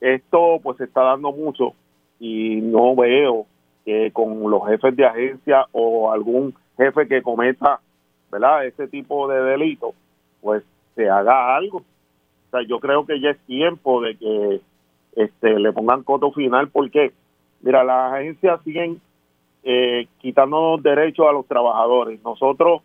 [0.00, 1.74] Esto pues se está dando mucho
[2.18, 3.46] y no veo
[3.84, 7.80] que con los jefes de agencia o algún jefe que cometa
[8.30, 8.66] ¿verdad?
[8.66, 9.94] ese tipo de delito,
[10.40, 10.62] pues
[10.94, 11.78] se haga algo.
[11.78, 14.60] O sea, yo creo que ya es tiempo de que
[15.16, 17.12] este, le pongan coto final porque,
[17.60, 19.00] mira, las agencias siguen
[19.62, 22.22] eh, quitándonos derechos a los trabajadores.
[22.24, 22.82] Nosotros,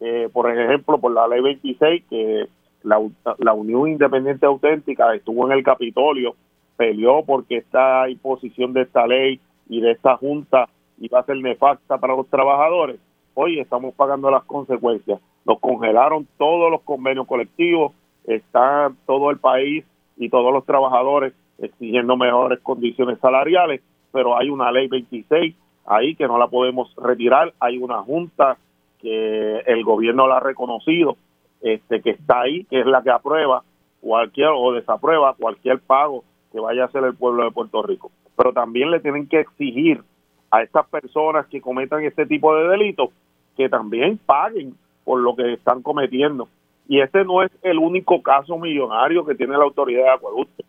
[0.00, 2.48] eh, por ejemplo, por la ley 26, que
[2.82, 3.00] la,
[3.38, 6.34] la Unión Independiente Auténtica estuvo en el Capitolio,
[6.76, 11.98] peleó porque esta imposición de esta ley y de esta junta iba a ser nefasta
[11.98, 12.98] para los trabajadores.
[13.34, 15.20] Hoy estamos pagando las consecuencias.
[15.44, 17.92] Nos congelaron todos los convenios colectivos,
[18.24, 19.84] está todo el país
[20.16, 25.54] y todos los trabajadores exigiendo mejores condiciones salariales, pero hay una ley 26
[25.86, 28.58] ahí que no la podemos retirar, hay una junta
[29.00, 31.16] que el gobierno la ha reconocido,
[31.60, 33.62] este que está ahí, que es la que aprueba
[34.00, 38.10] cualquier o desaprueba cualquier pago que vaya a hacer el pueblo de Puerto Rico.
[38.36, 40.02] Pero también le tienen que exigir
[40.50, 43.10] a estas personas que cometan este tipo de delitos
[43.56, 44.74] que también paguen
[45.04, 46.48] por lo que están cometiendo.
[46.88, 50.64] Y este no es el único caso millonario que tiene la autoridad de acueducto.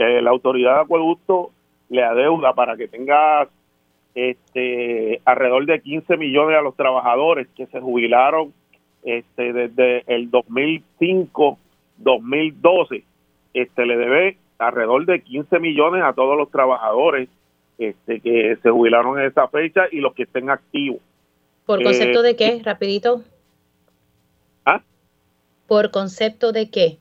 [0.00, 1.50] Eh, la autoridad de acueducto
[1.90, 3.46] le adeuda para que tenga
[4.14, 8.54] este alrededor de 15 millones a los trabajadores que se jubilaron
[9.02, 11.58] este desde el 2005
[11.98, 13.04] 2012
[13.52, 17.28] este le debe alrededor de 15 millones a todos los trabajadores
[17.76, 21.00] este que se jubilaron en esa fecha y los que estén activos.
[21.66, 23.22] Por concepto de qué rapidito.
[24.64, 24.80] ¿Ah?
[25.66, 26.99] por concepto de qué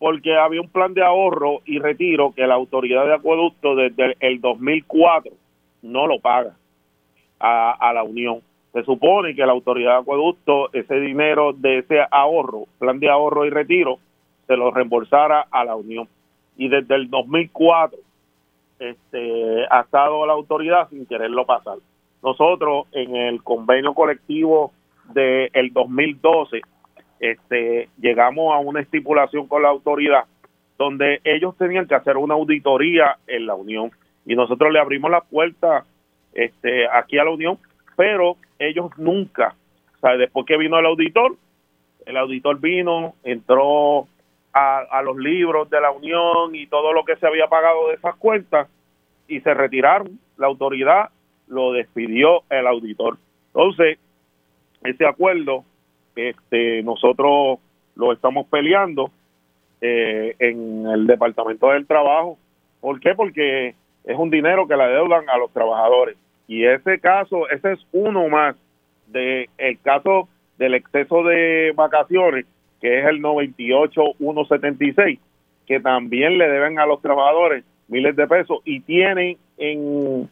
[0.00, 4.40] porque había un plan de ahorro y retiro que la autoridad de acueducto desde el
[4.40, 5.30] 2004
[5.82, 6.56] no lo paga
[7.38, 8.40] a, la Unión.
[8.72, 13.44] Se supone que la autoridad de acueducto ese dinero de ese ahorro, plan de ahorro
[13.44, 13.98] y retiro,
[14.46, 16.08] se lo reembolsara a la Unión.
[16.56, 17.98] Y desde el 2004
[18.78, 21.76] este, ha estado la autoridad sin quererlo pasar.
[22.22, 24.72] Nosotros en el convenio colectivo
[25.12, 26.62] del el 2012
[27.20, 30.24] este, llegamos a una estipulación con la autoridad
[30.78, 33.90] donde ellos tenían que hacer una auditoría en la Unión
[34.24, 35.84] y nosotros le abrimos la puerta
[36.32, 37.58] este, aquí a la Unión,
[37.96, 39.54] pero ellos nunca,
[39.96, 41.36] o sea, después que vino el auditor,
[42.06, 44.08] el auditor vino, entró
[44.54, 47.94] a, a los libros de la Unión y todo lo que se había pagado de
[47.94, 48.68] esas cuentas
[49.28, 50.18] y se retiraron.
[50.38, 51.10] La autoridad
[51.46, 53.18] lo despidió el auditor.
[53.48, 53.98] Entonces,
[54.82, 55.64] ese acuerdo,
[56.16, 57.58] este, nosotros
[57.94, 59.10] lo estamos peleando
[59.80, 62.38] eh, en el Departamento del Trabajo.
[62.80, 63.14] ¿Por qué?
[63.14, 63.74] Porque
[64.04, 66.16] es un dinero que le deudan a los trabajadores.
[66.46, 68.56] Y ese caso, ese es uno más
[69.06, 70.28] de el caso
[70.58, 72.46] del exceso de vacaciones,
[72.80, 75.18] que es el 98-176,
[75.66, 80.28] que también le deben a los trabajadores miles de pesos y tienen en,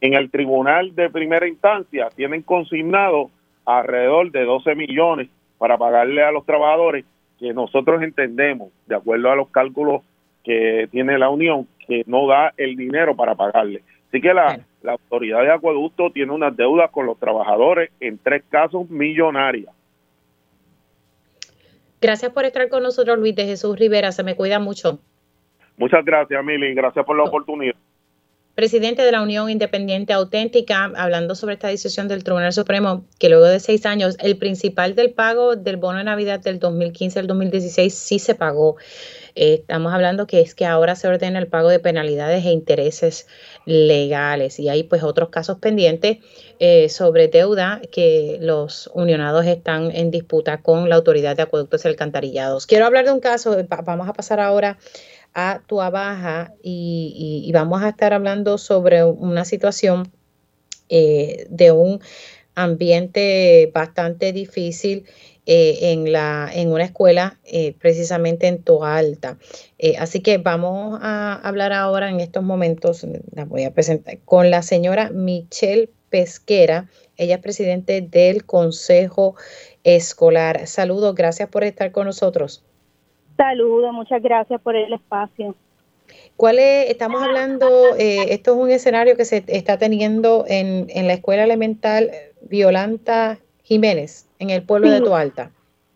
[0.00, 3.30] en el tribunal de primera instancia, tienen consignado
[3.64, 5.28] alrededor de 12 millones
[5.58, 7.04] para pagarle a los trabajadores
[7.38, 10.02] que nosotros entendemos, de acuerdo a los cálculos
[10.42, 13.82] que tiene la Unión, que no da el dinero para pagarle.
[14.08, 18.44] Así que la, la autoridad de acueducto tiene unas deudas con los trabajadores en tres
[18.48, 19.74] casos millonarias.
[22.00, 24.12] Gracias por estar con nosotros, Luis de Jesús Rivera.
[24.12, 24.98] Se me cuida mucho.
[25.78, 26.74] Muchas gracias, Mili.
[26.74, 27.74] Gracias por la oportunidad
[28.54, 33.46] presidente de la Unión Independiente Auténtica, hablando sobre esta decisión del Tribunal Supremo, que luego
[33.46, 37.92] de seis años, el principal del pago del bono de Navidad del 2015 al 2016
[37.92, 38.76] sí se pagó.
[39.34, 43.26] Eh, estamos hablando que es que ahora se ordena el pago de penalidades e intereses
[43.64, 46.18] legales y hay pues otros casos pendientes
[46.60, 51.88] eh, sobre deuda que los unionados están en disputa con la autoridad de acueductos y
[51.88, 52.66] alcantarillados.
[52.66, 54.78] Quiero hablar de un caso, vamos a pasar ahora
[55.34, 60.12] a Tuabaja y, y, vamos a estar hablando sobre una situación
[60.88, 62.00] eh, de un
[62.54, 65.06] ambiente bastante difícil
[65.46, 69.38] eh, en, la, en una escuela eh, precisamente en Toalta.
[69.98, 73.04] así que vamos a hablar ahora en estos momentos,
[73.34, 76.88] la voy a presentar, con la señora Michelle Pesquera.
[77.16, 79.34] Ella es presidente del Consejo
[79.82, 80.68] Escolar.
[80.68, 82.62] Saludos, gracias por estar con nosotros.
[83.36, 85.54] Saludos, muchas gracias por el espacio.
[86.36, 87.66] ¿Cuál es, estamos hablando,
[87.98, 92.10] eh, esto es un escenario que se está teniendo en, en la escuela elemental
[92.42, 95.50] Violanta Jiménez, en el pueblo de Toalta?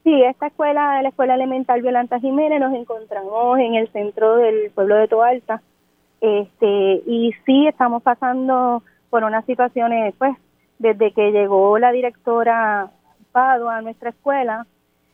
[0.05, 4.97] Sí, esta escuela, la escuela elemental Violanta Jiménez, nos encontramos en el centro del pueblo
[4.97, 5.61] de Toalta.
[6.21, 10.37] Este, y sí, estamos pasando por unas situaciones, pues,
[10.79, 12.91] desde que llegó la directora
[13.33, 14.67] Pado a nuestra escuela,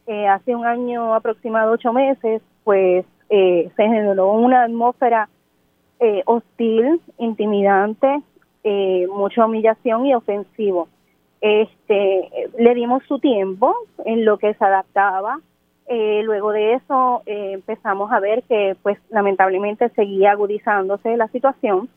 [0.06, 5.28] eh, hace un año aproximado, ocho meses, pues eh, se generó una atmósfera
[6.01, 8.20] eh, hostil, intimidante,
[9.10, 10.89] mucha humillación y ofensivo.
[11.40, 13.74] Este, le dimos su tiempo
[14.06, 15.39] en lo que se adaptaba.
[15.86, 21.90] luego de eso empezamos a ver que, pues, lamentablemente seguía agudizándose la situación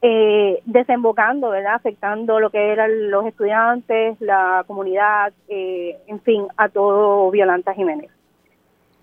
[0.00, 1.74] eh, desembocando, ¿verdad?
[1.74, 8.10] Afectando lo que eran los estudiantes, la comunidad, eh, en fin, a todo Violanta Jiménez.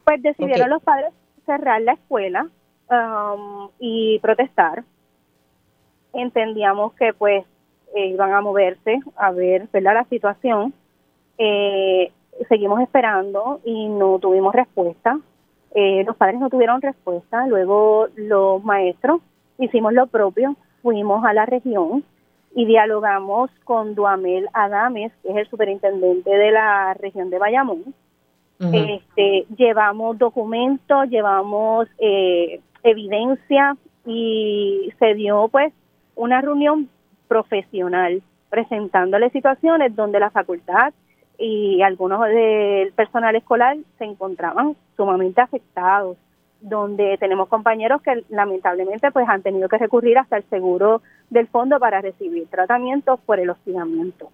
[0.06, 1.12] Pues decidieron los padres
[1.46, 2.48] cerrar la escuela
[2.90, 4.84] um, y protestar.
[6.14, 7.46] Entendíamos que pues
[7.94, 9.96] eh, iban a moverse a ver, ¿verdad?
[9.96, 10.74] La situación.
[11.38, 12.12] Eh,
[12.48, 15.20] seguimos esperando y no tuvimos respuesta.
[15.74, 17.48] los padres no tuvieron respuesta.
[17.48, 19.20] Luego los maestros
[19.58, 20.56] hicimos lo propio
[20.86, 22.04] fuimos a la región
[22.54, 27.96] y dialogamos con Duamel Adames, que es el superintendente de la región de Bayamón.
[28.60, 33.76] este, llevamos documentos, llevamos eh, evidencia
[34.06, 35.74] y se dio pues
[36.16, 36.88] una reunión
[37.28, 38.22] profesional
[38.52, 40.94] presentándole situaciones donde la facultad
[41.40, 46.16] y algunos del personal escolar se encontraban sumamente afectados
[46.66, 51.80] donde tenemos compañeros que lamentablemente pues han tenido que recurrir hasta el seguro del fondo
[51.80, 54.32] para recibir tratamientos por el hostigamiento.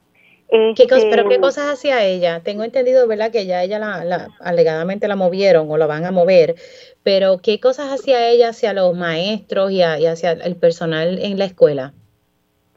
[0.49, 2.41] ¿Qué ¿Pero qué este, cosas hacía ella?
[2.41, 3.31] Tengo entendido, ¿verdad?
[3.31, 6.55] Que ya ella la, alegadamente la movieron o la van a mover,
[7.03, 11.93] pero ¿qué cosas hacía ella hacia los maestros y, hacia el personal en la escuela?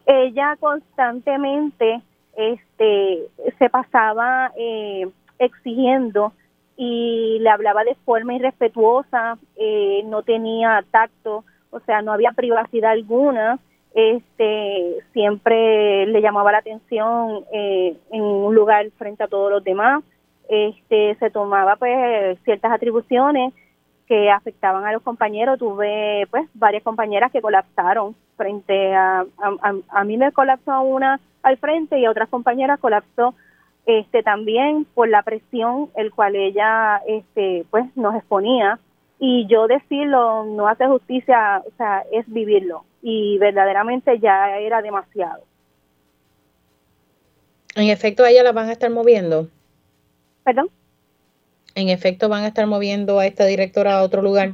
[0.07, 2.01] Ella constantemente
[2.37, 3.25] este,
[3.59, 5.09] se pasaba eh,
[5.41, 6.33] exigiendo
[6.77, 12.93] y le hablaba de forma irrespetuosa, eh, no tenía tacto, o sea, no había privacidad
[12.93, 13.59] alguna,
[13.95, 20.03] este, siempre le llamaba la atención eh, en un lugar frente a todos los demás,
[20.49, 23.55] este, se tomaba pues ciertas atribuciones
[24.07, 30.05] que afectaban a los compañeros, tuve pues varias compañeras que colapsaron frente a, a, a
[30.05, 33.35] mí me colapsó una al frente y a otras compañeras colapsó
[33.87, 38.79] este también por la presión el cual ella este pues nos exponía.
[39.19, 42.85] Y yo decirlo no hace justicia o sea es vivirlo.
[43.03, 45.45] Y verdaderamente ya era demasiado.
[47.77, 49.49] En efecto a ella la van a estar moviendo.
[50.45, 50.69] Perdón
[51.75, 54.53] en efecto van a estar moviendo a esta directora a otro lugar.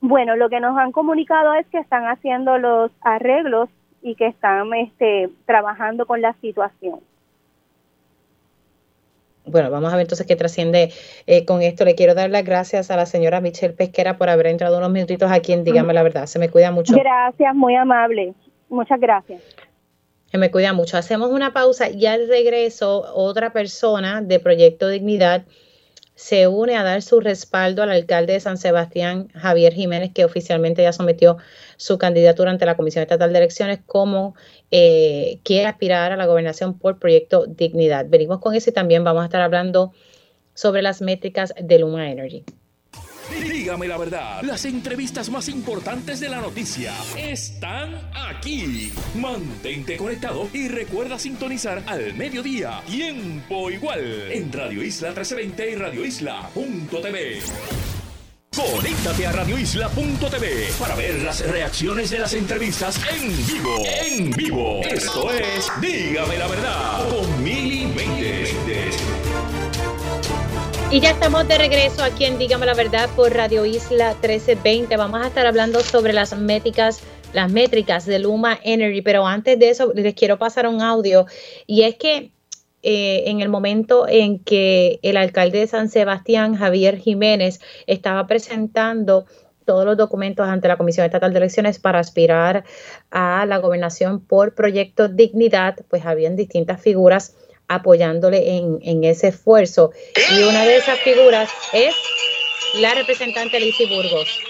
[0.00, 3.68] Bueno lo que nos han comunicado es que están haciendo los arreglos
[4.02, 7.00] y que están este trabajando con la situación
[9.46, 10.92] bueno, vamos a ver entonces qué trasciende
[11.26, 11.84] eh, con esto.
[11.84, 15.30] Le quiero dar las gracias a la señora Michelle Pesquera por haber entrado unos minutitos
[15.30, 16.26] aquí en Dígame la Verdad.
[16.26, 16.94] Se me cuida mucho.
[16.94, 18.34] Gracias, muy amable.
[18.68, 19.42] Muchas gracias.
[20.30, 20.96] Se me cuida mucho.
[20.96, 25.44] Hacemos una pausa y al regreso otra persona de Proyecto Dignidad
[26.20, 30.82] se une a dar su respaldo al alcalde de San Sebastián, Javier Jiménez, que oficialmente
[30.82, 31.38] ya sometió
[31.78, 34.34] su candidatura ante la Comisión Estatal de Elecciones como
[34.70, 38.06] eh, quiere aspirar a la gobernación por proyecto Dignidad.
[38.08, 39.92] Venimos con eso y también vamos a estar hablando
[40.54, 42.44] sobre las métricas de Luma Energy.
[43.30, 48.92] Dígame la verdad, las entrevistas más importantes de la noticia están aquí.
[49.14, 56.04] Mantente conectado y recuerda sintonizar al mediodía, tiempo igual, en Radio Isla 1320 y Radio
[56.04, 57.99] Isla.tv.
[58.56, 63.76] Conéctate a radioisla.tv para ver las reacciones de las entrevistas en vivo.
[63.86, 64.80] En vivo.
[64.82, 67.80] Esto es Dígame la verdad con Mili
[70.90, 74.96] y ya estamos de regreso aquí en Dígame la Verdad por Radio Isla 1320.
[74.96, 77.00] Vamos a estar hablando sobre las métricas,
[77.32, 81.26] las métricas de Luma Energy, pero antes de eso les quiero pasar un audio
[81.68, 82.32] y es que
[82.82, 89.26] eh, en el momento en que el alcalde de San Sebastián, Javier Jiménez, estaba presentando
[89.66, 92.64] todos los documentos ante la Comisión Estatal de Elecciones para aspirar
[93.10, 97.36] a la gobernación por proyecto Dignidad, pues habían distintas figuras
[97.68, 99.92] apoyándole en, ese esfuerzo.
[100.30, 101.94] Y una de esas figuras es
[102.80, 104.40] la representante Lizy Burgos.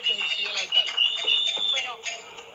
[1.73, 1.90] Bueno,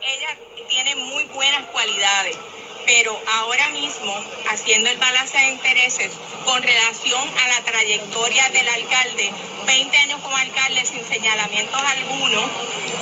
[0.01, 2.54] ella tiene muy buenas cualidades
[2.85, 4.13] pero ahora mismo
[4.49, 6.11] haciendo el balance de intereses
[6.45, 9.31] con relación a la trayectoria del alcalde,
[9.65, 12.41] 20 años como alcalde sin señalamientos alguno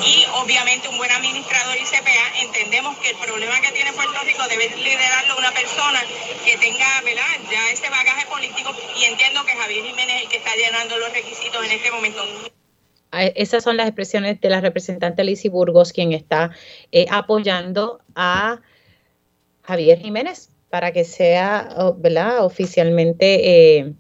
[0.05, 4.43] y obviamente un buen administrador y CPA, entendemos que el problema que tiene Puerto Rico
[4.47, 6.01] debe liderarlo una persona
[6.45, 7.23] que tenga, ¿verdad?
[7.51, 11.11] Ya ese bagaje político y entiendo que Javier Jiménez es el que está llenando los
[11.13, 12.23] requisitos en este momento
[13.35, 16.51] esas son las expresiones de la representante Lizy Burgos, quien está
[16.91, 18.59] eh, apoyando a
[19.63, 22.45] Javier Jiménez para que sea ¿verdad?
[22.45, 23.93] oficialmente eh,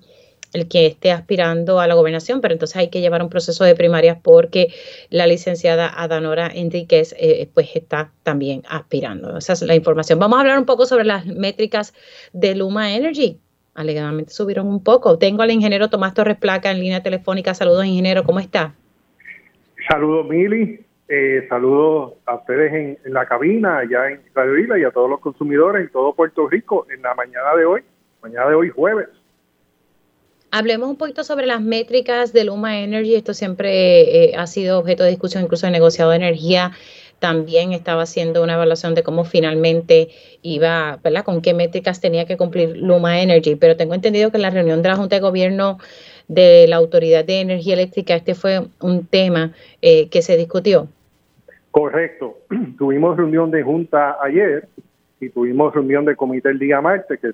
[0.53, 3.75] el que esté aspirando a la gobernación, pero entonces hay que llevar un proceso de
[3.75, 4.67] primarias porque
[5.09, 9.37] la licenciada Adanora Enríquez eh, pues está también aspirando.
[9.37, 10.19] Esa es la información.
[10.19, 11.93] Vamos a hablar un poco sobre las métricas
[12.33, 13.39] de Luma Energy.
[13.73, 15.17] Alegadamente subieron un poco.
[15.17, 17.55] Tengo al ingeniero Tomás Torres Placa en línea telefónica.
[17.55, 18.23] Saludos, ingeniero.
[18.23, 18.75] ¿Cómo está?
[19.89, 20.85] Saludos, Mili.
[21.15, 25.19] Eh, saludos a ustedes en, la cabina, allá en Radio Isla y a todos los
[25.19, 27.81] consumidores en todo Puerto Rico en la mañana de hoy,
[28.23, 29.09] mañana de hoy jueves.
[30.49, 33.13] Hablemos un poquito sobre las métricas de Luma Energy.
[33.13, 36.71] Esto siempre eh, ha sido objeto de discusión, incluso el negociado de energía
[37.19, 40.09] también estaba haciendo una evaluación de cómo finalmente
[40.41, 41.23] iba, ¿verdad?
[41.23, 43.55] Con qué métricas tenía que cumplir Luma Energy.
[43.55, 45.77] Pero tengo entendido que en la reunión de la Junta de Gobierno
[46.27, 49.53] de la Autoridad de Energía Eléctrica, este fue un tema
[49.83, 50.89] eh, que se discutió.
[51.73, 52.37] Correcto.
[52.77, 54.67] Tuvimos reunión de Junta ayer
[55.19, 57.31] y tuvimos reunión de comité el día martes que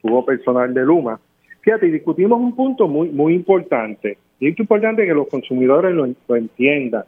[0.00, 1.20] tuvo personal de Luma.
[1.60, 4.16] Fíjate, discutimos un punto muy muy importante.
[4.40, 7.04] Y es importante que los consumidores lo, lo entiendan,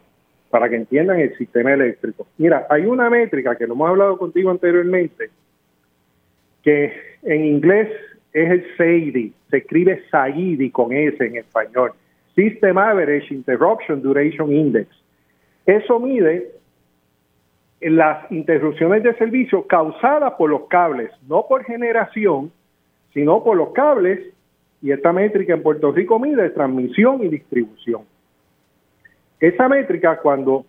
[0.50, 2.26] para que entiendan el sistema eléctrico.
[2.36, 5.30] Mira, hay una métrica que lo hemos hablado contigo anteriormente,
[6.62, 6.92] que
[7.22, 7.88] en inglés
[8.34, 11.92] es el SAIDI, se escribe SAIDI con S en español,
[12.34, 14.88] System Average Interruption Duration Index.
[15.64, 16.50] Eso mide
[17.84, 22.52] las interrupciones de servicio causadas por los cables, no por generación,
[23.12, 24.20] sino por los cables,
[24.82, 28.02] y esta métrica en Puerto Rico mide transmisión y distribución.
[29.40, 30.66] Esa métrica, cuando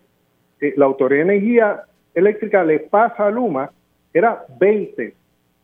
[0.60, 1.84] eh, la Autoridad de Energía
[2.14, 3.72] Eléctrica le pasa a Luma,
[4.14, 5.14] era 20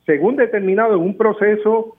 [0.06, 1.98] según determinado en un proceso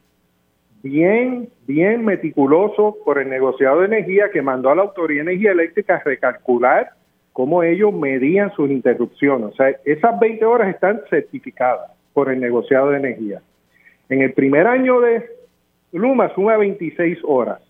[0.83, 5.53] bien, bien meticuloso por el negociado de energía que mandó a la Autoridad de Energía
[5.53, 6.91] Eléctrica recalcular
[7.33, 9.49] cómo ellos medían sus interrupciones.
[9.49, 13.41] O sea, esas 20 horas están certificadas por el negociado de energía.
[14.09, 15.25] En el primer año de
[15.93, 17.61] Luma suma 26 horas,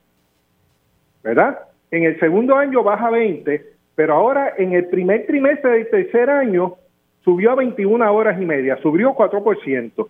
[1.22, 1.60] ¿verdad?
[1.90, 3.64] En el segundo año baja 20,
[3.94, 6.76] pero ahora en el primer trimestre del tercer año
[7.24, 10.08] subió a 21 horas y media, subió 4%.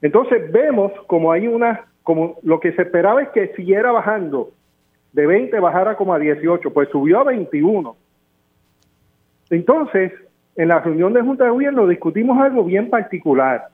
[0.00, 4.52] Entonces vemos como hay una, como lo que se esperaba es que siguiera bajando,
[5.12, 7.96] de 20 bajara como a 18, pues subió a 21.
[9.50, 10.12] Entonces,
[10.56, 13.68] en la reunión de Junta de Gobierno discutimos algo bien particular.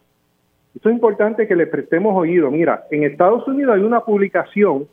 [0.74, 2.50] Esto es importante que le prestemos oído.
[2.50, 4.86] Mira, en Estados Unidos hay una publicación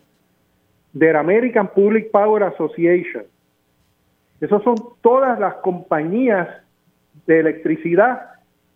[0.93, 3.23] de la American Public Power Association.
[4.39, 6.47] Esas son todas las compañías
[7.27, 8.22] de electricidad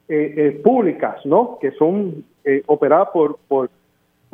[0.08, 1.58] eh, eh, públicas, ¿no?
[1.60, 3.70] Que son eh, operadas por, por,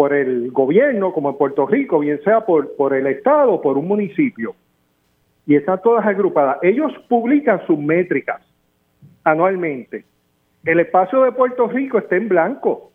[0.01, 3.77] por el gobierno, como en Puerto Rico, bien sea por, por el Estado o por
[3.77, 4.55] un municipio.
[5.45, 6.57] Y están todas agrupadas.
[6.63, 8.41] Ellos publican sus métricas
[9.23, 10.03] anualmente.
[10.65, 12.91] El espacio de Puerto Rico está en blanco.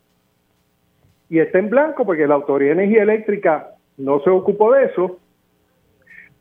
[1.31, 3.69] Y está en blanco porque la Autoridad de Energía Eléctrica
[3.99, 5.21] no se ocupó de eso.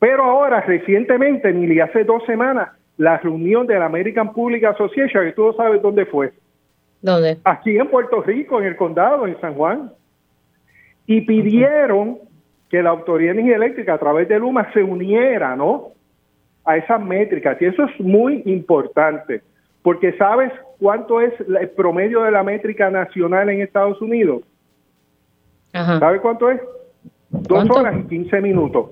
[0.00, 5.32] Pero ahora, recientemente, ni hace dos semanas, la reunión de la American Public Association, que
[5.32, 6.32] tú no sabes dónde fue.
[7.02, 7.38] ¿Dónde?
[7.44, 9.92] Aquí en Puerto Rico, en el condado, en San Juan.
[11.06, 12.18] Y pidieron
[12.68, 15.92] que la Autoridad de Energía Eléctrica, a través de Luma, se uniera, ¿no?
[16.64, 17.60] A esas métricas.
[17.60, 19.42] Y eso es muy importante,
[19.82, 24.42] porque ¿sabes cuánto es el promedio de la métrica nacional en Estados Unidos?
[25.72, 26.60] ¿Sabes cuánto es?
[27.30, 28.90] Dos horas y 15 minutos.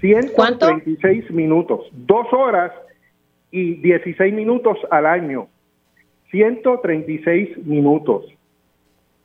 [0.00, 1.86] 136 minutos.
[1.92, 2.72] Dos horas
[3.50, 5.48] y 16 minutos al año.
[6.30, 8.24] 136 minutos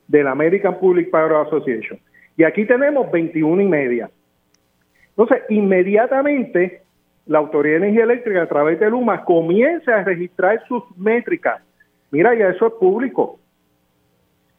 [0.08, 2.00] de la American Public Power Association.
[2.38, 4.10] Y aquí tenemos 21 y media.
[5.10, 6.82] Entonces, inmediatamente
[7.26, 11.62] la Autoridad de Energía Eléctrica a través de Luma comienza a registrar sus métricas.
[12.12, 13.40] Mira, ya eso es público.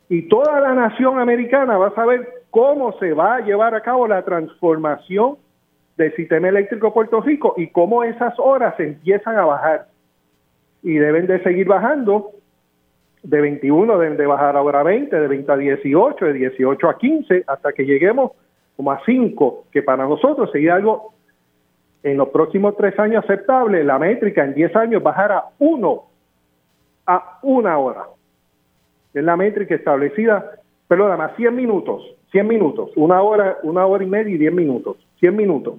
[0.08, 4.06] Y toda la nación americana va a saber cómo se va a llevar a cabo
[4.06, 5.36] la transformación
[5.96, 9.88] del sistema eléctrico de Puerto Rico y cómo esas horas empiezan a bajar.
[10.82, 12.30] Y deben de seguir bajando.
[13.22, 16.98] De 21 deben de bajar ahora a 20, de 20 a 18, de 18 a
[16.98, 18.32] 15, hasta que lleguemos
[18.76, 21.12] como a 5, que para nosotros sería algo
[22.02, 23.82] en los próximos tres años aceptable.
[23.84, 26.02] La métrica en 10 años bajar a 1
[27.06, 28.04] a una hora.
[29.14, 34.06] Es la métrica establecida, pero más 100 minutos, 100 minutos, una hora, una hora y
[34.06, 34.96] media y 10 minutos.
[35.20, 35.74] 100 minutos.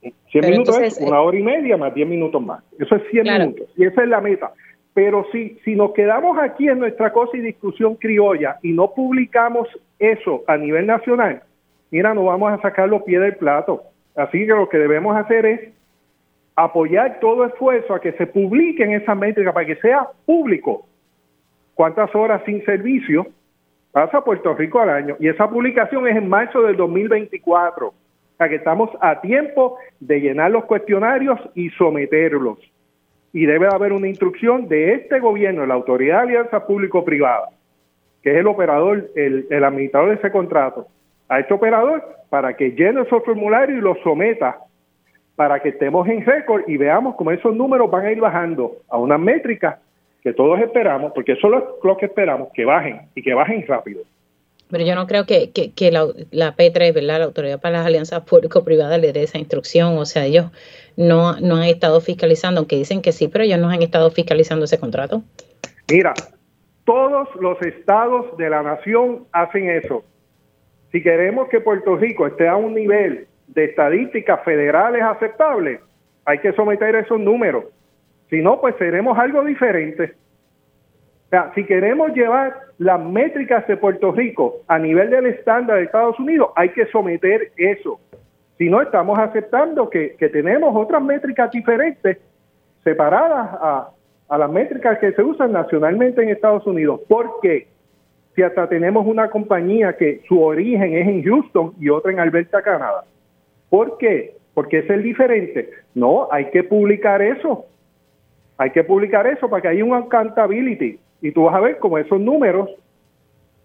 [0.00, 2.64] 100 minutos es una hora y media más 10 minutos más.
[2.78, 3.68] Eso es 100 minutos.
[3.76, 4.52] Y esa es la meta.
[4.94, 9.68] Pero si, si nos quedamos aquí en nuestra cosa y discusión criolla y no publicamos
[9.98, 11.42] eso a nivel nacional,
[11.90, 13.82] mira, no vamos a sacar los pies del plato.
[14.14, 15.60] Así que lo que debemos hacer es
[16.54, 20.86] apoyar todo esfuerzo a que se publiquen esas métricas para que sea público
[21.74, 23.26] cuántas horas sin servicio
[23.90, 25.16] pasa Puerto Rico al año.
[25.20, 27.88] Y esa publicación es en marzo del 2024.
[27.88, 27.94] O
[28.38, 32.58] sea que estamos a tiempo de llenar los cuestionarios y someterlos.
[33.32, 37.48] Y debe haber una instrucción de este gobierno, la Autoridad de Alianza Público-Privada,
[38.22, 40.86] que es el operador, el, el administrador de ese contrato,
[41.28, 44.58] a este operador para que llene esos formularios y los someta
[45.36, 48.98] para que estemos en récord y veamos cómo esos números van a ir bajando a
[48.98, 49.78] unas métricas
[50.22, 54.02] que todos esperamos, porque eso es lo que esperamos, que bajen y que bajen rápido.
[54.72, 55.52] Pero yo no creo que,
[55.92, 57.18] la, la P3, ¿verdad?
[57.18, 59.98] la Autoridad para las Alianzas Público-Privadas, le dé esa instrucción.
[59.98, 60.46] O sea, ellos
[60.96, 64.64] no, no han estado fiscalizando, aunque dicen que sí, pero ellos no han estado fiscalizando
[64.64, 65.22] ese contrato.
[65.90, 66.14] Mira,
[66.84, 70.04] todos los estados de la nación hacen eso.
[70.90, 75.80] Si queremos que Puerto Rico esté a un nivel de estadísticas federales aceptables,
[76.24, 77.66] hay que someter esos números.
[78.30, 80.14] Si no, pues seremos algo diferente.
[81.32, 86.20] Sea, si queremos llevar las métricas de Puerto Rico a nivel del estándar de Estados
[86.20, 87.98] Unidos, hay que someter eso.
[88.58, 92.18] Si no, estamos aceptando que, tenemos otras métricas diferentes,
[92.84, 93.88] separadas a,
[94.28, 97.00] a las métricas que se usan nacionalmente en Estados Unidos.
[97.08, 97.66] ¿Por qué?
[98.34, 102.60] Si hasta tenemos una compañía que su origen es en Houston y otra en Alberta,
[102.60, 103.04] Canadá.
[103.70, 104.36] ¿Por qué?
[104.52, 105.70] Porque es el diferente.
[105.94, 107.64] No, hay que publicar eso.
[108.58, 110.98] Hay que publicar eso para que haya un accountability.
[111.20, 112.70] Y tú vas a ver cómo esos números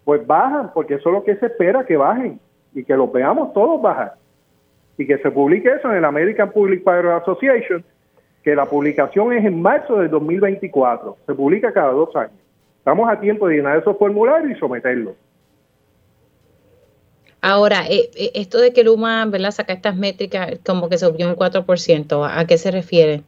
[0.04, 2.40] pues bajan, porque eso es lo que se espera que bajen
[2.74, 4.14] y que los veamos todos bajar.
[4.96, 7.84] Y que se publique eso en el American Public Private Association,
[8.42, 11.18] que la publicación es en marzo del 2024.
[11.26, 12.32] Se publica cada dos años.
[12.78, 15.14] Estamos a tiempo de llenar esos formularios y someterlos.
[17.40, 19.50] Ahora, eh, eh, esto de que Luma ¿verdad?
[19.50, 23.22] saca estas métricas como que subió un 4%, ¿a qué se refiere?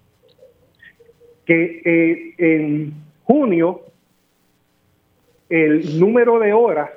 [1.51, 2.95] Que eh, en
[3.25, 3.81] junio
[5.49, 6.91] el número de horas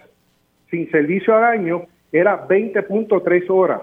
[0.69, 3.81] sin servicio al año era 20.3 horas.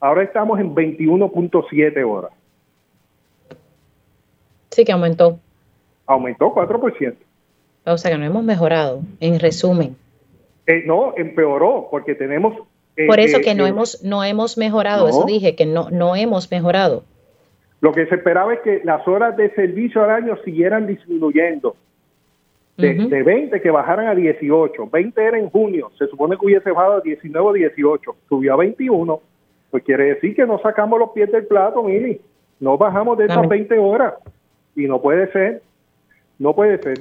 [0.00, 2.32] Ahora estamos en 21.7 horas.
[4.70, 5.38] Sí, que aumentó.
[6.06, 7.14] Aumentó 4%.
[7.84, 9.94] O sea que no hemos mejorado, en resumen.
[10.66, 12.56] Eh, no, empeoró, porque tenemos...
[12.96, 16.50] Eh, Por eso que no, hemos, no hemos mejorado, eso dije, que no, no hemos
[16.50, 17.04] mejorado.
[17.80, 21.76] Lo que se esperaba es que las horas de servicio al año siguieran disminuyendo.
[22.76, 24.90] De, 20 que bajaran a 18.
[24.90, 28.16] 20 era en junio, se supone que hubiese bajado a 19 o 18.
[28.28, 29.20] Subió a 21.
[29.70, 32.20] Pues quiere decir que no sacamos los pies del plato, Mili.
[32.60, 34.14] No bajamos de esas 20 horas.
[34.74, 35.62] Y no puede ser.
[36.38, 36.98] No puede ser.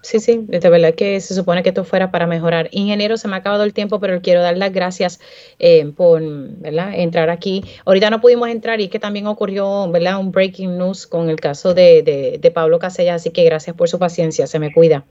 [0.00, 2.68] Sí, sí, de verdad que se supone que esto fuera para mejorar.
[2.70, 5.20] Ingeniero, se me ha acabado el tiempo, pero quiero dar las gracias
[5.58, 6.92] eh, por ¿verdad?
[6.94, 7.64] entrar aquí.
[7.84, 10.20] Ahorita no pudimos entrar y es que también ocurrió ¿verdad?
[10.20, 13.98] un breaking news con el caso de, de, Pablo Casella, así que gracias por su
[13.98, 15.04] paciencia, se me cuida.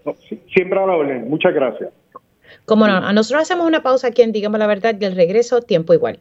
[0.53, 1.91] siempre a la orden, muchas gracias.
[2.65, 5.61] Como no, a nosotros hacemos una pausa aquí en Dígame la Verdad y el regreso,
[5.61, 6.19] tiempo igual.